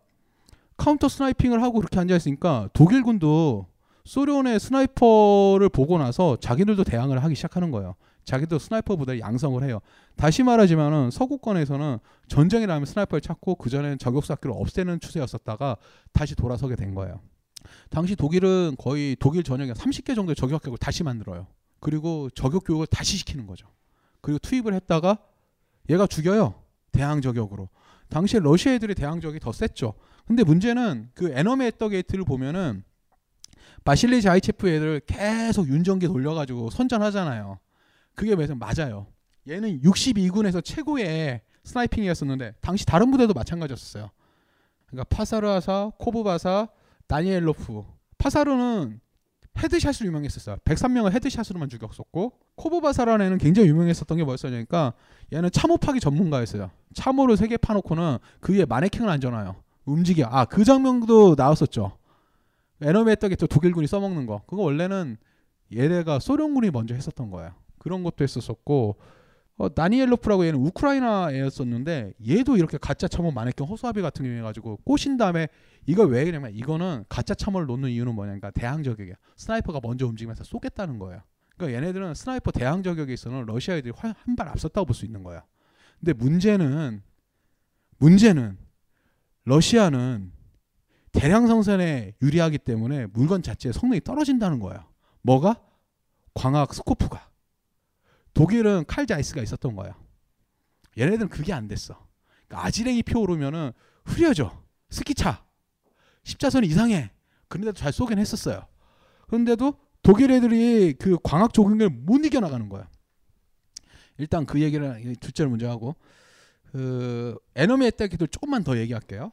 counter 0.76 1.08
sniping을 1.08 1.62
하고 1.62 1.78
그렇게 1.78 1.98
앉아 2.00 2.16
있으니까 2.16 2.68
독일군도 2.72 3.66
소련의 4.04 4.58
sniper를 4.58 5.68
보고 5.68 5.98
나서 5.98 6.36
자기들도 6.36 6.84
대항을 6.84 7.22
하기 7.22 7.34
시작하는 7.34 7.70
거예요. 7.70 7.94
자기도 8.24 8.58
sniper 8.58 8.96
부대를 8.96 9.20
양성을 9.20 9.62
해요. 9.62 9.80
다시 10.16 10.42
말하지만은 10.42 11.10
서구권에서는 11.10 11.98
전쟁이 12.28 12.66
나면 12.66 12.86
sniper를 12.86 13.20
찾고 13.20 13.56
그 13.56 13.68
전에는 13.70 13.98
저격수 13.98 14.32
학교를 14.32 14.56
없애는 14.58 15.00
추세였었다가 15.00 15.76
다시 16.12 16.34
돌아서게 16.34 16.76
된 16.76 16.94
거예요. 16.94 17.20
당시 17.88 18.16
독일은 18.16 18.76
거의 18.78 19.16
독일 19.18 19.42
전역에 19.42 19.72
30개 19.72 20.14
정도의 20.14 20.36
저격 20.36 20.56
학교를 20.56 20.78
다시 20.78 21.02
만들어요. 21.02 21.46
그리고 21.80 22.28
저격 22.30 22.64
교육을 22.64 22.86
다시 22.86 23.16
시키는 23.16 23.46
거죠. 23.46 23.66
그리고 24.20 24.38
투입을 24.38 24.74
했다가 24.74 25.18
얘가 25.88 26.06
죽여요. 26.06 26.54
대항 26.92 27.20
저격으로. 27.20 27.68
당시에 28.08 28.40
러시아 28.40 28.72
애들이 28.72 28.94
대항 28.94 29.20
저격이 29.20 29.40
더 29.40 29.52
셌죠. 29.52 29.94
근데 30.26 30.44
문제는 30.44 31.10
그 31.14 31.32
Enemy 31.32 31.64
at 31.66 31.75
the 31.75 31.88
Gate를 31.88 32.24
보면은 32.24 32.84
바실리 33.84 34.20
자이체프 34.20 34.68
애들 34.68 35.00
계속 35.06 35.68
윤전기 35.68 36.06
돌려가지고 36.06 36.70
선전하잖아요. 36.70 37.58
그게 38.14 38.34
왜냐면 38.34 38.58
맞아요. 38.58 39.06
얘는 39.48 39.80
62군에서 39.80 40.62
최고의 40.62 41.40
sniping이었었는데 41.64 42.54
당시 42.60 42.84
다른 42.84 43.10
부대도 43.10 43.32
마찬가지였어요. 43.32 44.10
그러니까 44.86 45.04
파사르아사, 45.14 45.92
코브바사, 45.98 46.68
다니엘 47.10 47.44
로프. 47.48 47.82
파사르는 48.18 49.00
headshot으로 49.58 50.06
유명했었어요. 50.06 50.56
103명을 50.64 51.12
headshot으로만 51.12 51.68
죽였었고 51.68 52.32
코브바사라는 52.54 53.26
애는 53.26 53.38
굉장히 53.38 53.68
유명했었던 53.68 54.16
게 54.16 54.22
뭐였었냐니까 54.22 54.92
얘는 55.32 55.50
참호 55.50 55.76
파기 55.76 55.98
전문가였어요. 55.98 56.70
참호를 56.94 57.36
세 57.36 57.48
개 57.48 57.56
파놓고는 57.56 58.18
그 58.38 58.54
위에 58.54 58.64
마네킹을 58.64 59.08
앉아놔요. 59.08 59.56
움직여. 59.86 60.28
아 60.30 60.44
그 60.44 60.62
장면도 60.62 61.34
나왔었죠. 61.36 61.98
Enemy 62.80 63.10
at 63.10 63.17
the 63.17 63.28
Gate도 63.30 63.48
독일군이 63.48 63.88
써먹는 63.88 64.26
거. 64.26 64.42
그거 64.46 64.62
원래는 64.62 65.16
얘네가 65.74 66.20
소련군이 66.20 66.70
먼저 66.70 66.94
했었던 66.94 67.30
거야. 67.30 67.56
그런 67.78 68.04
것도 68.04 68.22
했었었고 68.22 68.96
어, 69.60 69.68
나니엘로프라고 69.74 70.46
얘는 70.46 70.58
우크라이나 70.58 71.32
애였었는데 71.32 72.14
얘도 72.26 72.56
이렇게 72.56 72.78
가짜 72.78 73.06
참호 73.06 73.30
마네킹 73.30 73.66
허수아비 73.66 74.00
같은 74.00 74.24
경우 74.24 74.34
해가지고 74.38 74.78
꼬신 74.84 75.18
다음에 75.18 75.48
이걸 75.84 76.08
왜 76.08 76.24
그러냐면 76.24 76.54
이거는 76.54 77.04
가짜 77.10 77.34
참호를 77.34 77.66
놓는 77.66 77.90
이유는 77.90 78.14
뭐냐니까 78.14 78.52
대항 78.52 78.82
저격이야. 78.82 79.16
sniper가 79.36 79.80
먼저 79.82 80.06
움직이면서 80.06 80.44
쏘겠다는 80.44 80.98
거예요. 80.98 81.20
그러니까 81.58 81.76
얘네들은 81.76 82.14
sniper 82.14 82.52
대항 82.52 82.82
저격에 82.82 83.12
있어서는 83.12 83.44
러시아 83.44 83.74
애들이 83.76 83.92
한 83.94 84.14
발 84.34 84.48
앞섰다고 84.48 84.86
볼 84.86 84.94
수 84.94 85.04
있는 85.04 85.22
거야. 85.22 85.44
근데 85.98 86.14
문제는 86.14 87.02
문제는 87.98 88.56
러시아는 89.44 90.32
대량 91.12 91.46
생산에 91.48 92.14
유리하기 92.22 92.56
때문에 92.58 93.08
물건 93.12 93.42
자체의 93.42 93.74
성능이 93.74 94.00
떨어진다는 94.00 94.58
거야. 94.58 94.88
뭐가? 95.20 95.60
광학 96.32 96.72
scope가. 96.72 97.28
독일은 98.34 98.84
칼자이스가 98.86 99.42
있었던 99.42 99.74
거야. 99.76 99.96
얘네들은 100.98 101.28
그게 101.28 101.52
안 101.52 101.68
됐어. 101.68 102.06
그러니까 102.46 102.66
아지랭이 102.66 103.02
피 103.02 103.16
오르면은 103.16 103.72
흐려져. 104.04 104.62
스키차. 104.90 105.44
십자선 106.24 106.64
이상해. 106.64 107.10
그런데도 107.48 107.76
잘 107.76 107.92
쏘긴 107.92 108.18
했었어요. 108.18 108.66
그런데도 109.26 109.78
독일 110.02 110.30
애들이 110.30 110.94
그 110.94 111.18
광학 111.22 111.52
조준경을 111.52 111.90
못 111.90 112.24
이겨나가는 112.24 112.68
거야. 112.68 112.88
일단 114.18 114.46
그 114.46 114.60
얘기를 114.60 115.16
둘째를 115.16 115.50
먼저 115.50 115.68
하고 115.68 115.96
그 116.72 117.36
Enemy 117.54 117.86
at 117.86 117.93
the 117.93 118.04
Gate도 118.04 118.26
조금만 118.26 118.64
더 118.64 118.78
얘기할게요. 118.78 119.32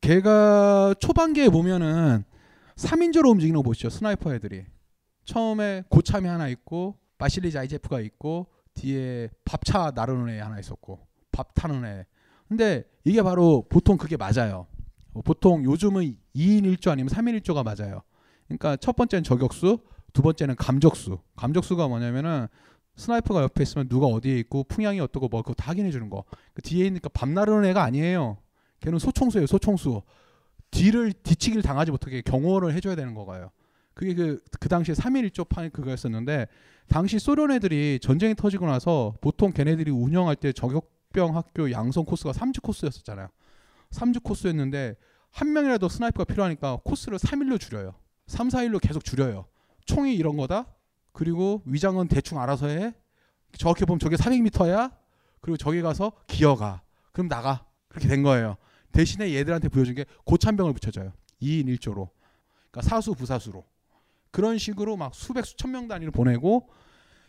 걔가 0.00 0.94
초반기에 0.98 1.48
보면은 1.48 2.24
3인조로 2.76 3.30
움직이는 3.30 3.56
거 3.58 3.62
보시죠. 3.62 3.90
sniper 3.90 4.34
애들이. 4.34 4.64
처음에 5.24 5.84
고참이 5.88 6.26
하나 6.26 6.48
있고 6.48 6.96
바실리 7.20 7.52
자이체프가 7.52 8.00
있고 8.00 8.46
뒤에 8.72 9.28
밥차 9.44 9.92
나르는 9.94 10.30
애 10.30 10.40
하나 10.40 10.58
있었고 10.58 11.06
밥 11.30 11.52
타는 11.54 11.84
애. 11.84 12.06
근데 12.48 12.84
이게 13.04 13.22
바로 13.22 13.66
보통 13.68 13.98
그게 13.98 14.16
맞아요. 14.16 14.66
보통 15.24 15.62
요즘은 15.62 16.16
2인 16.34 16.62
1조 16.64 16.90
아니면 16.90 17.10
3인 17.10 17.38
1조가 17.42 17.62
맞아요. 17.62 18.00
그러니까 18.46 18.76
첫 18.76 18.96
번째는 18.96 19.22
저격수, 19.22 19.80
두 20.14 20.22
번째는 20.22 20.56
감적수. 20.56 21.18
감적수가 21.36 21.88
뭐냐면은 21.88 22.48
sniper가 22.96 23.42
옆에 23.42 23.62
있으면 23.64 23.88
누가 23.88 24.06
어디에 24.06 24.38
있고 24.38 24.64
풍향이 24.64 24.98
어떻고 25.00 25.28
뭐 25.28 25.42
그거 25.42 25.52
다 25.52 25.68
확인해 25.68 25.90
주는 25.90 26.08
거. 26.08 26.24
그 26.54 26.62
뒤에 26.62 26.86
있으니까 26.86 27.10
밥 27.10 27.28
나르는 27.28 27.66
애가 27.66 27.82
아니에요. 27.82 28.38
걔는 28.80 28.98
소총수예요, 28.98 29.46
소총수. 29.46 30.02
뒤를 30.70 31.12
뒤치기를 31.12 31.62
당하지 31.62 31.90
못하게 31.90 32.22
경호를 32.22 32.72
해줘야 32.72 32.96
되는 32.96 33.14
거가요. 33.14 33.50
그게 33.94 34.14
그, 34.14 34.40
그 34.58 34.68
당시에 34.68 34.94
3인 34.94 35.30
1조 35.30 35.48
판 35.48 35.70
그거였었는데 35.70 36.46
당시 36.88 37.18
소련 37.18 37.50
애들이 37.52 37.98
전쟁이 38.02 38.34
터지고 38.34 38.66
나서 38.66 39.14
보통 39.20 39.52
걔네들이 39.52 39.90
운영할 39.90 40.36
때 40.36 40.52
저격병 40.52 41.36
학교 41.36 41.70
양성 41.70 42.04
코스가 42.04 42.32
3주 42.32 42.62
코스였었잖아요. 42.62 43.28
3주 43.90 44.22
코스였는데 44.22 44.96
한 45.30 45.52
명이라도 45.52 45.88
sniper가 45.88 46.24
필요하니까 46.24 46.78
코스를 46.84 47.18
3일로 47.18 47.60
줄여요. 47.60 47.94
3, 48.26 48.48
4일로 48.48 48.80
계속 48.80 49.04
줄여요. 49.04 49.46
총이 49.86 50.14
이런 50.14 50.36
거다. 50.36 50.66
그리고 51.12 51.62
위장은 51.64 52.08
대충 52.08 52.40
알아서 52.40 52.68
해. 52.68 52.94
정확히 53.56 53.84
보면 53.84 53.98
저게 53.98 54.16
400m야. 54.16 54.92
그리고 55.40 55.56
저기 55.56 55.82
가서 55.82 56.12
기어가. 56.26 56.82
그럼 57.12 57.28
나가. 57.28 57.66
그렇게 57.88 58.08
된 58.08 58.22
거예요. 58.22 58.56
대신에 58.92 59.32
얘들한테 59.34 59.68
보여준 59.68 59.94
게 59.94 60.04
고참병을 60.24 60.72
붙여줘요. 60.74 61.12
2인 61.42 61.66
1조로. 61.66 62.08
그러니까 62.70 62.82
사수 62.82 63.14
부사수로. 63.14 63.64
그런 64.30 64.58
식으로 64.58 64.96
막 64.96 65.14
수백 65.14 65.44
수천 65.44 65.72
명 65.72 65.88
단위로 65.88 66.12
보내고 66.12 66.68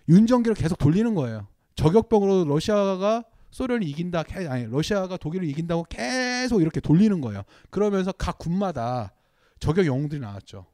윤정기를 0.10 0.56
계속 0.56 0.78
돌리는 0.78 1.14
거예요. 1.16 1.48
저격병으로 1.76 2.46
러시아가 2.46 3.24
소련이 3.52 3.86
이긴다, 3.88 4.24
아니 4.50 4.66
러시아가 4.66 5.18
독일을 5.18 5.48
이긴다고 5.50 5.86
계속 5.90 6.62
이렇게 6.62 6.80
돌리는 6.80 7.20
거예요. 7.22 7.44
그러면서 7.70 8.12
각 8.12 8.38
군마다 8.38 9.14
저격 9.60 9.86
영웅들이 9.86 10.22
나왔죠. 10.22 10.66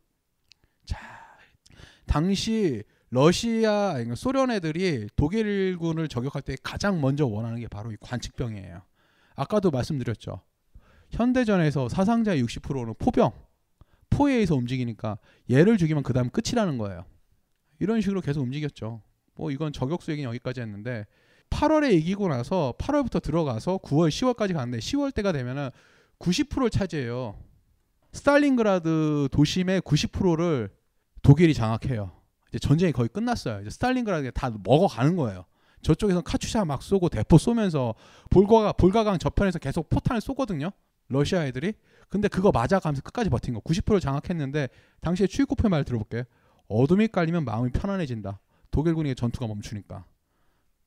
자, 0.86 0.98
당시 2.06 2.84
러시아, 3.10 3.94
그러니까 3.94 4.16
소련 4.16 4.52
애들이 4.52 5.08
독일군을 5.16 6.08
저격할 6.08 6.42
때 6.42 6.56
가장 6.62 7.00
먼저 7.02 7.26
원하는 7.26 7.60
게 7.60 7.68
바로 7.68 7.92
이 7.92 7.98
관측병이에요. 8.00 8.82
아까도 9.36 9.72
말씀드렸죠. 9.72 10.42
현대전에서 11.12 11.90
사상자의 11.90 12.44
60%는 12.44 12.96
포병, 13.00 13.32
포에 14.10 14.34
의해서 14.34 14.56
움직이니까 14.56 15.18
얘를 15.52 15.78
죽이면 15.78 16.04
그 16.04 16.14
다음 16.14 16.30
끝이라는 16.30 16.78
거예요. 16.78 17.06
이런 17.80 18.02
식으로 18.02 18.22
계속 18.22 18.42
움직였죠. 18.42 19.02
뭐 19.36 19.52
이건 19.52 19.72
저격수 19.72 20.12
얘기는 20.12 20.28
여기까지 20.28 20.62
했는데 20.62 21.06
8월에 21.50 21.94
이기고 21.94 22.28
나서 22.28 22.74
8월부터 22.80 23.22
들어가서 23.22 23.78
9월, 23.78 24.10
10월까지 24.10 24.54
가는데 24.54 24.80
10월 24.80 25.14
때가 25.14 25.32
되면은 25.32 25.70
90%를 26.20 26.70
차지해요. 26.70 27.38
스탈린그라드 28.14 29.30
도심의 29.32 29.82
90%를 29.82 30.70
독일이 31.22 31.54
장악해요. 31.54 32.12
이제 32.50 32.60
전쟁이 32.60 32.92
거의 32.92 33.10
끝났어요. 33.10 33.62
이제 33.62 33.70
스탈린그라드가 33.70 34.32
다 34.32 34.56
먹어가는 34.64 35.16
거예요. 35.16 35.46
저쪽에서 35.82 36.22
카츄샤 36.22 36.66
막 36.66 36.82
쏘고 36.82 37.10
대포 37.10 37.38
쏘면서 37.38 37.94
볼가가 38.30 38.74
볼가강 38.74 39.20
저편에서 39.20 39.60
계속 39.60 39.90
포탄을 39.90 40.22
쏘거든요. 40.22 40.72
러시아 41.08 41.46
애들이. 41.46 41.74
근데 42.10 42.28
그거 42.28 42.52
맞아가면서 42.52 43.02
끝까지 43.02 43.30
버틴 43.30 43.54
거. 43.54 43.60
90% 43.62 44.00
장악했는데 44.00 44.70
당시에 45.02 45.28
추이코프의 45.28 45.70
말 45.70 45.84
들어볼게요. 45.84 46.24
어둠이 46.68 47.10
깔리면 47.10 47.46
마음이 47.46 47.72
편안해진다. 47.72 48.40
독일군의 48.72 49.16
전투가 49.16 49.48
멈추니까. 49.48 50.06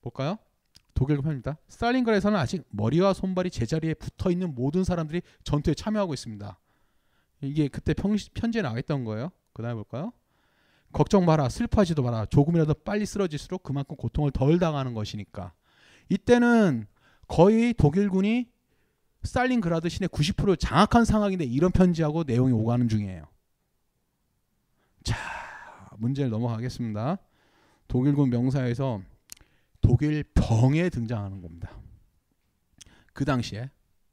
볼까요? 0.03 0.39
독일군 0.95 1.25
편입니다. 1.25 1.57
스탈린그라드에서는 1.68 2.39
아직 2.39 2.64
머리와 2.71 3.12
손발이 3.14 3.51
제자리에 3.51 3.95
붙어 3.95 4.31
있는 4.31 4.55
모든 4.55 4.85
사람들이 4.85 5.23
전투에 5.45 5.75
참여하고 5.75 6.14
있습니다. 6.14 6.59
이게 7.43 7.68
그때 7.68 7.95
편, 7.95 8.16
편지에 8.35 8.62
나와 8.62 8.79
있던 8.79 9.05
거예요. 9.05 9.31
그 9.53 9.62
다음에 9.62 9.75
볼까요? 9.75 10.12
걱정 10.93 11.25
마라, 11.25 11.49
슬퍼하지도 11.49 12.03
마라. 12.03 12.27
조금이라도 12.27 12.75
빨리 12.75 13.07
쓰러질수록 13.07 13.62
그만큼 13.62 13.97
고통을 13.97 14.31
덜 14.33 14.59
당하는 14.59 14.93
것이니까. 14.93 15.53
이때는 16.09 16.87
거의 17.29 17.73
독일군이 17.75 18.49
스탈린 19.23 19.61
그라드 19.61 19.89
시내 19.89 20.07
90%를 20.07 20.57
장악한 20.57 21.05
상황인데 21.05 21.45
이런 21.45 21.71
편지하고 21.71 22.25
내용이 22.25 22.53
오가는 22.53 22.89
중이에요. 22.89 23.25
자, 25.05 25.16
문제를 25.99 26.31
넘어가겠습니다. 26.31 27.18
독일군 27.89 28.31
명사에서 28.31 29.03
독일 29.81 30.25
병에 30.35 30.89
등장하는 30.89 31.41
겁니다. 31.41 31.71
그 33.12 33.25
당시에 33.25 33.71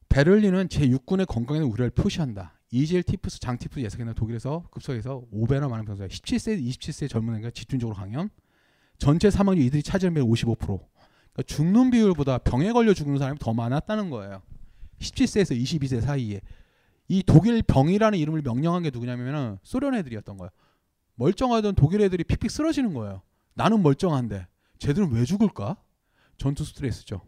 베를린은 0.10 0.68
제6군의 0.68 1.28
건강에 1.28 1.60
우려를 1.60 1.92
표시한다. 1.92 2.54
이질 2.72 3.04
티푸스, 3.04 3.40
장 3.40 3.58
티푸스 3.58 3.80
예상에는 3.82 4.14
독일에서 4.14 4.68
급속해서 4.72 5.24
5배나 5.34 5.70
많은 5.70 5.86
병사가 5.86 6.08
17세, 6.08 6.62
27세 6.62 7.10
젊은 7.10 7.36
애가 7.38 7.52
집중적으로 7.52 7.96
강연. 7.96 8.30
전체 8.98 9.30
사망률 9.30 9.64
이들이 9.66 9.84
차지하면 9.84 10.26
55%. 10.26 10.58
그러니까 10.58 11.44
죽는 11.46 11.92
비율보다 11.92 12.40
병에 12.40 12.72
걸려 12.72 12.94
죽는 12.94 13.20
사람이 13.20 13.40
더 13.40 13.54
많았다는 13.54 14.10
거예요. 14.10 14.42
17세에서 15.00 15.60
22세 15.62 16.02
사이에 16.02 16.42
이 17.08 17.24
독일 17.24 17.62
병이라는 17.64 18.18
이름을 18.18 18.42
명령한 18.42 18.84
게 18.84 18.90
누구냐면은 18.92 19.58
소련 19.64 19.96
애들이었던 19.96 20.38
거예요. 20.38 20.50
멀쩡하던 21.16 21.76
독일 21.76 22.02
애들이 22.02 22.24
픽픽 22.24 22.52
쓰러지는 22.52 22.94
거예요. 22.94 23.22
나는 23.54 23.82
멀쩡한데 23.82 24.48
쟤들은 24.80 25.12
왜 25.12 25.26
죽을까? 25.26 25.78
전투 26.38 26.64
스트레스죠. 26.64 27.22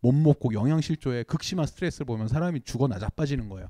못 0.00 0.12
먹고 0.12 0.52
영양 0.52 0.80
실조에 0.80 1.22
극심한 1.24 1.66
스트레스를 1.66 2.06
보면 2.06 2.28
사람이 2.28 2.60
죽어 2.60 2.86
나자빠지는 2.86 3.48
거예요. 3.48 3.68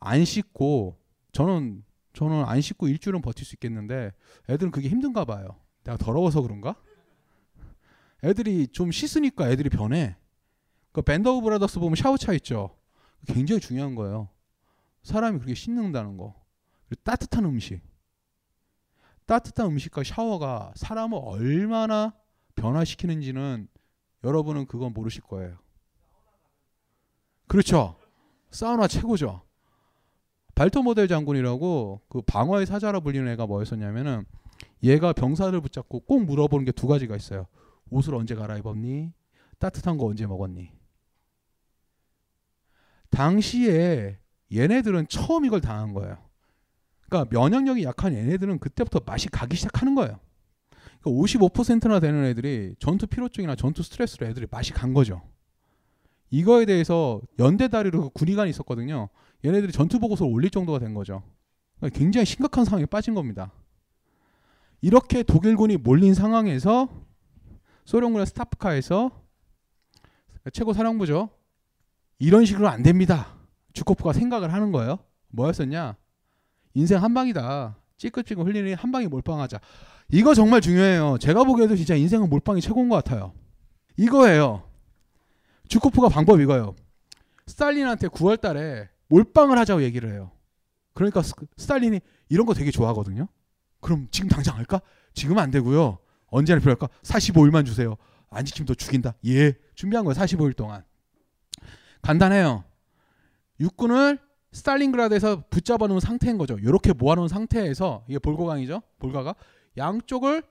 안 0.00 0.24
씻고 0.24 0.98
저는 1.32 1.84
저는 2.14 2.44
안 2.46 2.60
씻고 2.60 2.88
일주일은 2.88 3.20
버틸 3.20 3.44
수 3.44 3.54
있겠는데 3.56 4.12
애들은 4.48 4.72
그게 4.72 4.88
힘든가 4.88 5.24
봐요. 5.24 5.60
내가 5.84 5.96
더러워서 5.96 6.42
그런가? 6.42 6.74
애들이 8.24 8.66
좀 8.68 8.90
씻으니까 8.90 9.50
애들이 9.50 9.68
변해. 9.68 10.16
그 10.92 11.02
밴드 11.02 11.28
오브 11.28 11.44
브라더스 11.44 11.78
보면 11.80 11.96
샤워차 11.96 12.32
있죠. 12.34 12.76
굉장히 13.26 13.60
중요한 13.60 13.94
거예요. 13.94 14.28
사람이 15.02 15.38
그렇게 15.38 15.54
씻는다는 15.54 16.16
거. 16.16 16.34
그리고 16.88 17.02
따뜻한 17.04 17.44
음식. 17.44 17.80
따뜻한 19.26 19.66
음식과 19.66 20.04
샤워가 20.04 20.72
사람을 20.74 21.18
얼마나 21.22 22.14
변화시키는지는 22.54 23.68
여러분은 24.24 24.66
그건 24.66 24.92
모르실 24.92 25.22
거예요. 25.22 25.58
그렇죠. 27.46 27.96
사우나 28.50 28.88
최고죠. 28.88 29.42
발토 30.54 30.82
모델 30.82 31.06
장군이라고 31.08 32.00
그 32.08 32.20
방어의 32.22 32.66
사자라 32.66 33.00
불리는 33.00 33.28
애가 33.28 33.46
뭐였었냐면은 33.46 34.24
얘가 34.82 35.12
병사를 35.12 35.58
붙잡고 35.60 36.00
꼭 36.00 36.24
물어보는 36.24 36.64
게 36.64 36.72
두 36.72 36.86
가지가 36.86 37.14
있어요. 37.16 37.46
옷을 37.90 38.14
언제 38.14 38.34
갈아입었니? 38.34 39.12
따뜻한 39.58 39.98
거 39.98 40.06
언제 40.06 40.26
먹었니? 40.26 40.72
당시에 43.10 44.18
얘네들은 44.52 45.08
처음 45.08 45.44
이걸 45.44 45.60
당한 45.60 45.92
거예요. 45.94 46.18
그러니까 47.08 47.38
면역력이 47.38 47.84
약한 47.84 48.14
얘네들은 48.14 48.58
그때부터 48.58 49.00
맛이 49.04 49.28
가기 49.28 49.56
시작하는 49.56 49.94
거예요. 49.94 50.18
그러니까 51.00 51.22
55%나 51.22 52.00
되는 52.00 52.24
애들이 52.24 52.74
전투 52.78 53.06
피로증이나 53.06 53.56
전투 53.56 53.82
스트레스로 53.82 54.26
애들이 54.26 54.46
맛이 54.50 54.72
간 54.72 54.92
거죠. 54.92 55.22
이거에 56.30 56.66
대해서 56.66 57.20
연대 57.38 57.68
다리로 57.68 58.10
군의관이 58.10 58.50
있었거든요. 58.50 59.08
얘네들이 59.44 59.72
전투 59.72 59.98
보고서를 59.98 60.32
올릴 60.32 60.50
정도가 60.50 60.78
된 60.78 60.92
거죠. 60.94 61.22
그러니까 61.76 61.98
굉장히 61.98 62.26
심각한 62.26 62.64
상황에 62.64 62.86
빠진 62.86 63.14
겁니다. 63.14 63.52
이렇게 64.80 65.22
독일군이 65.22 65.76
몰린 65.76 66.14
상황에서 66.14 66.88
소련군의 67.84 68.26
스타프카에서 68.26 69.10
최고 70.52 70.72
사령부죠. 70.72 71.30
이런 72.18 72.44
식으로 72.44 72.68
안 72.68 72.82
됩니다. 72.82 73.34
주코프가 73.72 74.12
생각을 74.12 74.52
하는 74.52 74.72
거예요. 74.72 74.98
뭐였었냐? 75.28 75.96
인생 76.74 77.02
한 77.02 77.14
방이다. 77.14 77.76
찌끗찌끗 77.96 78.46
흘리니 78.46 78.74
한 78.74 78.92
방에 78.92 79.06
몰빵하자. 79.06 79.60
이거 80.10 80.34
정말 80.34 80.60
중요해요. 80.60 81.18
제가 81.20 81.44
보기에도 81.44 81.76
진짜 81.76 81.94
인생은 81.94 82.28
몰빵이 82.30 82.60
최고인 82.60 82.88
것 82.88 82.96
같아요. 82.96 83.34
이거예요. 83.96 84.62
주코프가 85.68 86.08
방법 86.08 86.40
이거예요. 86.40 86.74
스탈린한테 87.46 88.08
9월 88.08 88.40
달에 88.40 88.88
몰빵을 89.08 89.58
하자고 89.58 89.82
얘기를 89.82 90.12
해요. 90.12 90.30
그러니까 90.94 91.22
스, 91.22 91.34
스탈린이 91.56 92.00
이런 92.28 92.46
거 92.46 92.54
되게 92.54 92.70
좋아하거든요. 92.70 93.28
그럼 93.80 94.08
지금 94.10 94.28
당장 94.28 94.56
할까? 94.56 94.80
지금 95.14 95.38
안 95.38 95.50
되고요. 95.50 95.98
얼마나 96.26 96.60
필요할까? 96.60 96.88
45일만 97.02 97.64
주세요. 97.66 97.96
안 98.30 98.44
지키면 98.44 98.66
더 98.66 98.74
죽인다. 98.74 99.14
예. 99.26 99.54
준비한 99.74 100.04
거예요. 100.04 100.14
45일 100.14 100.56
동안. 100.56 100.84
간단해요. 102.02 102.64
육군을 103.60 104.18
스탈린그라드에서 104.52 105.44
붙잡아 105.50 105.86
놓은 105.86 106.00
상태인 106.00 106.38
거죠. 106.38 106.58
이렇게 106.58 106.92
모아 106.92 107.14
놓은 107.14 107.28
상태에서 107.28 108.04
이게 108.08 108.18
볼가강이죠. 108.18 108.82
볼가가 108.98 109.34
양쪽을 109.76 110.42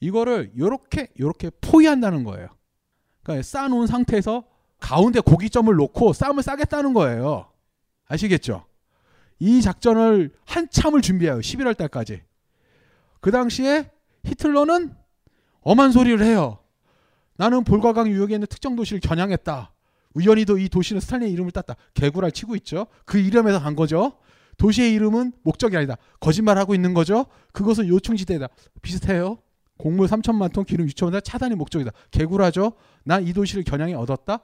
이거를 0.00 0.52
요렇게 0.56 1.08
요렇게 1.18 1.50
포위한다는 1.60 2.24
거예요. 2.24 2.48
그러니까 3.22 3.42
쌓아 3.42 3.68
놓은 3.68 3.86
상태에서 3.86 4.44
가운데 4.78 5.20
고기점을 5.20 5.72
놓고 5.74 6.12
싸움을 6.12 6.42
싸겠다는 6.42 6.94
거예요. 6.94 7.50
아시겠죠? 8.06 8.64
이 9.38 9.60
작전을 9.62 10.34
한참을 10.46 11.02
준비해요. 11.02 11.38
11월 11.38 11.76
달까지. 11.76 12.22
그 13.20 13.30
당시에 13.30 13.90
히틀러는 14.24 14.94
엄한 15.60 15.92
소리를 15.92 16.24
해요. 16.24 16.58
나는 17.36 17.64
볼과강 17.64 18.08
유역에 18.08 18.34
있는 18.34 18.46
특정 18.46 18.76
도시를 18.76 19.00
겨냥했다. 19.00 19.72
우연히도 20.14 20.58
이 20.58 20.68
도시는 20.68 21.00
스탈린의 21.00 21.32
이름을 21.32 21.52
땄다. 21.52 21.76
개구랄 21.94 22.32
치고 22.32 22.56
있죠. 22.56 22.86
그 23.04 23.18
이름에서 23.18 23.60
간 23.60 23.76
거죠. 23.76 24.18
도시의 24.56 24.92
이름은 24.94 25.32
목적이 25.42 25.76
아니다. 25.76 25.96
거짓말하고 26.20 26.74
있는 26.74 26.92
거죠. 26.94 27.26
그것은 27.52 27.88
요충지대다. 27.88 28.48
비슷해요. 28.82 29.38
곡물 29.78 30.06
3천만 30.08 30.52
톤 30.52 30.64
기름 30.64 30.86
6천만 30.86 31.24
차단이 31.24 31.54
목적이다. 31.54 31.92
개구라죠. 32.10 32.72
난 33.04 33.26
이 33.26 33.32
도시를 33.32 33.64
겨냥해 33.64 33.94
얻었다. 33.94 34.40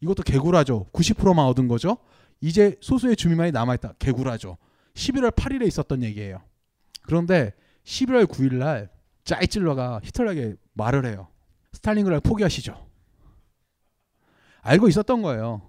이것도 0.00 0.24
개구라죠. 0.24 0.86
90%만 0.92 1.46
얻은 1.46 1.68
거죠. 1.68 1.98
이제 2.40 2.76
소수의 2.80 3.14
주민만이 3.14 3.52
남아있다. 3.52 3.94
개구라죠. 4.00 4.56
11월 4.94 5.30
8일에 5.30 5.66
있었던 5.68 6.02
얘기예요. 6.02 6.40
그런데 7.02 7.52
11월 7.84 8.26
9일 8.26 8.54
날 8.54 8.90
자이츨러가 9.24 10.00
히틀러에게 10.02 10.56
말을 10.72 11.06
해요. 11.06 11.28
스탈린그라드 11.74 12.28
포기하시죠. 12.28 12.74
알고 14.62 14.88
있었던 14.88 15.22
거예요. 15.22 15.62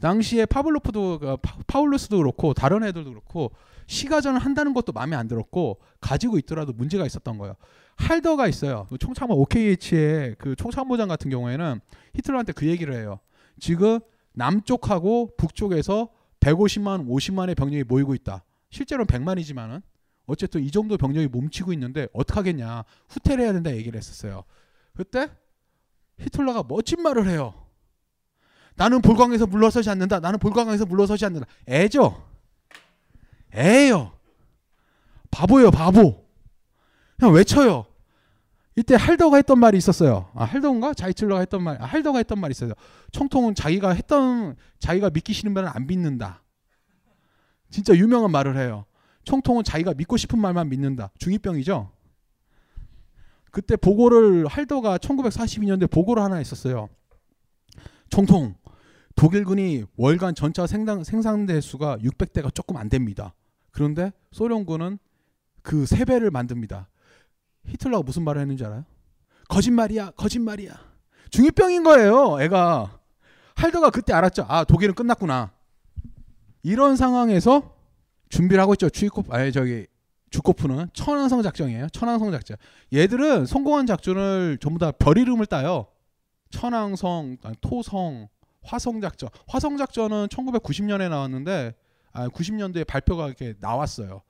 당시에 0.00 0.44
파블로프도 0.44 1.18
그 1.18 1.36
파울루스도 1.66 2.18
그렇고 2.18 2.52
다른 2.52 2.82
애들도 2.82 3.08
그렇고 3.10 3.52
시가전을 3.86 4.40
한다는 4.40 4.74
것도 4.74 4.92
마음에 4.92 5.16
안 5.16 5.28
들었고 5.28 5.80
가지고 6.00 6.38
있더라도 6.38 6.72
문제가 6.72 7.06
있었던 7.06 7.38
거예요. 7.38 7.54
할더가 7.96 8.48
있어요. 8.48 8.86
그 8.90 8.98
총참모 8.98 9.34
OKH의 9.34 10.36
그 10.38 10.56
총참모장 10.56 11.08
같은 11.08 11.30
경우에는 11.30 11.80
히틀러한테 12.14 12.52
그 12.52 12.66
얘기를 12.66 12.94
해요. 12.94 13.20
지금 13.60 14.00
남쪽하고 14.32 15.36
북쪽에서 15.36 16.08
150만, 16.40 17.08
50만의 17.08 17.56
병력이 17.56 17.84
모이고 17.84 18.14
있다. 18.14 18.44
실제로는 18.70 19.06
100만이지만은 19.06 19.82
어쨌든 20.26 20.62
이 20.62 20.70
정도 20.70 20.96
병력이 20.96 21.28
뭉치고 21.28 21.72
있는데 21.74 22.08
어떡하겠냐. 22.12 22.84
후퇴를 23.08 23.44
해야 23.44 23.52
된다 23.52 23.70
얘기를 23.74 23.96
했었어요. 23.96 24.44
그때 24.94 25.30
히틀러가 26.18 26.64
멋진 26.68 27.02
말을 27.02 27.28
해요. 27.28 27.63
나는 28.76 29.00
볼광에서 29.00 29.46
물러서지 29.46 29.88
않는다. 29.90 30.20
나는 30.20 30.38
볼광에서 30.38 30.86
물러서지 30.86 31.24
않는다. 31.24 31.46
애죠. 31.68 32.22
애요. 33.54 34.12
바보예요, 35.30 35.70
바보. 35.70 36.24
그냥 37.18 37.34
외쳐요. 37.34 37.86
이때 38.76 38.96
할더가 38.96 39.36
했던 39.36 39.58
말이 39.60 39.78
있었어요. 39.78 40.28
아, 40.34 40.44
할더인가? 40.44 40.94
자이틀러가 40.94 41.40
했던 41.40 41.62
말. 41.62 41.80
아, 41.80 41.84
할더가 41.84 42.18
했던 42.18 42.40
말이 42.40 42.50
있어요. 42.50 42.72
총통은 43.12 43.54
자기가 43.54 43.90
했던 43.90 44.56
자기가 44.80 45.10
믿기 45.10 45.32
싫은 45.32 45.52
말은 45.52 45.70
안 45.72 45.86
믿는다. 45.86 46.42
진짜 47.70 47.94
유명한 47.94 48.32
말을 48.32 48.56
해요. 48.56 48.84
총통은 49.24 49.62
자기가 49.64 49.94
믿고 49.94 50.16
싶은 50.16 50.38
말만 50.40 50.68
믿는다. 50.68 51.10
중이병이죠. 51.18 51.90
그때 53.52 53.76
보고를 53.76 54.48
할더가 54.48 54.98
1942년도에 54.98 55.88
보고를 55.88 56.22
하나 56.22 56.36
했었어요. 56.36 56.88
총통 58.10 58.56
독일군이 59.14 59.84
월간 59.96 60.34
전차 60.34 60.66
생산, 60.66 61.04
생산 61.04 61.46
대 61.46 61.60
수가 61.60 61.98
600대가 61.98 62.52
조금 62.54 62.76
안 62.76 62.88
됩니다. 62.88 63.34
그런데 63.70 64.12
소련군은 64.32 64.98
그세 65.62 66.04
배를 66.04 66.30
만듭니다. 66.30 66.88
히틀러가 67.66 68.02
무슨 68.02 68.22
말을 68.24 68.40
했는지 68.42 68.64
알아요? 68.64 68.84
거짓말이야, 69.48 70.10
거짓말이야. 70.12 70.74
중이병인 71.30 71.84
거예요, 71.84 72.40
애가. 72.40 73.00
할더가 73.56 73.90
그때 73.90 74.12
알았죠. 74.12 74.46
아, 74.48 74.64
독일은 74.64 74.94
끝났구나. 74.94 75.52
이런 76.62 76.96
상황에서 76.96 77.74
준비를 78.28 78.60
하고 78.60 78.74
있죠. 78.74 78.90
추이코, 78.90 79.24
아니 79.30 79.52
저기 79.52 79.86
주코프는 80.30 80.88
천왕성 80.92 81.42
작전이에요. 81.42 81.88
천왕성 81.90 82.32
작전. 82.32 82.56
얘들은 82.92 83.46
성공한 83.46 83.86
작전을 83.86 84.58
전부 84.60 84.78
다 84.78 84.90
별 84.92 85.18
이름을 85.18 85.46
따요. 85.46 85.86
천왕성, 86.50 87.36
토성, 87.60 88.28
화성 88.64 89.00
작전. 89.00 89.28
화성 89.48 89.76
작전은 89.76 90.28
1990년에 90.28 91.08
나왔는데 91.08 91.74
아 92.12 92.28
90년도에 92.28 92.86
발표가 92.86 93.26
이렇게 93.26 93.54
나왔어요. 93.60 94.22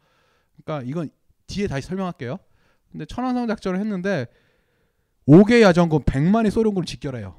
그러니까 0.65 0.89
이건 0.89 1.11
뒤에 1.47 1.67
다시 1.67 1.87
설명할게요. 1.87 2.39
근데 2.91 3.05
천왕성 3.07 3.47
작전을 3.49 3.81
했는데 3.81 4.27
5개 5.27 5.61
야전군 5.63 6.05
100만의 6.05 6.51
소련군을 6.51 6.87
직결해요. 6.87 7.37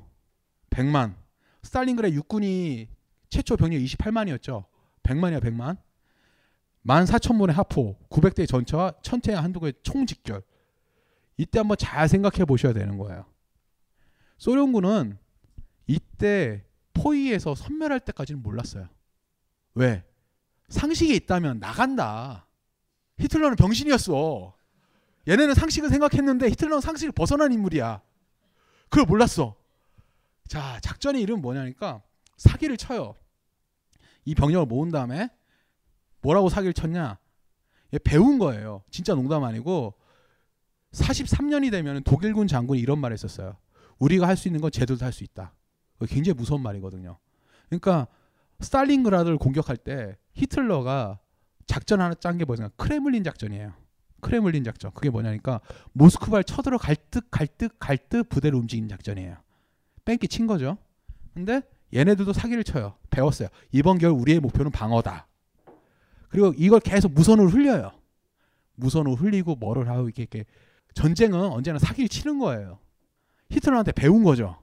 100만. 0.70 1.16
스탈린그레 1.64 2.12
육군이 2.14 2.88
최초 3.30 3.56
병력 3.58 3.80
28만이었죠. 3.80 4.66
100만이야 5.04 5.42
100만. 5.42 5.78
14,000문의 6.86 7.52
하포, 7.52 7.98
900대 8.10 8.48
전차와 8.48 8.92
1000대의 9.02 9.34
한두의 9.34 9.74
총직결. 9.82 10.44
이때 11.38 11.60
한번 11.60 11.78
잘 11.78 12.08
생각해 12.08 12.46
보셔야 12.46 12.74
되는 12.74 12.98
거예요. 12.98 13.26
소련군은 14.38 15.18
이때 15.88 16.64
포위에서 16.96 17.54
선멸할 17.54 18.00
때까지는 18.00 18.42
몰랐어요. 18.42 18.88
왜? 19.76 20.04
상식이 20.70 21.16
있다면 21.16 21.60
나간다. 21.60 22.48
히틀러는 23.20 23.56
병신이었어. 23.56 24.56
얘네는 25.28 25.54
상식을 25.54 25.90
생각했는데 25.90 26.50
히틀러는 26.50 26.82
상식을 26.82 27.12
벗어난 27.12 27.52
인물이야. 27.52 28.02
그걸 28.90 29.06
몰랐어. 29.06 29.56
자, 30.48 30.80
작전의 30.82 31.22
이름은 31.22 31.42
뭐냐니까 31.42 32.02
사기를 32.38 32.78
쳐요. 32.78 33.16
이 34.26 34.34
병력을 34.36 34.66
모은 34.66 34.90
다음에 34.92 35.30
뭐라고 36.22 36.50
사기를 36.50 36.74
쳤냐? 36.74 37.18
얘 37.94 37.98
배운 38.00 38.40
거예요. 38.40 38.84
진짜 38.90 39.14
농담 39.14 39.44
아니고 39.44 39.94
43년이 40.92 41.72
되면 41.72 42.04
독일군 42.04 42.48
장군이 42.48 42.80
이런 42.80 43.00
말을 43.00 43.14
했었어요. 43.14 43.58
우리가 44.00 44.28
할 44.28 44.36
수 44.38 44.48
있는 44.48 44.62
건 44.62 44.72
쟤들도 44.72 45.06
할 45.06 45.12
수 45.14 45.24
있다. 45.24 45.54
굉장히 46.02 46.36
무서운 46.36 46.62
말이거든요. 46.62 47.18
그러니까 47.70 48.08
스탈린그라드를 48.60 49.38
공격할 49.38 49.78
때 49.78 50.18
히틀러가 50.34 51.20
작전 51.68 52.02
하나 52.02 52.14
짠 52.14 52.38
게 52.38 52.46
뭐냐? 52.46 52.70
크레물린 52.78 53.24
작전이에요. 53.24 53.74
크레물린 54.22 54.64
작전. 54.64 54.92
그게 54.92 55.10
뭐냐니까 55.10 55.62
모스크바를 55.94 56.44
쳐들어 56.44 56.78
갈듯 56.78 57.30
갈듯 57.32 57.74
갈듯 57.80 58.30
부대를 58.30 58.58
움직이는 58.58 58.90
작전이에요. 58.90 59.38
뺑기 60.04 60.28
친 60.28 60.48
거죠. 60.48 60.78
근데 61.34 61.62
얘네들도 61.94 62.34
사기를 62.34 62.64
쳐요. 62.64 62.96
배웠어요. 63.10 63.50
이번 63.72 63.98
겨울 63.98 64.20
우리의 64.20 64.40
목표는 64.40 64.72
방어다. 64.72 65.28
그리고 66.30 66.54
이걸 66.58 66.80
계속 66.80 67.14
무선으로 67.14 67.50
흘려요. 67.50 67.92
무선으로 68.76 69.16
흘리고 69.16 69.56
뭐를 69.56 69.88
하고 69.90 70.04
이렇게, 70.04 70.24
이렇게 70.24 70.46
전쟁은 70.94 71.40
언제나 71.40 71.80
사기를 71.80 72.10
치는 72.10 72.40
거예요. 72.40 72.80
히틀러한테 73.50 73.92
배운 73.94 74.24
거죠. 74.24 74.58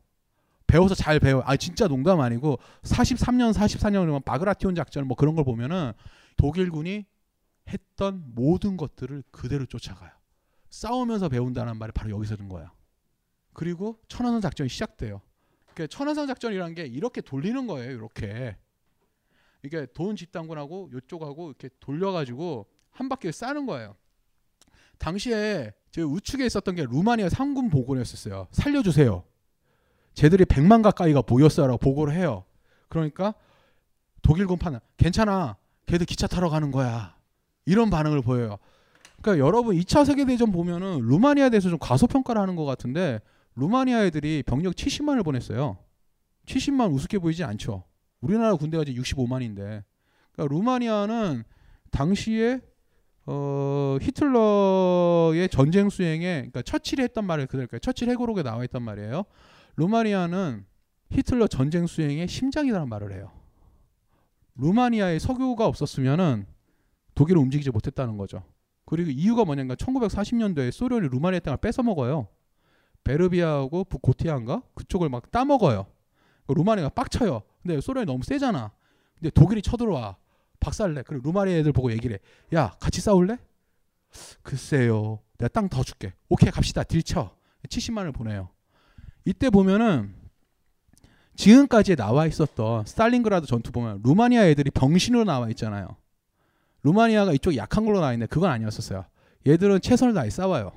배워서 0.72 0.94
잘 0.94 1.20
배워. 1.20 1.42
아 1.44 1.54
진짜 1.58 1.86
농담 1.86 2.20
아니고 2.20 2.58
43년 2.80 3.52
44년 3.52 4.24
바그라티온 4.24 4.74
작전 4.74 5.06
뭐 5.06 5.14
그런 5.18 5.34
걸 5.34 5.44
보면은 5.44 5.92
독일군이 6.38 7.04
했던 7.68 8.22
모든 8.34 8.78
것들을 8.78 9.22
그대로 9.30 9.66
쫓아가요. 9.66 10.10
싸우면서 10.70 11.28
배운다는 11.28 11.76
말이 11.76 11.92
바로 11.92 12.08
여기서 12.12 12.36
든 12.36 12.48
거예요. 12.48 12.70
그리고 13.52 14.00
천안성 14.08 14.40
작전이 14.40 14.70
시작돼요. 14.70 15.20
그러니까 15.74 15.94
천안성 15.94 16.26
작전이라는 16.26 16.74
게 16.74 16.86
이렇게 16.86 17.20
돌리는 17.20 17.66
거예요. 17.66 17.90
이렇게 17.90 18.56
이게 19.62 19.86
돈 19.92 20.16
집단군하고 20.16 20.88
이쪽하고 20.96 21.50
이렇게 21.50 21.68
돌려가지고 21.80 22.66
한 22.92 23.10
바퀴를 23.10 23.34
싸는 23.34 23.66
거예요. 23.66 23.94
당시에 24.96 25.74
제 25.90 26.00
우측에 26.00 26.46
있었던 26.46 26.74
게 26.76 26.84
루마니아 26.84 27.28
상군 27.28 27.68
보고였었어요. 27.68 28.48
살려주세요. 28.52 29.22
쟤들이 30.14 30.44
100만 30.44 30.82
가까이가 30.82 31.22
모였어라고 31.26 31.78
보고를 31.78 32.14
해요. 32.14 32.44
그러니까 32.88 33.34
독일군 34.22 34.58
판은 34.58 34.78
괜찮아. 34.96 35.56
걔들 35.86 36.06
기차 36.06 36.26
타러 36.26 36.48
가는 36.48 36.70
거야. 36.70 37.16
이런 37.66 37.90
반응을 37.90 38.22
보여요. 38.22 38.58
그러니까 39.20 39.44
여러분 39.44 39.76
2차 39.76 40.04
세계대전 40.04 40.52
보면은 40.52 41.00
루마니아에 41.00 41.50
대해서 41.50 41.70
좀 41.70 41.78
과소평가를 41.78 42.40
하는 42.40 42.56
것 42.56 42.64
같은데 42.64 43.20
루마니아 43.54 44.04
애들이 44.04 44.42
병력 44.44 44.74
70만을 44.74 45.24
보냈어요. 45.24 45.78
70만 46.46 46.92
우습게 46.92 47.18
보이지 47.18 47.44
않죠. 47.44 47.84
우리나라 48.20 48.56
군대가 48.56 48.82
이제 48.82 48.92
65만인데. 48.92 49.84
그러니까 50.32 50.54
루마니아는 50.54 51.44
당시에 51.90 52.60
어, 53.26 53.98
히틀러의 54.00 55.48
전쟁 55.48 55.88
수행에 55.88 56.34
그러니까 56.34 56.62
처칠이 56.62 57.02
했던 57.02 57.24
말을 57.24 57.46
그대로? 57.46 57.68
처칠 57.78 58.10
해고록에 58.10 58.42
나와 58.42 58.64
있단 58.64 58.82
말이에요. 58.82 59.24
루마니아는 59.76 60.66
히틀러 61.10 61.46
전쟁 61.46 61.86
수행의 61.86 62.28
심장이라는 62.28 62.88
말을 62.88 63.12
해요. 63.12 63.30
루마니아에 64.56 65.18
석유가 65.18 65.66
없었으면은 65.66 66.46
독일은 67.14 67.40
움직이지 67.42 67.70
못했다는 67.70 68.16
거죠. 68.16 68.42
그리고 68.84 69.10
이유가 69.10 69.44
뭐냐면 69.44 69.76
1940년도에 69.76 70.70
소련이 70.70 71.08
루마니아 71.08 71.40
땅을 71.40 71.58
뺏어 71.58 71.82
먹어요. 71.82 72.28
베르비아하고 73.04 73.84
북고티아인가 73.84 74.62
그쪽을 74.74 75.08
막 75.08 75.30
따먹어요. 75.30 75.86
루마니아가 76.48 76.90
빡쳐요. 76.90 77.42
근데 77.62 77.80
소련이 77.80 78.06
너무 78.06 78.22
세잖아. 78.22 78.72
근데 79.14 79.30
독일이 79.30 79.62
쳐들어와. 79.62 80.16
박살내. 80.60 81.02
그리고 81.02 81.28
루마니아 81.28 81.56
애들 81.56 81.72
보고 81.72 81.90
얘기를 81.90 82.16
해. 82.16 82.56
야 82.56 82.70
같이 82.78 83.00
싸울래? 83.00 83.38
글쎄요. 84.42 85.20
내가 85.38 85.48
땅 85.48 85.68
더 85.68 85.82
줄게. 85.82 86.12
오케이 86.28 86.50
갑시다. 86.50 86.82
딜쳐. 86.82 87.34
70만을 87.68 88.12
보내요. 88.14 88.50
이때 89.24 89.50
보면은 89.50 90.14
지금까지 91.36 91.96
나와 91.96 92.26
있었던 92.26 92.84
스탈린그라드 92.86 93.46
전투 93.46 93.72
보면 93.72 94.00
루마니아 94.04 94.46
애들이 94.46 94.70
병신으로 94.70 95.24
나와 95.24 95.48
있잖아요. 95.50 95.96
루마니아가 96.82 97.32
이쪽 97.32 97.56
약한 97.56 97.84
걸로 97.84 98.00
나와 98.00 98.12
있는데 98.12 98.28
그건 98.28 98.50
아니었었어요. 98.50 99.04
얘들은 99.46 99.80
최선을 99.80 100.14
다해 100.14 100.30
싸워요. 100.30 100.72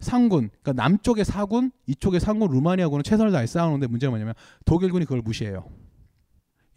삼군, 0.00 0.50
그러니까 0.62 0.72
남쪽의 0.82 1.24
사군, 1.24 1.70
이쪽의 1.86 2.20
삼군 2.20 2.50
루마니아군은 2.50 3.04
최선을 3.04 3.30
다해 3.30 3.46
싸우는데 3.46 3.86
문제가 3.86 4.10
뭐냐면 4.10 4.34
독일군이 4.64 5.04
그걸 5.04 5.22
무시해요. 5.22 5.64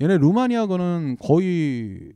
얘네 0.01 0.17
루마니아군은 0.17 1.17
거의 1.19 2.13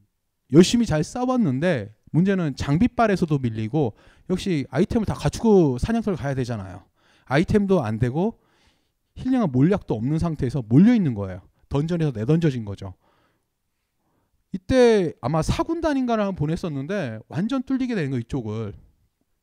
열심히 0.51 0.85
잘 0.85 1.03
싸웠는데 1.03 1.93
문제는 2.11 2.55
장비빨에서도 2.55 3.37
밀리고 3.39 3.95
역시 4.29 4.65
아이템을 4.69 5.05
다 5.05 5.13
갖추고 5.13 5.77
사냥터를 5.77 6.17
가야 6.17 6.33
되잖아요. 6.35 6.83
아이템도 7.25 7.83
안 7.83 7.99
되고 7.99 8.39
힐링한 9.19 9.51
몰약도 9.51 9.93
없는 9.93 10.19
상태에서 10.19 10.63
몰려 10.67 10.93
있는 10.93 11.13
거예요. 11.13 11.41
던전에서 11.69 12.11
내던져진 12.11 12.65
거죠. 12.65 12.93
이때 14.51 15.13
아마 15.21 15.41
사군단인가를 15.41 16.23
한번 16.23 16.35
보냈었는데 16.35 17.19
완전 17.27 17.61
뚫리게 17.63 17.93
되는 17.95 18.09
거 18.09 18.17
이쪽을 18.17 18.73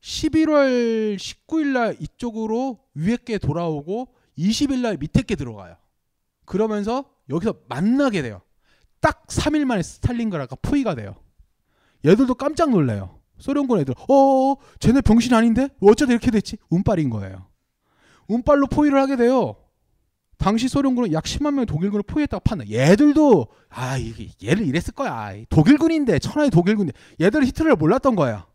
11월 0.01 1.17
19일 1.17 1.67
날 1.73 1.97
이쪽으로 2.01 2.81
위에 2.95 3.17
게 3.25 3.39
돌아오고 3.39 4.15
20일 4.39 4.81
날 4.81 4.97
밑에 4.97 5.23
게 5.23 5.37
들어가요. 5.37 5.77
그러면서 6.45 7.05
여기서 7.31 7.55
만나게 7.69 8.23
돼요. 8.23 8.41
딱 9.01 9.27
3일 9.29 9.65
만에 9.65 9.83
스탈린그라가 9.83 10.57
포위가 10.63 10.95
돼요. 10.95 11.15
얘들도 12.05 12.35
깜짝 12.35 12.71
놀래요. 12.71 13.21
소련군 13.39 13.81
애들, 13.81 13.95
어, 14.09 14.55
쟤네 14.81 15.03
병신 15.03 15.35
아닌데? 15.35 15.69
어쩌다 15.81 16.13
이렇게 16.13 16.31
됐지? 16.31 16.57
운빨인 16.71 17.11
거예요. 17.11 17.47
운빨로 18.29 18.67
포위를 18.67 18.99
하게 18.99 19.17
돼요. 19.17 19.57
당시 20.39 20.69
소련군은 20.69 21.13
약 21.13 21.25
10만 21.25 21.53
명의 21.53 21.67
독일군을 21.67 22.03
포위했다고 22.05 22.43
판단. 22.45 22.71
얘들도 22.71 23.47
아 23.71 23.97
이게 23.97 24.29
얘를 24.45 24.67
이랬을 24.67 24.93
거야. 24.95 25.33
독일군인데 25.49 26.19
천하의 26.19 26.51
독일군인데 26.51 26.97
얘들은 27.21 27.47
히틀러를 27.47 27.77
몰랐던 27.77 28.17
거야. 28.17 28.47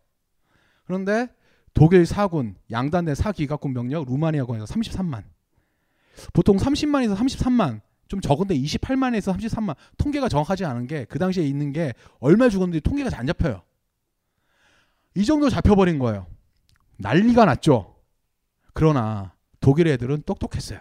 그런데 0.86 1.28
독일 1.74 2.06
사군 2.06 2.56
양단대 2.70 3.14
사기갑군 3.14 3.74
병력 3.74 4.06
루마니아군에서 4.06 4.66
33만. 4.66 5.24
보통 6.32 6.56
30만에서 6.56 7.16
33만 7.16 7.80
좀 8.08 8.20
적은데 8.20 8.54
28만에서 8.56 9.34
33만 9.34 9.74
통계가 9.96 10.28
정확하지 10.28 10.64
않은 10.66 10.86
게 10.86 11.06
그 11.08 11.18
당시에 11.18 11.44
있는 11.44 11.72
게 11.72 11.94
얼마 12.20 12.48
죽었는지 12.48 12.80
통계가 12.80 13.08
잘 13.10 13.20
안 13.20 13.26
잡혀요. 13.26 13.62
이 15.14 15.24
정도 15.24 15.48
잡혀버린 15.50 15.98
거예요. 15.98 16.26
난리가 16.98 17.44
났죠. 17.46 17.96
그러나 18.72 19.34
독일 19.60 19.88
애들은 19.88 20.22
똑똑했어요. 20.24 20.80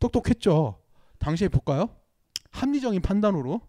똑똑했죠. 0.00 0.78
당시에 1.18 1.48
볼까요? 1.48 1.90
합리적인 2.50 3.00
판단으로 3.02 3.60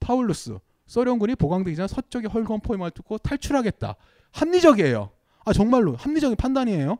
파울루스 0.00 0.58
소련군이 0.86 1.34
보강되기 1.36 1.76
전 1.76 1.86
서쪽의 1.86 2.30
헐거운 2.30 2.60
포위망을 2.60 2.90
뚫고 2.92 3.18
탈출하겠다. 3.18 3.94
합리적이에요. 4.32 5.10
아 5.44 5.52
정말로 5.52 5.94
합리적인 5.96 6.36
판단이에요. 6.36 6.98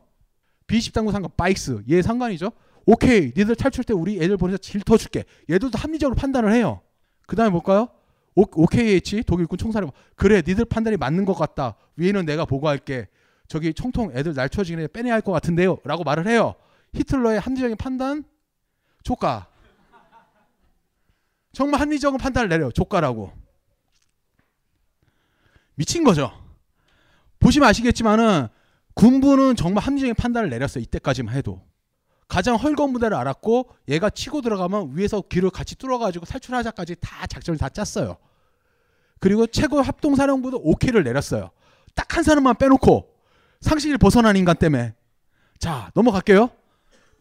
B집단군 0.67 1.11
상관 1.11 1.31
바이스 1.35 1.83
얘 1.89 2.01
상관이죠. 2.01 2.51
오케이 2.85 3.33
니들 3.35 3.55
탈출 3.55 3.83
때 3.83 3.93
우리 3.93 4.21
애들 4.21 4.37
보내서 4.37 4.57
길 4.59 4.78
터 4.78 4.97
줄게. 4.97 5.23
얘들도 5.49 5.77
합리적으로 5.77 6.15
판단을 6.15 6.53
해요. 6.53 6.81
그 7.27 7.35
다음에 7.35 7.51
볼까요? 7.51 7.89
오, 8.35 8.43
OKH 8.43 9.23
독일군 9.23 9.57
총사령 9.57 9.91
그래 10.15 10.41
니들 10.45 10.65
판단이 10.65 10.97
맞는 10.97 11.25
것 11.25 11.33
같다. 11.33 11.75
위에는 11.97 12.25
내가 12.25 12.45
보고할게. 12.45 13.07
저기 13.47 13.73
총통 13.73 14.11
애들 14.15 14.33
날쳐지기 14.35 14.75
전에 14.77 14.87
빼내야 14.87 15.15
할 15.15 15.21
것 15.21 15.31
같은데요. 15.31 15.77
라고 15.83 16.03
말을 16.03 16.27
해요. 16.27 16.53
히틀러의 16.93 17.39
합리적인 17.39 17.77
판단 17.77 18.23
조카. 19.03 19.47
정말 21.51 21.81
합리적인 21.81 22.17
판단을 22.19 22.49
내려요. 22.49 22.71
조카라고. 22.71 23.33
미친 25.75 26.03
거죠. 26.03 26.31
보시면 27.39 27.69
아시겠지만은 27.69 28.47
군부는 28.93 29.55
정말 29.55 29.83
합리적인 29.83 30.15
판단을 30.15 30.49
내렸어요. 30.49 30.81
이때까지만 30.83 31.33
해도. 31.35 31.61
가장 32.27 32.55
헐거운 32.57 32.91
무대를 32.91 33.17
알았고 33.17 33.69
얘가 33.87 34.09
치고 34.09 34.41
들어가면 34.41 34.91
위에서 34.93 35.21
길을 35.21 35.49
같이 35.49 35.75
뚫어가지고 35.75 36.25
탈출하자까지 36.25 36.97
다 37.01 37.25
작전을 37.25 37.57
다 37.57 37.69
짰어요. 37.69 38.17
그리고 39.19 39.47
최고 39.47 39.81
합동사령부도 39.81 40.59
오케이를 40.63 41.03
내렸어요. 41.03 41.49
딱 41.95 42.15
한 42.15 42.23
사람만 42.23 42.57
빼놓고 42.57 43.13
상식을 43.61 43.97
벗어난 43.97 44.35
인간 44.35 44.55
때문에. 44.57 44.93
자 45.57 45.91
넘어갈게요. 45.95 46.49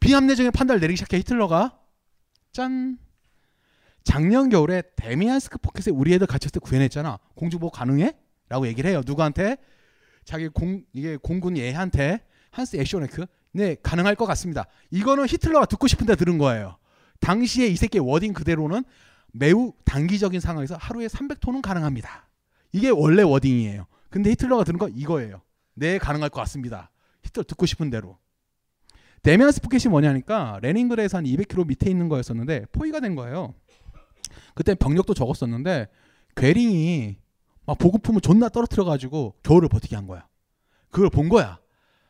비합리적인 0.00 0.52
판단을 0.52 0.80
내리기 0.80 0.96
시작해 0.96 1.18
히틀러가 1.18 1.78
짠 2.52 2.98
작년 4.04 4.48
겨울에 4.48 4.82
데미안스크 4.96 5.58
포켓에 5.58 5.90
우리 5.90 6.14
애들 6.14 6.26
갇혔을 6.26 6.50
때 6.50 6.60
구해냈잖아. 6.60 7.18
공주보고 7.34 7.70
가능해? 7.70 8.16
라고 8.48 8.66
얘기를 8.66 8.90
해요. 8.90 9.02
누구한테? 9.04 9.58
자기 10.24 10.48
공 10.48 10.82
이게 10.92 11.16
공군 11.16 11.56
얘한테 11.56 12.20
한스 12.50 12.76
예쇼네크 12.76 13.26
네 13.52 13.76
가능할 13.82 14.14
것 14.14 14.26
같습니다. 14.26 14.66
이거는 14.90 15.26
히틀러가 15.26 15.66
듣고 15.66 15.86
싶은데 15.88 16.16
들은 16.16 16.38
거예요. 16.38 16.78
당시에 17.20 17.66
이 17.66 17.76
새끼 17.76 17.98
wording 17.98 18.32
그대로는 18.32 18.84
매우 19.32 19.72
단기적인 19.84 20.40
상황에서 20.40 20.76
하루에 20.78 21.06
300톤은 21.06 21.62
가능합니다. 21.62 22.28
이게 22.72 22.90
원래 22.90 23.22
wording이에요. 23.22 23.86
근데 24.10 24.30
히틀러가 24.30 24.64
들은 24.64 24.78
건 24.78 24.92
이거예요. 24.94 25.42
네 25.74 25.98
가능할 25.98 26.30
것 26.30 26.40
같습니다. 26.40 26.90
히틀러 27.24 27.44
듣고 27.44 27.66
싶은 27.66 27.90
대로. 27.90 28.18
데미안스크 29.22 29.60
포켓이 29.60 29.90
뭐냐니까 29.90 30.58
레닌그라드에서 30.62 31.18
한 31.18 31.24
200km 31.24 31.66
밑에 31.66 31.90
있는 31.90 32.08
거였었는데 32.08 32.66
포위가 32.72 33.00
된 33.00 33.14
거예요. 33.14 33.54
그때 34.54 34.74
병력도 34.74 35.14
적었었는데 35.14 35.88
괴링이 36.36 37.16
막 37.66 37.78
보급품을 37.78 38.20
존나 38.20 38.48
떨어뜨려 38.48 38.84
가지고 38.84 39.34
겨울을 39.42 39.68
버티게 39.68 39.96
한 39.96 40.06
거야. 40.06 40.26
그걸 40.90 41.10
본 41.10 41.28
거야. 41.28 41.58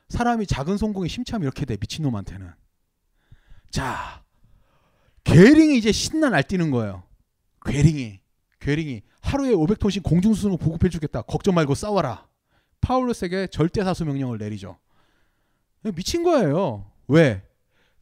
사람이 0.09 0.47
작은 0.47 0.77
성공에 0.77 1.09
심취하면 1.09 1.45
이렇게 1.45 1.65
돼 1.67 1.77
미친놈한테는. 1.81 2.51
자, 3.71 4.23
괴링이 5.25 5.77
이제 5.77 5.93
신나 5.93 6.31
날뛰는 6.31 6.71
거예요. 6.71 7.03
괴링이 7.65 8.21
괴링이 8.61 9.03
하루에 9.21 9.53
500톤씩 9.53 10.03
공중수송을 10.03 10.59
보급해 10.59 10.89
주겠다. 10.89 11.23
걱정 11.23 11.55
말고 11.55 11.75
싸워라. 11.75 12.27
파울루스에게 12.81 13.49
절대사수 13.49 14.05
명령을 14.05 14.39
내리죠. 14.39 14.79
미친 15.95 16.23
거예요. 16.23 16.91
왜? 17.09 17.43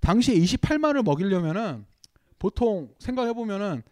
당시에 0.00 0.34
28만을 0.36 1.02
먹이려면은 1.02 1.84
보통 2.38 2.90
생각해 2.98 3.32
보면은 3.32 3.82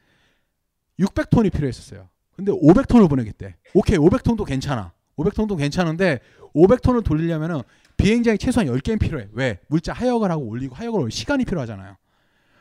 600톤이 1.00 1.52
필요했었어요. 1.52 2.08
근데 2.36 2.52
500톤을 2.52 3.08
보내겠대. 3.08 3.56
오케이, 3.74 3.96
500톤도 3.96 4.44
괜찮아. 4.44 4.92
500톤도 5.16 5.56
괜찮은데 5.56 6.20
500톤을 6.54 7.04
돌리려면은 7.04 7.62
비행장이 7.96 8.38
최소한 8.38 8.68
10개는 8.68 8.98
필요해. 8.98 9.28
왜? 9.32 9.60
물자 9.68 9.92
하역을 9.92 10.30
하고 10.30 10.46
올리고 10.46 10.74
하역을 10.74 11.00
올리고 11.00 11.10
시간이 11.10 11.44
필요하잖아요. 11.44 11.96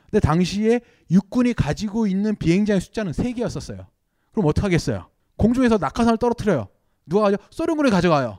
근데 0.09 0.19
당시에 0.19 0.81
육군이 1.09 1.53
가지고 1.53 2.05
있는 2.05 2.35
비행장의 2.35 2.81
숫자는 2.81 3.13
3개였었어요. 3.13 3.87
그럼 4.31 4.47
어떻게 4.47 4.61
하겠어요? 4.61 5.09
공중에서 5.37 5.79
낙하산을 5.79 6.17
떨어뜨려요. 6.17 6.67
누가 7.05 7.23
가져? 7.23 7.37
소련군이 7.49 7.89
가져가요. 7.89 8.37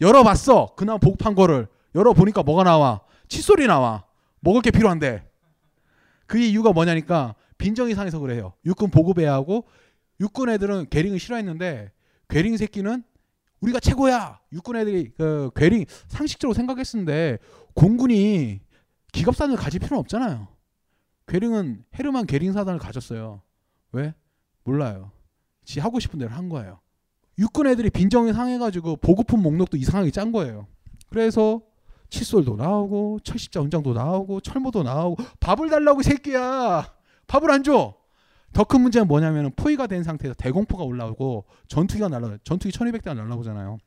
열어봤어. 0.00 0.74
그나마 0.76 0.98
보급한 0.98 1.34
거를. 1.34 1.66
열어보니까 1.94 2.42
뭐가 2.42 2.64
나와? 2.64 3.00
칫솔이 3.28 3.66
나와. 3.66 4.04
먹을 4.40 4.62
게 4.62 4.70
필요한데. 4.70 5.28
그 6.26 6.38
이유가 6.38 6.72
뭐냐니까 6.72 7.34
빈정이상해서 7.58 8.18
그래요. 8.18 8.54
육군 8.64 8.90
보급해하고 8.90 9.66
육군 10.20 10.48
애들은 10.48 10.86
괴링을 10.90 11.18
싫어했는데 11.18 11.92
괴링 12.28 12.56
새끼는 12.56 13.04
우리가 13.60 13.80
최고야. 13.80 14.40
육군 14.52 14.76
애들이 14.76 15.12
그 15.16 15.50
괴링 15.54 15.84
상식적으로 16.08 16.54
생각했는데 16.54 17.38
공군이 17.74 18.60
기갑산을 19.12 19.56
가질 19.56 19.80
필요는 19.80 20.00
없잖아요. 20.00 20.48
괴링은 21.28 21.84
헤르만 21.98 22.26
괴링 22.26 22.52
사단을 22.52 22.80
가졌어요. 22.80 23.42
왜? 23.92 24.14
몰라요. 24.64 25.12
지 25.64 25.80
하고 25.80 26.00
싶은 26.00 26.18
대로 26.18 26.32
한 26.32 26.48
거예요. 26.48 26.80
육군 27.38 27.66
애들이 27.66 27.90
빈정이 27.90 28.32
상해가지고 28.32 28.96
보급품 28.96 29.42
목록도 29.42 29.76
이상하게 29.76 30.10
짠 30.10 30.32
거예요. 30.32 30.66
그래서 31.08 31.62
칫솔도 32.12 32.56
나오고 32.56 33.20
철십자 33.24 33.60
훈장도 33.60 33.94
나오고 33.94 34.40
철모도 34.42 34.82
나오고 34.82 35.24
밥을 35.40 35.70
달라고 35.70 36.00
이 36.00 36.04
새끼야. 36.04 36.94
밥을 37.26 37.50
안 37.50 37.62
줘. 37.64 37.94
더 38.52 38.64
큰 38.64 38.82
문제는 38.82 39.08
뭐냐면 39.08 39.50
포위가 39.56 39.86
된 39.86 40.02
상태에서 40.02 40.34
대공포가 40.34 40.84
올라오고 40.84 41.46
전투기가 41.68 42.08
날라 42.08 42.36
전투기 42.44 42.76
1200대가 42.76 43.16
날라오잖아요. 43.16 43.78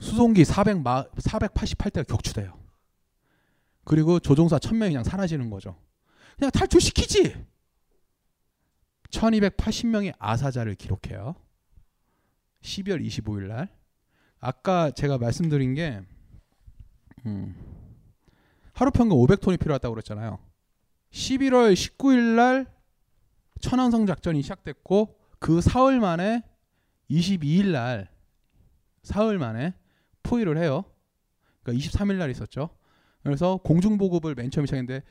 수송기 0.00 0.44
400 0.44 0.78
488대가 0.82 2.06
격추돼요. 2.06 2.58
그리고 3.84 4.18
조종사 4.18 4.58
1000명이 4.58 4.88
그냥 4.88 5.04
사라지는 5.04 5.50
거죠. 5.50 5.76
그냥 6.36 6.50
탈출시키지. 6.50 7.36
1280명의 9.10 10.12
아사자를 10.18 10.74
기록해요. 10.74 11.36
12월 12.62 13.04
25일 13.06 13.46
날. 13.46 13.68
아까 14.40 14.90
제가 14.90 15.18
말씀드린 15.18 15.74
게 15.74 16.02
음, 17.28 17.54
하루 18.72 18.90
평균 18.90 19.18
500톤이 19.18 19.60
필요하다고 19.60 19.94
그랬잖아요. 19.94 20.38
11월 21.10 21.74
19일 21.74 22.36
날 22.36 22.66
천왕성 23.60 24.06
작전이 24.06 24.42
시작됐고 24.42 25.18
그 25.38 25.60
사흘 25.60 26.00
만에 26.00 26.42
22일 27.10 27.72
날 27.72 28.08
사흘 29.02 29.38
만에 29.38 29.74
포위를 30.22 30.58
해요. 30.58 30.84
그러니까 31.62 31.86
23일 31.86 32.16
날 32.16 32.30
있었죠. 32.30 32.70
그래서 33.22 33.58
공중 33.58 33.98
보급을 33.98 34.34
맨 34.34 34.50
처음 34.50 34.66
시작했는데 34.66 35.04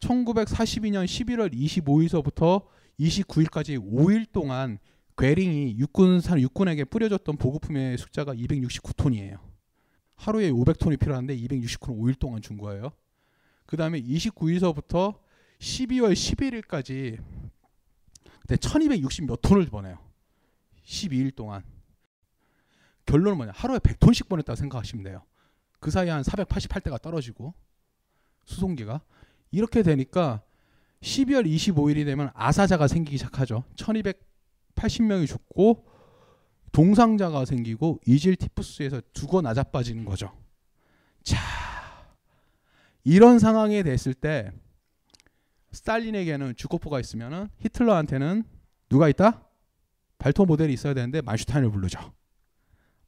1942년 0.00 1.04
11월 1.04 1.52
25일서부터 1.52 2.66
29일까지 2.98 3.78
5일 3.78 4.32
동안 4.32 4.78
괴링이 5.16 5.76
육군 5.78 6.20
산 6.20 6.40
육군에게 6.40 6.84
뿌려졌던 6.84 7.36
보급품의 7.36 7.98
숫자가 7.98 8.34
269톤이에요. 8.34 9.49
하루에 10.20 10.50
500톤이 10.50 11.00
필요한데 11.00 11.34
269톤 11.34 11.98
5일 11.98 12.18
동안 12.18 12.42
준 12.42 12.58
거예요. 12.58 12.92
그 13.64 13.78
다음에 13.78 14.02
29일서부터 14.02 15.18
12월 15.58 16.12
11일까지 16.12 17.22
그때 18.42 18.56
1260 18.56 19.24
몇 19.24 19.40
톤을 19.40 19.64
보내요. 19.66 19.98
12일 20.84 21.34
동안. 21.34 21.62
결론은 23.06 23.38
뭐냐? 23.38 23.52
하루에 23.54 23.78
100톤씩 23.78 24.28
보냈다고 24.28 24.56
생각하시면 24.56 25.04
돼요. 25.04 25.22
그 25.78 25.90
사이에 25.90 26.10
한 26.10 26.20
488대가 26.22 27.00
떨어지고 27.00 27.54
수송기가 28.44 29.00
이렇게 29.50 29.82
되니까 29.82 30.42
12월 31.00 31.46
25일이 31.46 32.04
되면 32.04 32.30
아사자가 32.34 32.88
생기기 32.88 33.16
시작하죠. 33.16 33.64
1280명이 33.76 35.26
죽고 35.26 35.86
동상자가 36.72 37.44
생기고 37.44 38.00
이질티푸스에서 38.06 39.00
죽어 39.12 39.40
나자빠지는 39.40 40.04
거죠. 40.04 40.32
자, 41.22 41.38
이런 43.04 43.38
상황이 43.38 43.82
됐을 43.82 44.14
때 44.14 44.52
스탈린에게는 45.72 46.56
주코포가 46.56 47.00
있으면은 47.00 47.48
히틀러한테는 47.58 48.44
누가 48.88 49.08
있다? 49.08 49.46
발토 50.18 50.44
모델이 50.44 50.72
있어야 50.72 50.94
되는데 50.94 51.20
만슈타인을 51.22 51.70
부르죠. 51.70 52.12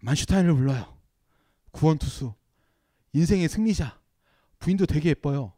만슈타인을 0.01 0.55
불러요. 0.55 0.97
구원투수. 1.73 2.35
인생의 3.13 3.49
승리자. 3.49 4.01
부인도 4.59 4.87
되게 4.87 5.11
예뻐요. 5.11 5.53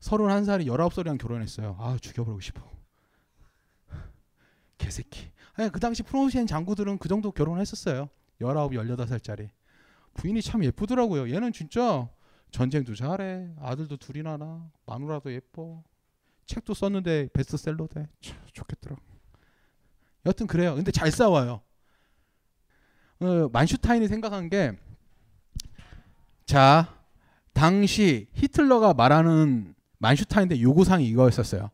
31살이 0.00 0.66
19살이랑 0.66 1.18
결혼했어요. 1.18 1.76
아, 1.80 1.96
죽여버리고 2.00 2.40
싶어. 2.40 2.77
개새끼. 4.78 5.30
아니, 5.54 5.70
그 5.70 5.80
당시 5.80 6.02
프로시엔 6.02 6.46
장구들은 6.46 6.98
그 6.98 7.08
정도 7.08 7.32
결혼했었어요. 7.32 8.08
19, 8.40 8.46
18살짜리. 8.70 9.50
부인이 10.14 10.40
참 10.42 10.64
예쁘더라고요. 10.64 11.32
얘는 11.34 11.52
진짜 11.52 12.08
전쟁도 12.50 12.94
잘해. 12.94 13.50
아들도 13.60 13.96
둘이나 13.96 14.36
나. 14.36 14.70
마누라도 14.86 15.32
예뻐. 15.32 15.82
책도 16.46 16.74
썼는데 16.74 17.28
베스트셀러 17.32 17.86
돼. 17.88 18.08
참 18.20 18.36
좋겠더라. 18.52 18.96
여튼 20.26 20.46
그래요. 20.46 20.74
근데 20.74 20.90
잘 20.90 21.10
싸워요. 21.10 21.60
어, 23.20 23.48
만슈타인이 23.52 24.08
생각한 24.08 24.48
게 24.48 24.72
자, 26.46 26.94
당시 27.52 28.28
히틀러가 28.32 28.94
말하는 28.94 29.74
만슈타인의 29.98 30.62
요구사항이 30.62 31.06
이거였었어요. 31.08 31.70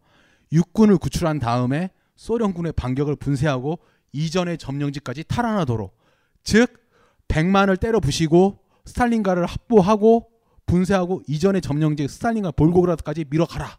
육군을 0.50 0.98
구출한 0.98 1.38
다음에 1.38 1.90
소련군의 2.16 2.72
반격을 2.72 3.16
분쇄하고 3.16 3.78
이전의 4.12 4.58
점령지까지 4.58 5.24
탈환하도록 5.24 5.96
즉 6.42 6.84
100만을 7.28 7.78
때려 7.80 8.00
부시고 8.00 8.60
스탈린가를 8.84 9.46
합보하고 9.46 10.30
분쇄하고 10.66 11.22
이전의 11.26 11.62
점령지 11.62 12.08
스탈린가 12.08 12.52
볼고그라드까지 12.52 13.26
밀어가라 13.28 13.78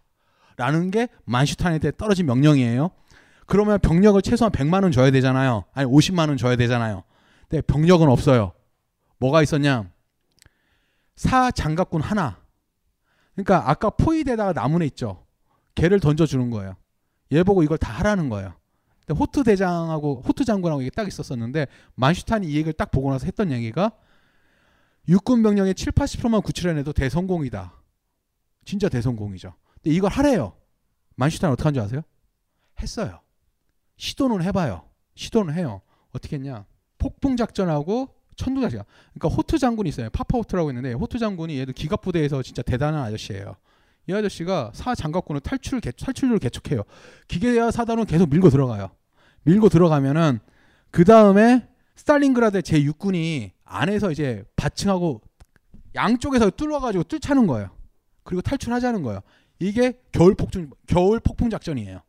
라는 0.57 0.91
게 0.91 1.07
만슈타인한테 1.25 1.91
떨어진 1.97 2.25
명령이에요. 2.25 2.91
그러면 3.45 3.79
병력을 3.79 4.19
최소한 4.21 4.51
100만 4.51 4.83
원 4.83 4.91
줘야 4.91 5.11
되잖아요. 5.11 5.65
아니 5.73 5.89
50만 5.89 6.29
원 6.29 6.37
줘야 6.37 6.55
되잖아요. 6.55 7.03
근데 7.47 7.61
병력은 7.61 8.07
없어요. 8.09 8.53
뭐가 9.19 9.43
있었냐? 9.43 9.89
사 11.15 11.51
장갑군 11.51 12.01
하나. 12.01 12.39
그러니까 13.33 13.69
아까 13.69 13.89
포위대다가 13.89 14.53
나무에 14.53 14.85
있죠. 14.87 15.25
걔를 15.75 15.99
던져 15.99 16.25
주는 16.25 16.49
거예요. 16.49 16.75
얘 17.31 17.43
보고 17.43 17.63
이걸 17.63 17.77
다 17.77 17.91
하라는 17.93 18.29
거예요. 18.29 18.53
근데 19.05 19.19
호트 19.19 19.43
대장하고 19.43 20.23
호트 20.27 20.45
장군하고 20.45 20.81
이게 20.81 20.89
딱 20.89 21.07
있었었는데 21.07 21.67
만슈탄이 21.95 22.47
이 22.47 22.55
얘기를 22.55 22.73
딱 22.73 22.91
보고 22.91 23.11
나서 23.11 23.25
했던 23.25 23.51
얘기가 23.51 23.91
육군 25.07 25.43
병력의 25.43 25.75
7, 25.75 25.91
80%만 25.91 26.41
구출해내도 26.41 26.93
대성공이다. 26.93 27.73
진짜 28.65 28.89
대성공이죠. 28.89 29.53
근데 29.75 29.91
이걸 29.95 30.11
하래요. 30.11 30.53
만슈타인이 31.15 31.53
어떻게 31.53 31.67
한 31.67 31.73
줄 31.75 31.83
아세요? 31.83 32.01
했어요. 32.81 33.21
시도는 33.97 34.41
해봐요. 34.43 34.83
시도는 35.15 35.53
해요. 35.53 35.81
어떻게 36.11 36.35
했냐? 36.37 36.65
폭풍 36.97 37.37
작전하고 37.37 38.09
천둥 38.35 38.63
작전. 38.63 38.83
그러니까 39.13 39.35
호트 39.37 39.57
장군이 39.59 39.87
있어요. 39.89 40.09
파파 40.09 40.37
호트라고 40.39 40.71
있는데 40.71 40.93
호트 40.93 41.19
장군이 41.19 41.57
얘도 41.59 41.71
기갑 41.73 42.01
부대에서 42.01 42.41
진짜 42.41 42.61
대단한 42.63 43.03
아저씨예요. 43.03 43.55
이 44.07 44.13
아저씨가 44.13 44.71
사 44.73 44.93
장갑군을 44.95 45.41
탈출 45.41 45.81
탈출을 45.81 46.39
개척해요. 46.39 46.83
기계화 47.27 47.71
사단은 47.71 48.05
계속 48.05 48.29
밀고 48.29 48.49
들어가요. 48.49 48.91
밀고 49.43 49.69
들어가면은 49.69 50.39
그 50.91 51.03
다음에 51.05 51.67
스탈린그라드 51.95 52.61
제 52.61 52.81
육군이 52.81 53.51
안에서 53.63 54.11
이제 54.11 54.43
받층하고 54.55 55.21
양쪽에서 55.95 56.49
뚫어가지고 56.51 57.05
뚫자는 57.05 57.47
거예요. 57.47 57.69
그리고 58.23 58.41
탈출하자는 58.41 59.01
거예요. 59.03 59.21
이게 59.59 59.99
겨울 60.11 60.35
폭풍 60.35 60.69
겨울 60.87 61.19
폭풍 61.19 61.49
작전이에요. 61.49 62.01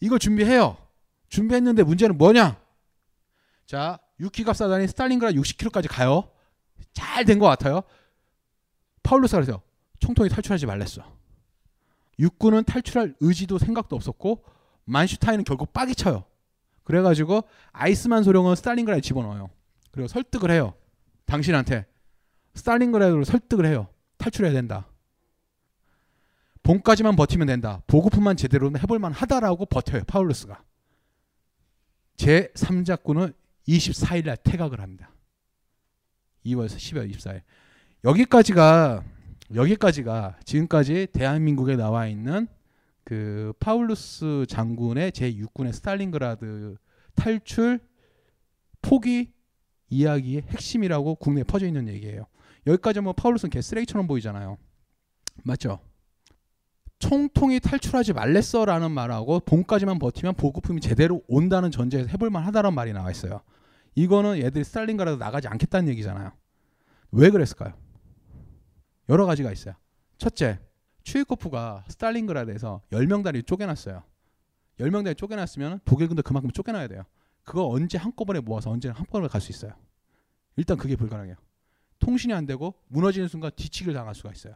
이걸 0.00 0.18
준비해요. 0.18 0.76
준비했는데 1.28 1.82
문제는 1.82 2.16
뭐냐? 2.18 2.60
자, 3.66 3.98
6기갑 4.20 4.54
사단이 4.54 4.86
스탈린그라드 4.88 5.36
60km까지 5.36 5.88
가요. 5.90 6.30
잘 6.92 7.24
된 7.24 7.38
것 7.38 7.46
같아요. 7.46 7.82
파울루스가 9.02 9.42
그래서 9.42 9.62
총통이 10.02 10.28
탈출하지 10.28 10.66
말랬어. 10.66 11.04
육군은 12.18 12.64
탈출할 12.64 13.14
의지도 13.20 13.58
생각도 13.58 13.94
없었고 13.94 14.44
만슈타인은 14.84 15.44
결국 15.44 15.72
빡이 15.72 15.94
쳐요. 15.94 16.24
그래가지고 16.82 17.42
아이스만 17.70 18.24
소령을 18.24 18.56
스탈린그라드에 18.56 19.00
집어넣어요. 19.00 19.48
그리고 19.92 20.08
설득을 20.08 20.50
해요. 20.50 20.74
당신한테 21.24 21.86
스탈린그라드로 22.54 23.22
설득을 23.22 23.64
해요. 23.64 23.86
탈출해야 24.18 24.52
된다. 24.52 24.88
봄까지만 26.64 27.14
버티면 27.14 27.46
된다. 27.46 27.82
보급품만 27.86 28.36
제대로 28.36 28.72
해볼만 28.76 29.12
하다라고 29.12 29.66
버텨요. 29.66 30.02
파울루스가. 30.04 30.64
제 32.16 32.48
3작군은 32.54 33.34
24일 33.68 34.26
날 34.26 34.36
퇴각을 34.36 34.80
합니다. 34.80 35.12
2월 36.44 36.66
10일 36.66 37.14
24일. 37.14 37.42
여기까지가 38.04 39.04
여기까지가 39.54 40.38
지금까지 40.44 41.08
대한민국에 41.12 41.76
나와 41.76 42.06
있는 42.06 42.46
그 43.04 43.52
파울루스 43.60 44.46
장군의 44.48 45.12
제6군의 45.12 45.72
스탈린그라드 45.72 46.76
탈출 47.14 47.80
포기 48.80 49.32
이야기의 49.88 50.42
핵심이라고 50.48 51.16
국내에 51.16 51.44
퍼져 51.44 51.66
있는 51.66 51.88
얘기예요. 51.88 52.26
여기까지 52.66 53.00
뭐 53.00 53.12
파울루스는 53.12 53.50
개 53.50 53.60
쓰레기처럼 53.60 54.06
보이잖아요. 54.06 54.56
맞죠? 55.44 55.80
총통이 56.98 57.58
탈출하지 57.58 58.12
말랬어라는 58.12 58.92
말하고 58.92 59.40
봄까지만 59.40 59.98
버티면 59.98 60.34
보급품이 60.34 60.80
제대로 60.80 61.22
온다는 61.26 61.70
전제에서 61.70 62.08
해볼만 62.08 62.44
하다는 62.44 62.74
말이 62.74 62.92
나와 62.92 63.10
있어요. 63.10 63.40
이거는 63.96 64.38
얘들이 64.38 64.64
스탈린그라드 64.64 65.18
나가지 65.18 65.48
않겠다는 65.48 65.88
얘기잖아요. 65.90 66.32
왜 67.10 67.30
그랬을까요? 67.30 67.81
여러 69.08 69.26
가지가 69.26 69.52
있어요. 69.52 69.74
첫째, 70.18 70.60
추이코프가 71.02 71.84
스탈린그라드에서 71.88 72.82
10명 72.92 73.24
단위 73.24 73.42
쪼개놨어요. 73.42 74.02
10명 74.78 75.04
단위 75.04 75.14
쪼개놨으면 75.14 75.80
독일군도 75.84 76.22
그만큼 76.22 76.50
쪼개놔야 76.50 76.88
돼요. 76.88 77.02
그거 77.42 77.66
언제 77.68 77.98
한꺼번에 77.98 78.40
모아서 78.40 78.70
언제나 78.70 78.94
한꺼번에 78.94 79.28
갈 79.28 79.40
수 79.40 79.50
있어요. 79.50 79.72
일단 80.56 80.76
그게 80.76 80.96
불가능해요. 80.96 81.36
통신이 81.98 82.32
안 82.32 82.46
되고 82.46 82.74
무너지는 82.88 83.28
순간 83.28 83.50
뒤치기를 83.56 83.94
당할 83.94 84.14
수가 84.14 84.32
있어요. 84.32 84.54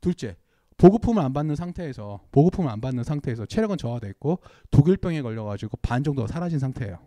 둘째, 0.00 0.36
보급품을 0.76 1.22
안 1.22 1.32
받는 1.32 1.56
상태에서 1.56 2.20
보급품을 2.32 2.70
안 2.70 2.80
받는 2.80 3.04
상태에서 3.04 3.46
체력은 3.46 3.76
저하돼 3.78 4.08
있고 4.10 4.38
독일병에 4.70 5.22
걸려가지고 5.22 5.76
반 5.82 6.02
정도가 6.02 6.28
사라진 6.28 6.58
상태예요. 6.58 6.98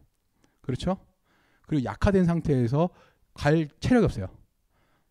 그렇죠? 0.61 0.97
그리고 1.65 1.83
약화된 1.85 2.25
상태에서 2.25 2.89
갈 3.33 3.67
체력이 3.79 4.05
없어요. 4.05 4.27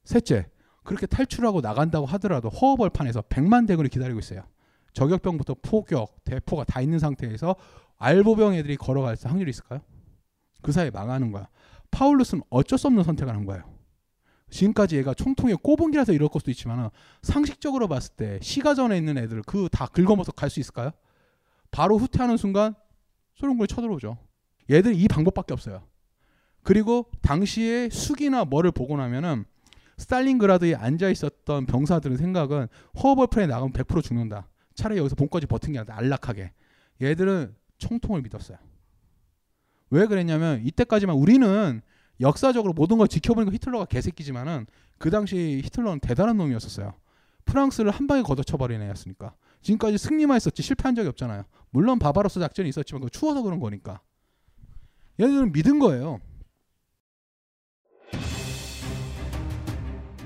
셋째, 0.04 0.48
그렇게 0.82 1.06
탈출하고 1.06 1.60
나간다고 1.60 2.06
하더라도 2.06 2.48
허허벌판에서 2.48 3.22
100만 3.22 3.66
대군이 3.66 3.88
기다리고 3.88 4.18
있어요. 4.18 4.42
저격병부터 4.92 5.56
포격, 5.62 6.22
대포가 6.24 6.64
다 6.64 6.80
있는 6.80 6.98
상태에서 6.98 7.56
알보병 7.98 8.54
애들이 8.54 8.76
걸어갈 8.76 9.16
확률이 9.22 9.50
있을까요? 9.50 9.80
그 10.60 10.72
사이에 10.72 10.90
망하는 10.90 11.32
거야. 11.32 11.48
파울루스는 11.90 12.42
어쩔 12.50 12.78
수 12.78 12.88
없는 12.88 13.04
선택을 13.04 13.34
한 13.34 13.46
거예요. 13.46 13.62
지금까지 14.50 14.96
얘가 14.96 15.14
총통에 15.14 15.54
꼬분기라서 15.54 16.12
이럴 16.12 16.28
것도 16.28 16.50
있지만 16.50 16.90
상식적으로 17.22 17.88
봤을 17.88 18.14
때 18.16 18.38
시가전에 18.42 18.96
있는 18.98 19.16
애들 19.16 19.42
그 19.42 19.68
다 19.70 19.86
긁어먹어서 19.86 20.32
갈 20.32 20.50
수 20.50 20.60
있을까요? 20.60 20.90
바로 21.70 21.96
후퇴하는 21.96 22.36
순간 22.36 22.74
소련군이 23.36 23.66
쳐들어오죠. 23.68 24.18
얘들 24.70 24.94
이 24.94 25.08
방법밖에 25.08 25.54
없어요. 25.54 25.82
그리고 26.62 27.10
당시에 27.22 27.88
수기나 27.88 28.44
뭐를 28.44 28.72
보고 28.72 28.96
나면은 28.96 29.46
스탈린그라드에 29.98 30.74
앉아 30.74 31.10
있었던 31.10 31.66
병사들은 31.66 32.16
생각은 32.16 32.68
허버프에 33.02 33.46
나가면 33.46 33.72
100% 33.72 34.02
죽는다. 34.02 34.48
차라리 34.74 34.98
여기서 34.98 35.16
봄까지 35.16 35.46
버틴 35.46 35.72
게 35.72 35.78
아니라 35.78 35.96
안락하게. 35.96 36.52
얘들은 37.00 37.54
총통을 37.78 38.22
믿었어요. 38.22 38.58
왜 39.90 40.06
그랬냐면 40.06 40.64
이때까지만 40.64 41.16
우리는 41.16 41.82
역사적으로 42.20 42.72
모든 42.72 42.98
걸 42.98 43.08
지켜보니까 43.08 43.52
히틀러가 43.52 43.84
개새끼지만은 43.86 44.66
그 44.98 45.10
당시 45.10 45.60
히틀러는 45.64 46.00
대단한 46.00 46.36
놈이었었어요. 46.36 46.94
프랑스를 47.44 47.90
한 47.90 48.06
방에 48.06 48.22
걷어쳐버린 48.22 48.80
애였으니까. 48.82 49.34
지금까지 49.62 49.98
승리만 49.98 50.36
했었지 50.36 50.62
실패한 50.62 50.94
적이 50.94 51.08
없잖아요. 51.08 51.44
물론 51.70 51.98
바바로스 51.98 52.40
작전이 52.40 52.68
있었지만 52.68 53.02
그 53.02 53.10
추워서 53.10 53.42
그런 53.42 53.60
거니까. 53.60 54.00
얘들은 55.20 55.52
믿은 55.52 55.78
거예요. 55.78 56.20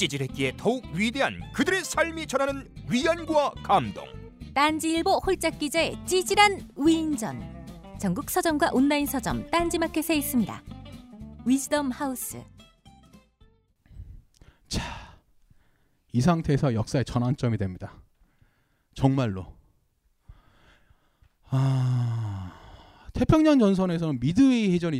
찌질했기에 0.00 0.54
더욱 0.56 0.82
위대한 0.94 1.38
그들의 1.52 1.84
삶이 1.84 2.26
전하는 2.26 2.66
위안과 2.88 3.50
감동. 3.62 4.06
딴지일보 4.54 5.20
홀짝 5.26 5.58
기자의 5.58 5.94
찌질한 6.06 6.70
위인전. 6.74 7.98
전국 8.00 8.30
서점과 8.30 8.70
온라인 8.72 9.04
서점 9.04 9.46
딴지마켓에 9.50 10.16
있습니다. 10.16 10.62
위즈덤 11.44 11.90
하우스. 11.90 12.42
이 16.12 16.20
상태에서 16.20 16.72
역사의 16.74 17.04
전환점이 17.04 17.58
됩니다. 17.58 18.02
정말로. 18.94 19.54
아, 21.50 22.52
태평양 23.12 23.58
전선에서는 23.58 24.18
미드웨이 24.18 24.72
해전이 24.72 24.96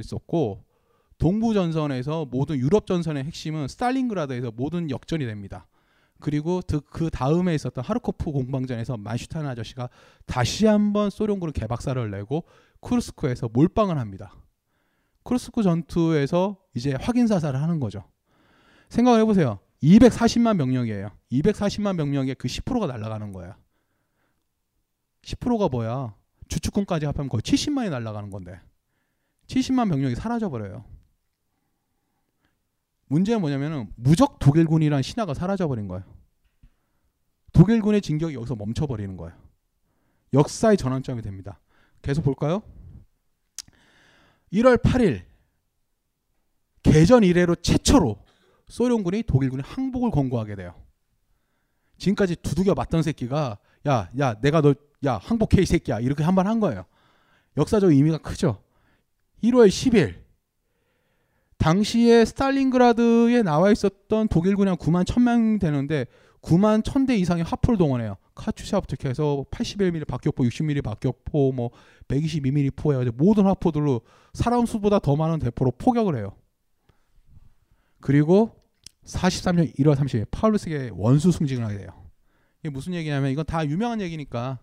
있었고 0.00 0.62
동부 1.22 1.54
전선에서 1.54 2.26
모든 2.32 2.56
유럽 2.56 2.84
전선의 2.84 3.22
핵심은 3.22 3.68
스탈린그라드에서 3.68 4.50
모든 4.56 4.90
역전이 4.90 5.24
됩니다. 5.24 5.68
그리고 6.18 6.60
그 6.90 7.10
다음에 7.10 7.54
있었던 7.54 7.84
하르코프 7.84 8.32
공방전에서 8.32 8.96
만슈타인 8.96 9.46
아저씨가 9.46 9.88
다시 10.26 10.66
한번 10.66 11.10
소련군을 11.10 11.52
개박살을 11.52 12.10
내고 12.10 12.42
쿠르스크에서 12.80 13.50
몰빵을 13.52 13.98
합니다. 13.98 14.34
쿠르스크 15.22 15.62
전투에서 15.62 16.56
이제 16.74 16.96
확인 17.00 17.28
사살을 17.28 17.62
하는 17.62 17.78
거죠. 17.78 18.02
생각을 18.88 19.20
해보세요. 19.20 19.60
240만 19.80 20.56
명령이에요. 20.56 21.12
240만 21.30 21.94
명령에 21.94 22.34
그 22.34 22.48
10%가 22.48 22.88
날아가는 22.88 23.32
거야. 23.32 23.56
10%가 25.22 25.68
뭐야? 25.68 26.16
주축군까지 26.48 27.06
합하면 27.06 27.28
거의 27.28 27.42
70만이 27.42 27.90
날아가는 27.90 28.28
건데 28.30 28.58
70만 29.46 29.88
병력이 29.88 30.16
사라져 30.16 30.48
버려요. 30.48 30.84
문제는 33.12 33.42
뭐냐면은 33.42 33.92
무적 33.96 34.38
독일군이란 34.38 35.02
신화가 35.02 35.34
사라져 35.34 35.68
버린 35.68 35.86
거예요. 35.86 36.02
독일군의 37.52 38.00
진격이 38.00 38.34
여기서 38.34 38.56
멈춰 38.56 38.86
버리는 38.86 39.14
거예요. 39.18 39.36
역사의 40.32 40.78
전환점이 40.78 41.20
됩니다. 41.20 41.60
계속 42.00 42.22
볼까요? 42.22 42.62
1월 44.50 44.78
8일 44.82 45.24
개전 46.82 47.22
이래로 47.22 47.56
최초로 47.56 48.18
소련군이 48.68 49.24
독일군의 49.24 49.62
항복을 49.66 50.10
권고하게 50.10 50.54
돼요. 50.56 50.74
지금까지 51.98 52.36
두들겨 52.36 52.72
맞던 52.74 53.02
새끼가 53.02 53.58
야, 53.88 54.10
야, 54.18 54.40
내가 54.40 54.62
너, 54.62 54.74
야, 55.04 55.18
항복해 55.18 55.60
이 55.60 55.66
새끼야. 55.66 56.00
이렇게 56.00 56.24
한 56.24 56.34
번 56.34 56.46
한 56.46 56.60
거예요. 56.60 56.86
역사적 57.58 57.90
의미가 57.90 58.18
크죠. 58.18 58.62
1월 59.44 59.68
10일 59.68 60.21
당시에 61.62 62.24
스탈린그라드에 62.24 63.42
나와 63.42 63.70
있었던 63.70 64.26
독일군이 64.26 64.68
한 64.68 64.76
9만 64.76 65.04
1000명 65.04 65.60
되는데 65.60 66.06
9만 66.40 66.82
1000대 66.82 67.16
이상의 67.20 67.44
화포를 67.44 67.78
동원해요. 67.78 68.16
카츄샤부터 68.34 69.08
해서 69.08 69.44
81mm 69.52 70.08
박격포, 70.08 70.42
60mm 70.42 70.82
박격포, 70.82 71.52
뭐 71.52 71.70
122mm 72.08 72.74
포 72.74 72.92
해가지고 72.92 73.16
모든 73.16 73.44
화포들로 73.44 74.00
사람 74.32 74.66
수보다 74.66 74.98
더 74.98 75.14
많은 75.14 75.38
대포로 75.38 75.70
포격을 75.78 76.16
해요. 76.16 76.32
그리고 78.00 78.56
43년 79.04 79.72
1월 79.78 79.94
30일 79.94 80.26
파울루스에게 80.32 80.90
원수 80.94 81.30
승진을 81.30 81.64
하게 81.64 81.78
돼요. 81.78 81.90
이게 82.60 82.70
무슨 82.70 82.92
얘기냐면 82.94 83.30
이건 83.30 83.46
다 83.46 83.64
유명한 83.64 84.00
얘기니까 84.00 84.58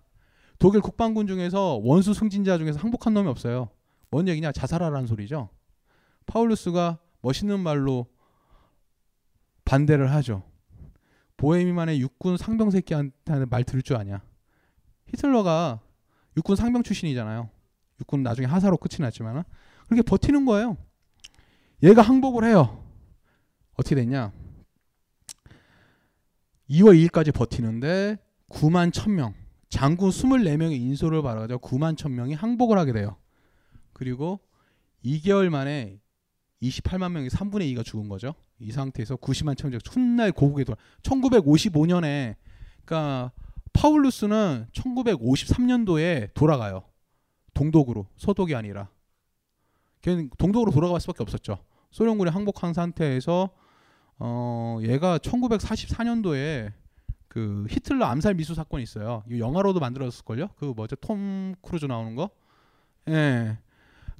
독일 0.58 0.82
국방군 0.82 1.28
중에서 1.28 1.80
원수 1.82 2.14
승진자 2.14 2.58
중에서 2.58 2.78
항복한 2.78 3.14
놈이 3.14 3.30
없어요. 3.30 3.70
뭔 4.12 4.28
얘기냐? 4.28 4.52
자살하라는 4.52 5.08
소리죠. 5.08 5.48
파울루스가 6.30 7.00
멋있는 7.22 7.60
말로 7.60 8.06
반대를 9.66 10.12
하죠. 10.14 10.44
보헤미만의 11.38 12.00
육군 12.02 12.38
상병 12.38 12.70
새끼한테 12.70 13.46
말 13.50 13.64
들을 13.64 13.82
줄 13.82 13.98
아냐? 13.98 14.22
히틀러가 15.08 15.80
육군 16.38 16.56
상병 16.56 16.84
출신이잖아요. 16.84 17.50
육군 18.00 18.24
나중에 18.24 18.46
하사로 18.48 18.78
끝이 18.78 19.02
났지만 19.02 19.44
그렇게 19.88 20.04
버티는 20.04 20.46
거예요. 20.46 20.78
얘가 21.82 22.02
항복을 22.02 22.44
해요. 22.44 22.84
어떻게 23.74 23.96
됐냐? 23.96 24.32
2월 26.70 27.10
2일까지 27.10 27.34
버티는데 27.34 28.18
9만 28.50 28.92
1000명, 28.92 29.34
장군 29.70 30.10
24명의 30.12 30.74
인소를 30.74 31.24
받아가지고 31.24 31.60
9만 31.60 31.96
1000명이 31.96 32.36
항복을 32.36 32.78
하게 32.78 32.94
돼요. 32.94 33.18
그리고 33.94 34.40
2개월 35.04 35.50
만에 35.50 36.00
28만 36.62 37.12
명이 37.12 37.30
3분의 37.30 37.74
2가 37.74 37.86
죽은 37.86 38.10
거죠. 38.10 38.34
이 38.60 38.72
상태에서 38.72 39.16
90만 39.16 39.58
청적 39.58 39.82
훗날 39.90 40.32
고국에 40.32 40.64
돌아 40.64 40.78
1955년에 41.04 42.36
그러니까 42.84 43.32
파울루스는 43.74 44.68
1953년도에 44.74 46.34
돌아가요. 46.34 46.84
동독으로 47.54 48.08
서독이 48.18 48.56
아니라 48.56 48.90
걔는 50.02 50.30
동독으로 50.38 50.72
돌아갈 50.72 51.00
수밖에 51.02 51.24
없었죠. 51.24 51.60
소련군에 51.92 52.32
항복한 52.32 52.74
상태에서 52.74 53.50
어 54.18 54.80
얘가 54.82 55.18
1944년도에 55.18 56.74
그 57.28 57.66
히틀러 57.70 58.06
암살 58.06 58.34
미수 58.34 58.56
사건이 58.56 58.84
있어요. 58.84 59.24
이 59.30 59.40
영화로도 59.40 59.80
만들었을 59.80 60.26
걸요. 60.26 60.50
그 60.58 60.66
뭐죠? 60.66 60.96
톰 60.98 61.56
크루즈 61.62 61.86
나오는 61.86 62.16
거. 62.16 62.30
예. 63.08 63.58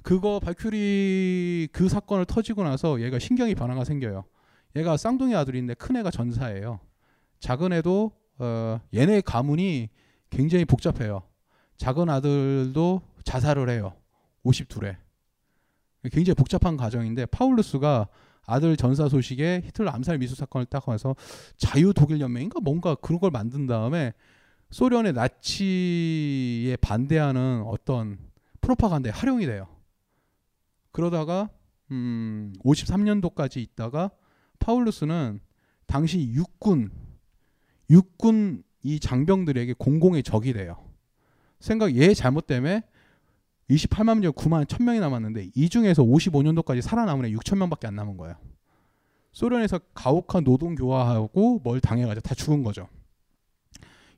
그거 0.02 0.40
발키리 0.40 1.68
그 1.72 1.88
사건을 1.88 2.24
터지고 2.24 2.64
나서 2.64 3.00
얘가 3.00 3.18
심경이 3.18 3.54
변화가 3.54 3.84
생겨요. 3.84 4.24
얘가 4.76 4.96
쌍둥이 4.96 5.34
아들인데 5.34 5.74
큰 5.74 5.96
애가 5.96 6.10
전사예요. 6.10 6.80
작은 7.40 7.72
애도 7.72 8.12
어 8.38 8.80
얘네 8.94 9.22
가문이 9.22 9.88
굉장히 10.30 10.64
복잡해요. 10.64 11.22
작은 11.76 12.08
아들도 12.08 13.02
자살을 13.24 13.68
해요. 13.68 13.94
52회. 14.44 14.96
굉장히 16.12 16.34
복잡한 16.34 16.76
가정인데 16.76 17.26
파울루스가 17.26 18.08
아들 18.46 18.76
전사 18.76 19.08
소식에 19.08 19.62
히틀러 19.66 19.90
암살 19.90 20.18
미수 20.18 20.34
사건을 20.34 20.66
딱 20.66 20.88
와서 20.88 21.14
자유 21.56 21.92
독일 21.94 22.20
연맹인가 22.20 22.60
뭔가 22.60 22.94
그런 22.94 23.20
걸 23.20 23.30
만든 23.30 23.66
다음에 23.66 24.12
소련의 24.70 25.12
나치에 25.12 26.76
반대하는 26.80 27.62
어떤 27.66 28.18
프로파간다에 28.60 29.12
활용이 29.12 29.46
돼요. 29.46 29.66
그러다가 30.92 31.50
음 31.90 32.52
53년도까지 32.64 33.58
있다가 33.58 34.10
파울루스는 34.58 35.40
당시 35.86 36.32
육군 36.32 36.90
육군 37.90 38.62
이 38.82 39.00
장병들에게 39.00 39.74
공공의 39.78 40.22
적이 40.22 40.52
돼요. 40.52 40.76
생각 41.58 41.94
얘 41.96 42.14
잘못 42.14 42.46
때문에 42.46 42.82
28만 43.68 44.20
명 44.20 44.32
9만 44.32 44.64
1천 44.64 44.82
명이 44.82 45.00
남았는데 45.00 45.50
이 45.54 45.68
중에서 45.68 46.02
55년도까지 46.02 46.80
살아남은 46.80 47.26
애 47.26 47.30
6천 47.32 47.58
명밖에 47.58 47.86
안 47.86 47.94
남은 47.96 48.16
거예요. 48.16 48.36
소련에서 49.32 49.78
가혹한 49.94 50.44
노동 50.44 50.74
교화하고 50.74 51.60
뭘 51.62 51.80
당해가지고 51.80 52.20
다 52.20 52.34
죽은 52.34 52.62
거죠. 52.62 52.88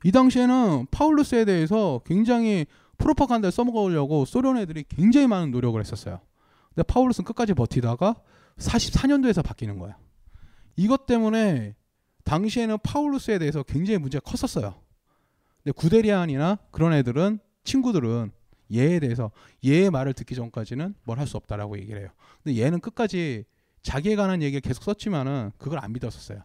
이 0.03 0.11
당시에는 0.11 0.87
파울루스에 0.91 1.45
대해서 1.45 2.01
굉장히 2.05 2.65
프로파간다를 2.97 3.51
써먹으려고 3.51 4.25
소련 4.25 4.57
애들이 4.57 4.83
굉장히 4.87 5.27
많은 5.27 5.51
노력을 5.51 5.79
했었어요. 5.79 6.19
근데 6.75 6.83
파울루스는 6.83 7.25
끝까지 7.25 7.53
버티다가 7.53 8.15
44년도에서 8.57 9.43
바뀌는 9.43 9.79
거예요. 9.79 9.95
이것 10.75 11.05
때문에 11.05 11.75
당시에는 12.23 12.77
파울루스에 12.83 13.39
대해서 13.39 13.63
굉장히 13.63 13.97
문제가 13.99 14.21
컸었어요. 14.29 14.75
근데 15.63 15.71
구데리안이나 15.75 16.57
그런 16.71 16.93
애들은 16.93 17.39
친구들은 17.63 18.31
얘에 18.73 18.99
대해서 18.99 19.31
얘의 19.63 19.91
말을 19.91 20.13
듣기 20.13 20.35
전까지는 20.35 20.95
뭘 21.03 21.19
할 21.19 21.27
수 21.27 21.37
없다라고 21.37 21.77
얘기를 21.77 22.01
해요. 22.01 22.09
근데 22.43 22.59
얘는 22.61 22.79
끝까지 22.79 23.45
자기에 23.83 24.15
관한 24.15 24.41
얘기를 24.41 24.61
계속 24.61 24.83
썼지만은 24.83 25.51
그걸 25.57 25.79
안 25.79 25.93
믿었었어요. 25.93 26.39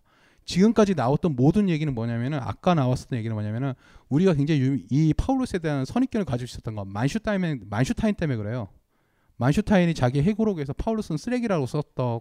지금까지 0.45 0.95
나왔던 0.95 1.37
모든 1.37 1.69
얘기는 1.69 1.93
뭐냐면은 1.95 2.39
아까 2.41 2.75
나왔었던 2.75 3.19
얘기는 3.19 3.35
뭐냐면은 3.35 3.75
우리가 4.09 4.35
굉장히 4.35 4.61
유, 4.61 4.79
이 4.91 5.13
파울루스에 5.15 5.59
대한 5.61 5.85
선입견을 5.85 6.25
가지고 6.25 6.47
있었던 6.47 6.75
건 6.75 6.89
만슈타인 6.93 7.67
만슈타인 7.69 8.15
때문에 8.15 8.37
그래요. 8.37 8.69
만슈타인이 9.39 9.95
자기 9.95 10.23
회고록에서 10.23 10.73
파울루스는 10.75 11.17
쓰레기라고 11.17 11.67
썼던 11.67 12.21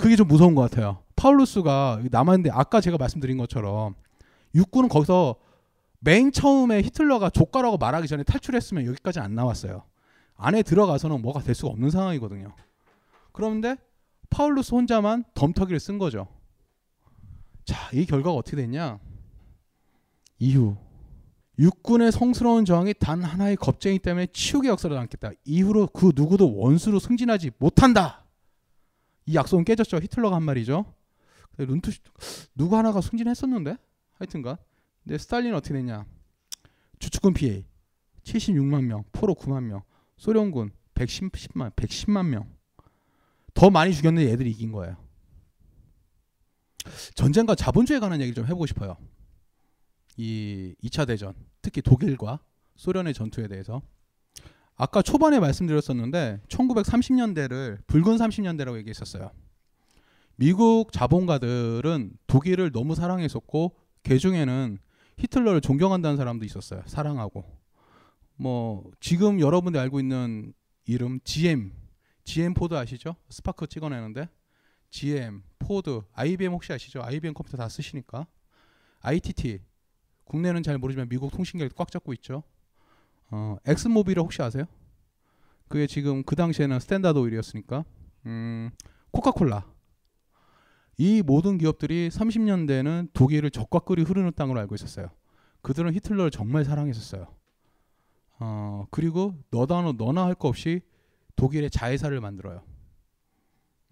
그게 0.00 0.16
좀 0.16 0.28
무서운 0.28 0.54
것 0.54 0.62
같아요. 0.62 1.02
파울루스가 1.16 2.02
남았는데 2.10 2.50
아까 2.52 2.80
제가 2.80 2.96
말씀드린 2.96 3.36
것처럼 3.36 3.94
육군은 4.54 4.88
거기서 4.88 5.36
맨 6.00 6.30
처음에 6.30 6.82
히틀러가 6.82 7.30
좆까라고 7.30 7.76
말하기 7.76 8.06
전에 8.06 8.22
탈출했으면 8.22 8.86
여기까지 8.86 9.18
안 9.18 9.34
나왔어요. 9.34 9.82
안에 10.36 10.62
들어가서는 10.62 11.20
뭐가 11.20 11.40
될 11.40 11.54
수가 11.54 11.72
없는 11.72 11.90
상황이거든요. 11.90 12.54
그런데 13.32 13.76
파울루스 14.30 14.74
혼자만 14.74 15.24
덤터기를 15.34 15.80
쓴 15.80 15.98
거죠. 15.98 16.28
자, 17.64 17.90
이 17.92 18.06
결과가 18.06 18.36
어떻게 18.36 18.56
됐냐? 18.56 18.98
이후 20.38 20.76
육군의 21.58 22.12
성스러운 22.12 22.64
저항이 22.64 22.94
단 22.94 23.22
하나의 23.22 23.56
겁쟁이 23.56 23.98
때문에 23.98 24.26
치욕의 24.32 24.70
역사를 24.70 24.94
남겠다. 24.94 25.32
이후로 25.44 25.88
그 25.88 26.12
누구도 26.14 26.56
원수로 26.56 27.00
승진하지 27.00 27.50
못한다. 27.58 28.24
이 29.26 29.34
약속은 29.34 29.64
깨졌죠. 29.64 29.98
히틀러가 29.98 30.36
한 30.36 30.44
말이죠. 30.44 30.84
룬트 31.56 31.90
누구 32.54 32.76
하나가 32.76 33.00
승진했었는데 33.00 33.76
하여튼간 34.14 34.56
근데 35.02 35.18
스탈린은 35.18 35.56
어떻게 35.56 35.74
됐냐? 35.74 36.06
주축군 37.00 37.34
피해 37.34 37.64
76만 38.22 38.84
명, 38.84 39.04
포로 39.10 39.34
9만 39.34 39.64
명, 39.64 39.82
소련군 40.16 40.70
110만 40.94 41.74
110만 41.74 42.26
명. 42.26 42.48
더 43.54 43.70
많이 43.70 43.92
죽였는데 43.92 44.30
얘들이 44.30 44.50
이긴 44.50 44.70
거예요. 44.70 44.96
전쟁과 47.14 47.54
자본주의에 47.54 48.00
관한 48.00 48.20
얘기를 48.20 48.34
좀 48.34 48.44
해보고 48.44 48.66
싶어요. 48.66 48.96
이 50.18 50.74
2차 50.82 51.06
대전, 51.06 51.32
특히 51.62 51.80
독일과 51.80 52.40
소련의 52.76 53.14
전투에 53.14 53.46
대해서. 53.46 53.80
아까 54.76 55.00
초반에 55.00 55.38
말씀드렸었는데 55.40 56.40
1930년대를 56.48 57.86
붉은 57.86 58.16
30년대라고 58.16 58.76
얘기했었어요. 58.78 59.30
미국 60.36 60.92
자본가들은 60.92 62.16
독일을 62.26 62.70
너무 62.72 62.94
사랑했었고 62.94 63.76
그 64.02 64.18
중에는 64.18 64.78
히틀러를 65.18 65.60
존경한다는 65.60 66.16
사람도 66.16 66.44
있었어요. 66.44 66.82
사랑하고. 66.86 67.44
뭐 68.36 68.90
지금 69.00 69.40
여러분들이 69.40 69.80
알고 69.80 69.98
있는 70.00 70.52
이름 70.84 71.20
GM, 71.24 71.72
GM 72.24 72.54
포드 72.54 72.74
아시죠? 72.74 73.16
스파크 73.28 73.66
찍어내는데 73.66 74.28
GM, 74.90 75.42
포드, 75.58 76.02
IBM 76.12 76.52
혹시 76.52 76.72
아시죠? 76.72 77.02
IBM 77.02 77.34
컴퓨터 77.34 77.56
다 77.56 77.68
쓰시니까. 77.68 78.26
ITT 79.00 79.60
국내는 80.28 80.62
잘 80.62 80.78
모르지만 80.78 81.08
미국 81.08 81.30
통신계를 81.32 81.70
꽉 81.76 81.90
잡고 81.90 82.12
있죠. 82.14 82.42
어, 83.30 83.56
엑슨모빌을 83.66 84.22
혹시 84.22 84.40
아세요? 84.42 84.64
그게 85.68 85.86
지금 85.86 86.22
그 86.22 86.36
당시에는 86.36 86.78
스탠다드 86.80 87.18
오일이었으니까. 87.18 87.84
음, 88.26 88.70
코카콜라. 89.10 89.66
이 90.96 91.22
모든 91.24 91.58
기업들이 91.58 92.08
30년대에는 92.10 93.08
독일을 93.12 93.50
젖과 93.50 93.80
꿀이 93.80 94.02
흐르는 94.02 94.32
땅으로 94.34 94.58
알고 94.60 94.74
있었어요. 94.74 95.08
그들은 95.62 95.92
히틀러를 95.94 96.30
정말 96.30 96.64
사랑했었어요. 96.64 97.26
어, 98.40 98.86
그리고 98.90 99.34
너다 99.50 99.82
너나 99.92 100.24
할 100.26 100.34
거 100.34 100.48
없이 100.48 100.80
독일의 101.36 101.70
자회사를 101.70 102.20
만들어요. 102.20 102.62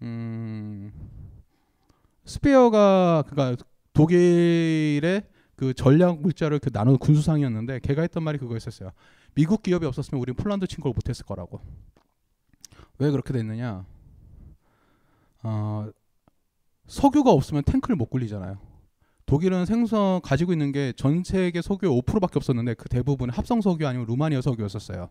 음, 0.01 0.91
스페어가 2.25 3.23
그니까 3.27 3.55
독일의 3.93 5.23
그 5.57 5.73
전략 5.73 6.21
물자를 6.21 6.59
그 6.59 6.69
나누는 6.71 6.99
군수상이었는데 6.99 7.79
걔가 7.79 8.03
했던 8.03 8.23
말이 8.23 8.37
그거였었어요. 8.37 8.91
미국 9.33 9.63
기업이 9.63 9.85
없었으면 9.85 10.21
우리는 10.21 10.35
폴란드 10.35 10.67
침공을 10.67 10.93
못했을 10.95 11.25
거라고. 11.25 11.59
왜 12.99 13.09
그렇게 13.11 13.33
됐느냐? 13.33 13.85
어, 15.43 15.89
석유가 16.85 17.31
없으면 17.31 17.63
탱크를 17.63 17.95
못 17.95 18.05
굴리잖아요. 18.09 18.59
독일은 19.25 19.65
생선 19.65 20.21
가지고 20.21 20.53
있는 20.53 20.71
게 20.71 20.93
전 20.95 21.23
세계 21.23 21.61
석유의 21.61 21.91
5%밖에 22.01 22.33
없었는데 22.37 22.75
그 22.75 22.87
대부분 22.87 23.29
합성 23.29 23.59
석유 23.59 23.85
아니면 23.87 24.05
루마니아 24.07 24.41
석유였었어요. 24.41 25.09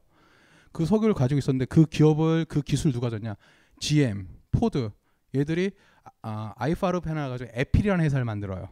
그 0.72 0.86
석유를 0.86 1.14
가지고 1.14 1.38
있었는데 1.38 1.64
그 1.66 1.86
기업을 1.86 2.44
그 2.46 2.62
기술 2.62 2.92
누가 2.92 3.10
줬냐? 3.10 3.34
GM, 3.80 4.28
포드 4.52 4.90
얘들이 5.34 5.72
아, 6.22 6.52
이게파르벤하 6.56 7.28
가지고 7.28 7.50
에필이라는 7.52 8.04
회사를 8.04 8.24
만들어요. 8.24 8.68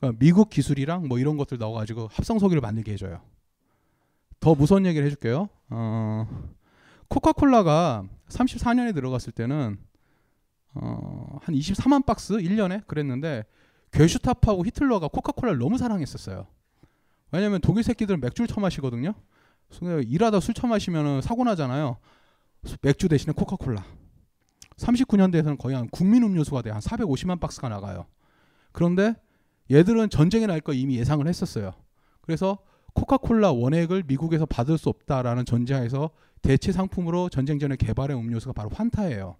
그러니까 0.00 0.18
미국 0.18 0.48
기술이랑 0.48 1.08
뭐 1.08 1.18
이런 1.18 1.36
것들 1.36 1.58
넣어가지고 1.58 2.08
합성 2.10 2.38
석유를 2.38 2.60
만들게 2.60 2.92
해줘요. 2.92 3.20
더 4.40 4.54
무서운 4.54 4.86
얘기를 4.86 5.06
해줄게요. 5.06 5.48
어, 5.68 6.26
코카콜라가 7.08 8.04
34년에 8.28 8.94
들어갔을 8.94 9.32
때는 9.32 9.78
어, 10.74 11.38
한 11.42 11.54
24만 11.54 12.06
박스 12.06 12.34
1년에 12.34 12.86
그랬는데 12.86 13.44
게슈타포하고 13.92 14.64
히틀러가 14.64 15.08
코카콜라를 15.08 15.58
너무 15.58 15.76
사랑했었어요. 15.76 16.46
왜냐면 17.32 17.60
독일 17.60 17.82
새끼들은 17.84 18.20
맥주를 18.20 18.48
처마시거든요. 18.48 19.12
일하다 20.06 20.40
술 20.40 20.54
처마시면 20.54 21.22
사고 21.22 21.44
나잖아요. 21.44 21.98
맥주 22.82 23.08
대신에 23.08 23.32
코카콜라. 23.32 23.84
39년대에서는 24.76 25.58
거의 25.58 25.76
한 25.76 25.88
국민 25.88 26.22
음료수가 26.22 26.62
돼. 26.62 26.70
한 26.70 26.80
450만 26.80 27.38
박스가 27.38 27.68
나가요. 27.68 28.06
그런데 28.72 29.14
얘들은 29.70 30.10
전쟁이 30.10 30.46
날 30.46 30.60
거 30.60 30.72
이미 30.72 30.96
예상을 30.98 31.26
했었어요. 31.26 31.72
그래서 32.22 32.58
코카콜라 32.94 33.52
원액을 33.52 34.04
미국에서 34.06 34.46
받을 34.46 34.76
수 34.76 34.88
없다라는 34.88 35.44
전제하에서 35.44 36.10
대체 36.42 36.72
상품으로 36.72 37.28
전쟁 37.28 37.58
전에 37.58 37.76
개발한 37.76 38.16
음료수가 38.18 38.52
바로 38.52 38.70
환타예요. 38.70 39.36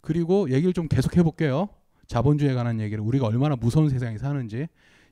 그리고 0.00 0.50
얘기를 0.50 0.72
좀 0.72 0.88
계속 0.88 1.16
해볼게요. 1.16 1.68
자본주의에 2.06 2.54
관한 2.54 2.80
얘기를 2.80 3.02
우리가 3.04 3.26
얼마나 3.26 3.56
무서운 3.56 3.90
세상에 3.90 4.16
사는지. 4.16 4.66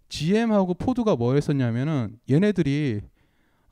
GM하고 0.09 0.75
포드가 0.75 1.17
뭐 1.17 1.35
했었냐면은 1.35 2.19
얘네들이 2.31 3.01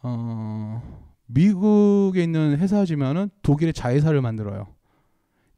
어 0.03 0.83
미국에 1.27 2.23
있는 2.23 2.59
회사지만은 2.59 3.31
독일의 3.43 3.73
자회사를 3.73 4.21
만들어요. 4.21 4.67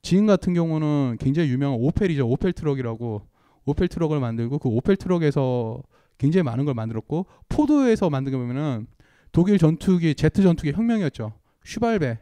GM 0.02 0.26
같은 0.26 0.54
경우는 0.54 1.16
굉장히 1.18 1.48
유명한 1.48 1.80
오펠이죠. 1.80 2.28
오펠 2.28 2.52
트럭이라고 2.52 3.22
오펠 3.66 3.88
트럭을 3.88 4.20
만들고 4.20 4.59
그 4.59 4.68
오펠 4.68 4.97
트럭에서 4.97 5.82
굉장히 6.18 6.44
많은 6.44 6.64
걸 6.64 6.74
만들었고 6.74 7.26
포드에서 7.48 8.09
만든 8.09 8.32
게 8.32 8.38
보면은 8.38 8.86
독일 9.32 9.59
전투기 9.59 10.14
제트 10.14 10.43
전투기 10.43 10.72
혁명이었죠. 10.72 11.34
슈발베 11.64 12.18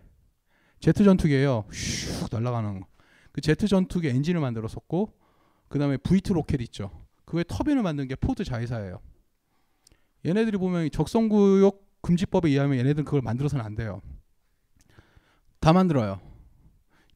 제트 0.81 1.05
전투기예요. 1.05 1.65
슉 1.71 2.33
날아가는 2.33 2.81
거. 2.81 2.87
그 3.33 3.41
제트 3.41 3.69
전투기 3.69 4.09
엔진을 4.09 4.41
만들었었고 4.41 5.13
그다음에 5.69 5.97
V2 5.99 6.35
로켓 6.35 6.61
있죠. 6.63 6.91
그의 7.25 7.45
터빈을 7.49 7.83
만든 7.83 8.07
게 8.07 8.15
포드 8.15 8.45
자회사예요. 8.45 9.01
얘네들이 10.27 10.57
보면 10.59 10.91
적성교역 10.91 11.85
금지법에 12.03 12.49
의하면 12.51 12.79
얘네들 12.79 13.05
그걸 13.05 13.23
만들어서는 13.23 13.65
안 13.65 13.75
돼요. 13.75 14.01
다 15.61 15.73
만들어요. 15.73 16.21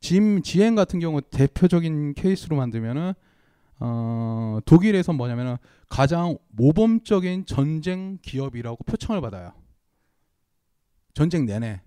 짐 0.00 0.42
GM 0.42 0.74
같은 0.74 1.00
경우 1.00 1.20
대표적인 1.20 2.14
케이스로 2.14 2.56
만들면은 2.56 3.12
어, 3.80 4.58
독일에서 4.64 5.12
뭐냐면은 5.12 5.56
가장 5.88 6.38
모범적인 6.48 7.46
전쟁 7.46 8.18
기업이라고 8.22 8.82
표창을 8.84 9.20
받아요. 9.20 9.52
전쟁 11.14 11.46
내내. 11.46 11.82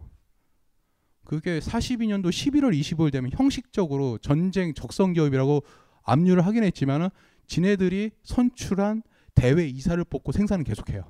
그게 1.26 1.60
42년도 1.60 2.26
11월 2.26 2.78
25일 2.80 3.12
되면 3.12 3.32
형식적으로 3.34 4.18
전쟁 4.20 4.74
적성 4.74 5.14
기업이라고 5.14 5.64
압류를 6.04 6.46
하긴 6.46 6.64
했지만은 6.64 7.10
지네들이 7.48 8.12
선출한 8.24 9.04
대외 9.34 9.68
이사를 9.68 10.02
뽑고 10.04 10.32
생산을 10.32 10.64
계속해요. 10.64 11.04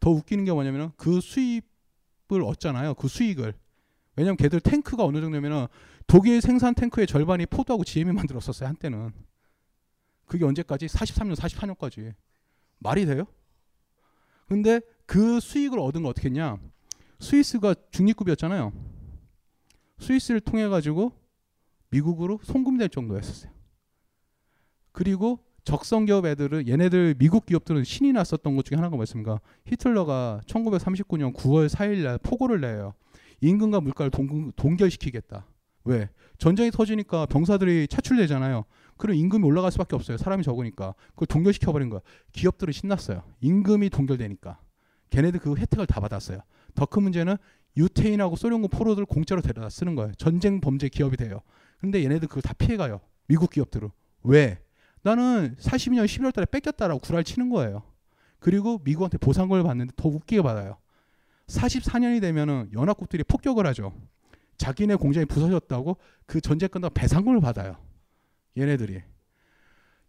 더 0.00 0.10
웃기는 0.10 0.44
게 0.44 0.52
뭐냐면은 0.52 0.90
그 0.96 1.20
수입을 1.20 2.42
얻잖아요. 2.44 2.94
그 2.94 3.08
수익을. 3.08 3.54
왜냐면 4.16 4.36
걔들 4.36 4.60
탱크가 4.60 5.04
어느 5.04 5.20
정도면은 5.20 5.66
독일 6.06 6.40
생산 6.40 6.74
탱크의 6.74 7.06
절반이 7.06 7.46
포드하고 7.46 7.84
GM이 7.84 8.12
만들었었어요. 8.12 8.68
한때는. 8.68 9.12
그게 10.26 10.44
언제까지? 10.44 10.86
43년, 10.86 11.36
44년까지. 11.36 12.14
말이 12.78 13.04
돼요? 13.04 13.26
근데 14.48 14.80
그 15.06 15.40
수익을 15.40 15.78
얻은 15.78 16.02
거 16.02 16.10
어떻게 16.10 16.28
했냐? 16.28 16.58
스위스가 17.20 17.74
중립국이었잖아요. 17.90 18.72
스위스를 19.98 20.40
통해 20.40 20.68
가지고 20.68 21.12
미국으로 21.90 22.40
송금될 22.42 22.90
정도였었어요. 22.90 23.50
그리고 24.92 25.40
적성 25.64 26.04
기업 26.04 26.26
애들은 26.26 26.68
얘네들 26.68 27.16
미국 27.18 27.46
기업들은 27.46 27.84
신이 27.84 28.12
났었던 28.12 28.54
것 28.54 28.64
중에 28.64 28.76
하나가 28.76 28.96
뭐였습니까? 28.96 29.40
히틀러가 29.66 30.42
1939년 30.46 31.34
9월 31.34 31.68
4일 31.68 32.04
날 32.04 32.18
포고를 32.18 32.60
내요. 32.60 32.94
임금과 33.40 33.80
물가를 33.80 34.10
동, 34.10 34.52
동결시키겠다. 34.52 35.46
왜? 35.84 36.08
전쟁이 36.38 36.70
터지니까 36.70 37.26
병사들이 37.26 37.88
차출되잖아요. 37.88 38.64
그럼 38.96 39.16
임금이 39.16 39.44
올라갈 39.44 39.70
수밖에 39.72 39.94
없어요. 39.96 40.16
사람이 40.16 40.42
적으니까. 40.42 40.94
그걸 41.10 41.26
동결시켜 41.26 41.72
버린 41.72 41.90
거야. 41.90 42.00
기업들은 42.32 42.72
신났어요. 42.72 43.22
임금이 43.40 43.90
동결되니까. 43.90 44.58
걔네들 45.16 45.40
그 45.40 45.56
혜택을 45.56 45.86
다 45.86 45.98
받았어요. 45.98 46.40
더 46.74 46.84
큰 46.84 47.02
문제는 47.02 47.36
유태인하고 47.78 48.36
소련군 48.36 48.68
포로들 48.68 49.06
공짜로 49.06 49.40
데려다 49.40 49.70
쓰는 49.70 49.94
거예요. 49.94 50.12
전쟁 50.18 50.60
범죄 50.60 50.90
기업이 50.90 51.16
돼요. 51.16 51.40
근데 51.78 52.04
얘네들 52.04 52.28
그걸 52.28 52.42
다 52.42 52.52
피해가요. 52.52 53.00
미국 53.26 53.50
기업들은. 53.50 53.88
왜? 54.24 54.58
나는 55.02 55.56
42년 55.58 56.04
11월 56.04 56.34
달에 56.34 56.44
뺏겼다라고 56.44 57.00
구랄 57.00 57.24
치는 57.24 57.48
거예요. 57.48 57.82
그리고 58.40 58.78
미국한테 58.84 59.16
보상금을 59.16 59.62
받는데 59.62 59.94
더 59.96 60.08
웃기게 60.10 60.42
받아요. 60.42 60.76
44년이 61.46 62.20
되면은 62.20 62.70
연합국들이 62.74 63.24
폭격을 63.24 63.66
하죠. 63.68 63.94
자기네 64.58 64.96
공장이 64.96 65.24
부서졌다고 65.24 65.96
그 66.26 66.42
전쟁 66.42 66.68
끝나고 66.68 66.92
배상금을 66.92 67.40
받아요. 67.40 67.76
얘네들이. 68.58 69.02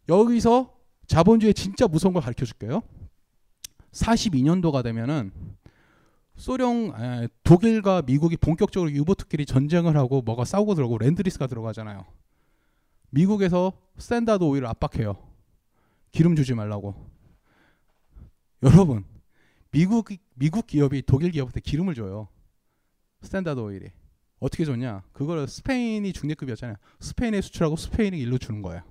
여기서 0.09 0.73
자본주의 1.05 1.53
진짜 1.53 1.87
무서운 1.87 2.13
걸 2.13 2.21
가르쳐 2.21 2.45
줄게요. 2.45 2.81
42년도가 3.91 4.83
되면은 4.83 5.31
에, 6.99 7.27
독일과 7.43 8.03
미국이 8.03 8.37
본격적으로 8.37 8.91
유보트끼리 8.91 9.45
전쟁을 9.45 9.97
하고 9.97 10.21
뭐가 10.21 10.45
싸우고 10.45 10.75
들어가고 10.75 10.99
Lend-Lease가 10.99 11.47
들어가잖아요. 11.47 12.05
미국에서 13.09 13.73
스탠다드 13.97 14.43
오일을 14.43 14.67
압박해요. 14.67 15.15
기름 16.11 16.35
주지 16.35 16.53
말라고. 16.53 16.93
여러분, 18.63 19.05
미국 19.71 20.09
미국 20.35 20.67
기업이 20.67 21.03
독일 21.05 21.31
기업한테 21.31 21.59
기름을 21.61 21.95
줘요. 21.95 22.27
스탠다드 23.21 23.59
오일이. 23.59 23.89
어떻게 24.39 24.65
줬냐? 24.65 25.03
그걸 25.13 25.47
스페인이 25.47 26.13
중립국이었잖아요. 26.13 26.77
스페인에 26.99 27.41
수출하고 27.41 27.75
스페인이 27.75 28.19
일로 28.19 28.37
주는 28.37 28.61
거예요. 28.61 28.83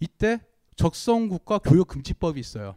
이때 0.00 0.40
적성국가 0.76 1.58
교역 1.58 1.88
금지법이 1.88 2.40
있어요. 2.40 2.74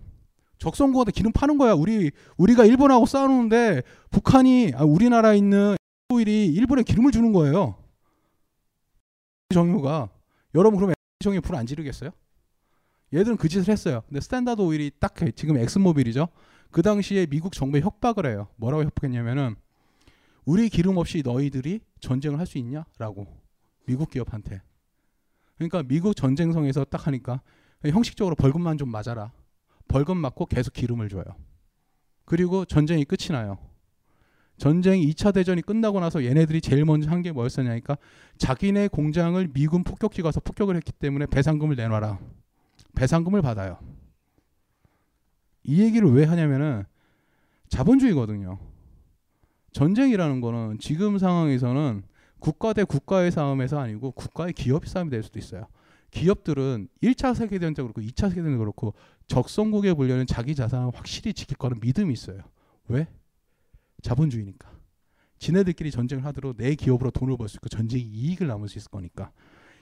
적성국한테 0.59 1.11
기름 1.11 1.31
파는 1.31 1.57
거야. 1.57 1.73
우리 1.73 2.11
우리가 2.37 2.65
일본하고 2.65 3.05
싸우는데 3.05 3.83
북한이 4.09 4.73
아, 4.75 4.83
우리나라에 4.83 5.37
있는 5.37 5.75
오일이 6.09 6.47
일본에 6.47 6.83
기름을 6.83 7.11
주는 7.11 7.31
거예요. 7.33 7.75
정유가 9.53 10.09
여러분 10.55 10.77
그러면 10.77 10.95
정유 11.23 11.41
불 11.41 11.56
안 11.56 11.65
지르겠어요? 11.65 12.11
얘들은 13.13 13.37
그 13.37 13.47
짓을 13.47 13.71
했어요. 13.71 14.03
근데 14.07 14.19
스탠다드 14.19 14.61
오일이 14.61 14.91
딱 14.99 15.13
지금 15.35 15.57
엑슨모빌이죠. 15.57 16.27
그 16.71 16.81
당시에 16.81 17.25
미국 17.27 17.53
정부에 17.53 17.81
협박을 17.81 18.25
해요. 18.25 18.47
뭐라고 18.57 18.83
협박했냐면은 18.83 19.55
우리 20.45 20.69
기름 20.69 20.97
없이 20.97 21.21
너희들이 21.23 21.81
전쟁을 21.99 22.39
할 22.39 22.45
수 22.45 22.57
있냐라고 22.57 23.27
미국 23.85 24.09
기업한테. 24.09 24.61
그러니까 25.55 25.83
미국 25.83 26.15
전쟁성에서 26.15 26.85
딱 26.85 27.07
하니까 27.07 27.41
형식적으로 27.83 28.35
벌금만 28.35 28.77
좀 28.77 28.89
맞아라. 28.89 29.31
벌금 29.87 30.17
맞고 30.17 30.45
계속 30.47 30.73
기름을 30.73 31.09
줘요. 31.09 31.23
그리고 32.25 32.65
전쟁이 32.65 33.05
끝이 33.05 33.29
나요. 33.31 33.57
전쟁 34.57 34.99
2차 34.99 35.33
대전이 35.33 35.61
끝나고 35.61 35.99
나서 35.99 36.23
얘네들이 36.25 36.61
제일 36.61 36.83
먼저 36.83 37.09
한 37.11 37.21
게 37.21 37.31
뭐였었냐니까 37.31 37.97
자기네 38.37 38.87
공장을 38.87 39.47
미군 39.53 39.83
폭격기 39.83 40.21
가서 40.23 40.39
폭격을 40.39 40.75
했기 40.75 40.91
때문에 40.91 41.27
배상금을 41.27 41.75
내놔라. 41.75 42.19
배상금을 42.95 43.41
받아요. 43.43 43.77
이 45.63 45.81
얘기를 45.81 46.09
왜 46.11 46.23
하냐면은 46.25 46.83
자본주의거든요. 47.69 48.57
전쟁이라는 49.73 50.41
거는 50.41 50.79
지금 50.79 51.17
상황에서는 51.19 52.03
국가 52.39 52.73
대 52.73 52.83
국가의 52.83 53.31
싸움에서 53.31 53.79
아니고 53.79 54.11
국가의 54.11 54.53
기업의 54.53 54.89
싸움이 54.89 55.11
될 55.11 55.21
수도 55.21 55.37
있어요. 55.37 55.67
기업들은 56.11 56.87
1차 57.03 57.35
세계대전도 57.35 57.83
그렇고 57.83 58.01
2차 58.01 58.29
세계대전도 58.29 58.59
그렇고 58.59 58.93
적성국에 59.27 59.93
보려는 59.93 60.25
자기 60.25 60.55
자산을 60.55 60.91
확실히 60.93 61.33
지킬 61.33 61.57
거는 61.57 61.79
믿음이 61.81 62.13
있어요. 62.13 62.41
왜? 62.87 63.07
자본주의니까. 64.01 64.71
지네들끼리 65.39 65.91
전쟁을 65.91 66.25
하더라도 66.25 66.57
내 66.57 66.75
기업으로 66.75 67.11
돈을 67.11 67.37
벌 67.37 67.47
수 67.47 67.57
있고 67.57 67.69
전쟁 67.69 67.99
이익을 68.01 68.47
남을 68.47 68.69
수 68.69 68.77
있을 68.77 68.89
거니까. 68.89 69.31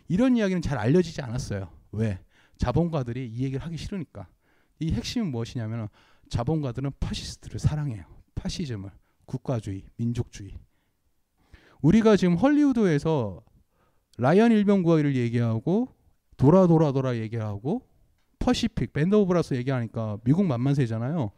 이런 0.07 0.35
이야기는 0.35 0.61
잘 0.61 0.77
알려지지 0.77 1.21
않았어요. 1.21 1.69
왜? 1.91 2.19
자본가들이 2.57 3.27
이 3.27 3.43
얘기를 3.43 3.63
하기 3.65 3.77
싫으니까. 3.77 4.27
이 4.79 4.91
핵심은 4.91 5.31
무엇이냐면 5.31 5.87
자본가들은 6.29 6.91
파시스트를 6.99 7.59
사랑해요. 7.59 8.03
파시즘을. 8.35 8.91
국가주의, 9.25 9.85
민족주의. 9.95 10.57
우리가 11.81 12.15
지금 12.17 12.35
헐리우드에서 12.35 13.43
라이언 14.17 14.51
일병 14.51 14.83
구하기를 14.83 15.15
얘기하고 15.15 15.94
도라 16.37 16.67
도라 16.67 16.91
도라 16.91 17.15
얘기하고 17.15 17.81
Pacific, 18.39 18.93
Band 18.93 19.15
of 19.15 19.33
Brothers 19.33 19.53
얘기하니까 19.55 20.17
미국 20.23 20.45
만만세잖아요. 20.45 21.31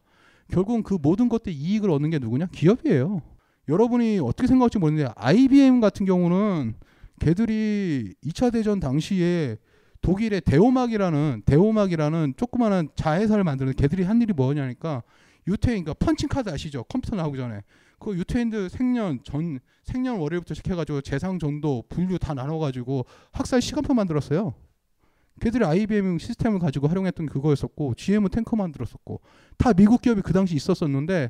결국은 0.50 0.84
그 0.84 0.98
모든 1.02 1.30
것들 1.30 1.54
이익을 1.54 1.90
얻는 1.90 2.10
게 2.10 2.20
누구냐? 2.20 2.48
기업이에요. 2.48 3.22
여러분이 3.70 4.20
어떻게 4.20 4.48
생각할지 4.48 4.78
모르는데 4.78 5.12
IBM 5.16 5.80
같은 5.80 6.06
경우는 6.06 6.76
걔들이 7.20 8.14
2차 8.24 8.52
대전 8.52 8.80
당시에 8.80 9.58
독일의 10.02 10.42
대오막이라는 10.42 11.44
대오막이라는 11.46 12.34
조그마한 12.38 12.90
자회사를 12.96 13.44
만드는 13.44 13.74
걔들이 13.74 14.04
한 14.04 14.22
일이 14.22 14.34
뭐냐니까 14.34 15.04
유태인 15.48 15.84
그러니까 15.84 16.06
펀칭 16.06 16.30
카드 16.30 16.50
아시죠? 16.50 16.84
컴퓨터 16.84 17.16
나오기 17.16 17.38
전에 17.38 17.62
그 18.00 18.16
유태인들 18.16 18.70
생년 18.70 19.20
전 19.24 19.60
생년 19.84 20.18
월일부터 20.18 20.54
시켜가지고 20.54 21.02
재상 21.02 21.40
전도 21.40 21.86
분류 21.90 22.20
다 22.20 22.34
나눠가지고 22.34 23.06
학살 23.32 23.62
시간표 23.62 23.94
만들었어요. 23.94 24.54
걔들이 25.40 25.64
IBM 25.64 26.18
시스템을 26.18 26.60
가지고 26.60 26.88
활용했던 26.88 27.28
그거였었고 27.28 27.94
GM은 27.96 28.30
탱커 28.30 28.56
만들었었고 28.56 29.22
다 29.58 29.74
미국 29.74 30.02
기업이 30.02 30.22
그 30.22 30.34
당시 30.34 30.56
있었었는데 30.56 31.30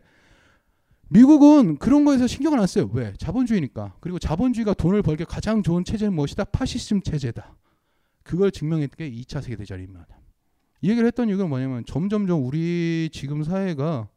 미국은 1.09 1.77
그런 1.77 2.03
거에서 2.05 2.27
신경을 2.27 2.59
안 2.59 2.67
써요. 2.67 2.89
왜? 2.93 3.13
자본주의니까. 3.17 3.95
그리고 4.01 4.19
자본주의가 4.19 4.73
돈을 4.73 5.01
벌게 5.01 5.23
가장 5.23 5.63
좋은 5.63 5.83
체제는 5.83 6.13
무엇이다? 6.13 6.45
파시즘 6.45 7.01
체제다. 7.01 7.55
그걸 8.23 8.51
증명했던 8.51 8.97
게 8.97 9.09
2차 9.11 9.41
세계대전입니다. 9.41 10.05
이 10.81 10.89
얘기를 10.89 11.07
했던 11.07 11.29
이유가 11.29 11.45
뭐냐면 11.47 11.85
점점점 11.85 12.45
우리 12.45 13.09
지금 13.11 13.43
사회가 13.43 14.09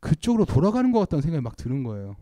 그쪽으로 0.00 0.44
돌아가는 0.44 0.90
것 0.92 0.98
같다는 1.00 1.22
생각이 1.22 1.42
막 1.42 1.56
드는 1.56 1.84
거예요. 1.84 2.16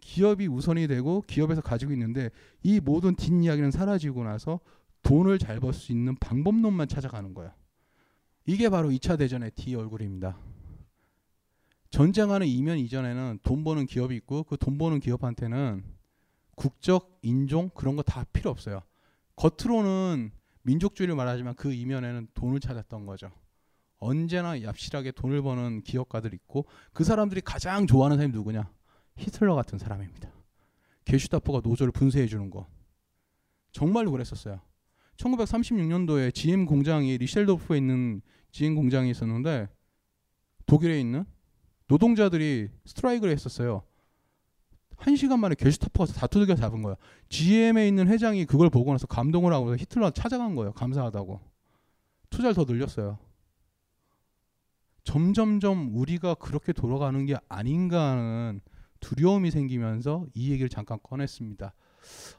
기업이 0.00 0.46
우선이 0.46 0.88
되고 0.88 1.22
기업에서 1.26 1.60
가지고 1.60 1.92
있는데 1.92 2.30
이 2.62 2.80
모든 2.80 3.14
뒷이야기는 3.14 3.70
사라지고 3.70 4.24
나서 4.24 4.58
돈을 5.08 5.38
잘 5.38 5.58
벌 5.58 5.72
수 5.72 5.90
있는 5.90 6.14
방법론만 6.16 6.86
찾아가는 6.86 7.32
거예요. 7.32 7.50
이게 8.44 8.68
바로 8.68 8.90
2차 8.90 9.18
대전의 9.18 9.52
D 9.52 9.74
얼굴입니다. 9.74 10.38
전쟁하는 11.90 12.46
이면 12.46 12.76
이전에는 12.78 13.38
돈 13.42 13.64
버는 13.64 13.86
기업이 13.86 14.14
있고 14.16 14.42
그 14.44 14.58
돈 14.58 14.76
버는 14.76 15.00
기업한테는 15.00 15.82
국적, 16.56 17.18
인종 17.22 17.70
그런 17.70 17.96
거 17.96 18.02
다 18.02 18.24
필요 18.32 18.50
없어요. 18.50 18.82
겉으로는 19.36 20.30
민족주의를 20.62 21.14
말하지만 21.14 21.54
그 21.54 21.72
이면에는 21.72 22.28
돈을 22.34 22.60
찾았던 22.60 23.06
거죠. 23.06 23.30
언제나 23.98 24.58
얍실하게 24.58 25.14
돈을 25.14 25.40
버는 25.40 25.82
기업가들 25.84 26.34
있고 26.34 26.66
그 26.92 27.02
사람들이 27.04 27.40
가장 27.40 27.86
좋아하는 27.86 28.18
사람이 28.18 28.34
누구냐? 28.34 28.70
히틀러 29.16 29.54
같은 29.54 29.78
사람입니다. 29.78 30.30
게슈타포가 31.06 31.62
노조를 31.64 31.92
분쇄해 31.92 32.26
주는 32.26 32.50
거. 32.50 32.66
정말로 33.72 34.10
그랬었어요. 34.10 34.60
1936년도에 35.18 36.32
GM 36.32 36.64
공장이 36.64 37.18
리셀도프에 37.18 37.76
있는 37.76 38.22
GM 38.50 38.74
공장이 38.74 39.10
있었는데 39.10 39.68
독일에 40.66 41.00
있는 41.00 41.24
노동자들이 41.88 42.68
스트라이크를 42.84 43.32
했었어요. 43.32 43.82
한 44.96 45.16
시간 45.16 45.40
만에 45.40 45.54
게슈타포가 45.54 46.12
다투게 46.12 46.56
잡은 46.56 46.82
거예요. 46.82 46.96
GM에 47.28 47.86
있는 47.86 48.08
회장이 48.08 48.46
그걸 48.46 48.68
보고 48.68 48.92
나서 48.92 49.06
감동을 49.06 49.52
하고 49.52 49.76
히틀러 49.76 50.10
찾아간 50.10 50.54
거예요. 50.54 50.72
감사하다고. 50.72 51.40
투자를 52.30 52.54
더 52.54 52.64
늘렸어요. 52.64 53.18
점점점 55.04 55.96
우리가 55.96 56.34
그렇게 56.34 56.72
돌아가는 56.72 57.24
게 57.24 57.36
아닌가 57.48 58.10
하는 58.10 58.60
두려움이 59.00 59.50
생기면서 59.50 60.26
이 60.34 60.50
얘기를 60.50 60.68
잠깐 60.68 60.98
꺼냈습니다. 61.02 61.72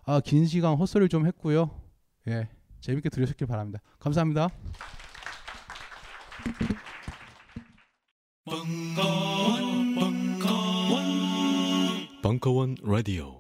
아, 0.04 0.20
긴 0.20 0.46
시간 0.46 0.76
헛소리를 0.76 1.10
좀 1.10 1.26
했고요. 1.26 1.72
예. 2.28 2.50
재밌게 2.82 3.10
들으셨길 3.10 3.48
바랍니다. 3.48 3.80
감사합니다. 4.00 4.50
벙커원, 8.46 9.96
벙커원, 9.96 11.04
벙커원 12.22 12.76
라디오. 12.84 13.39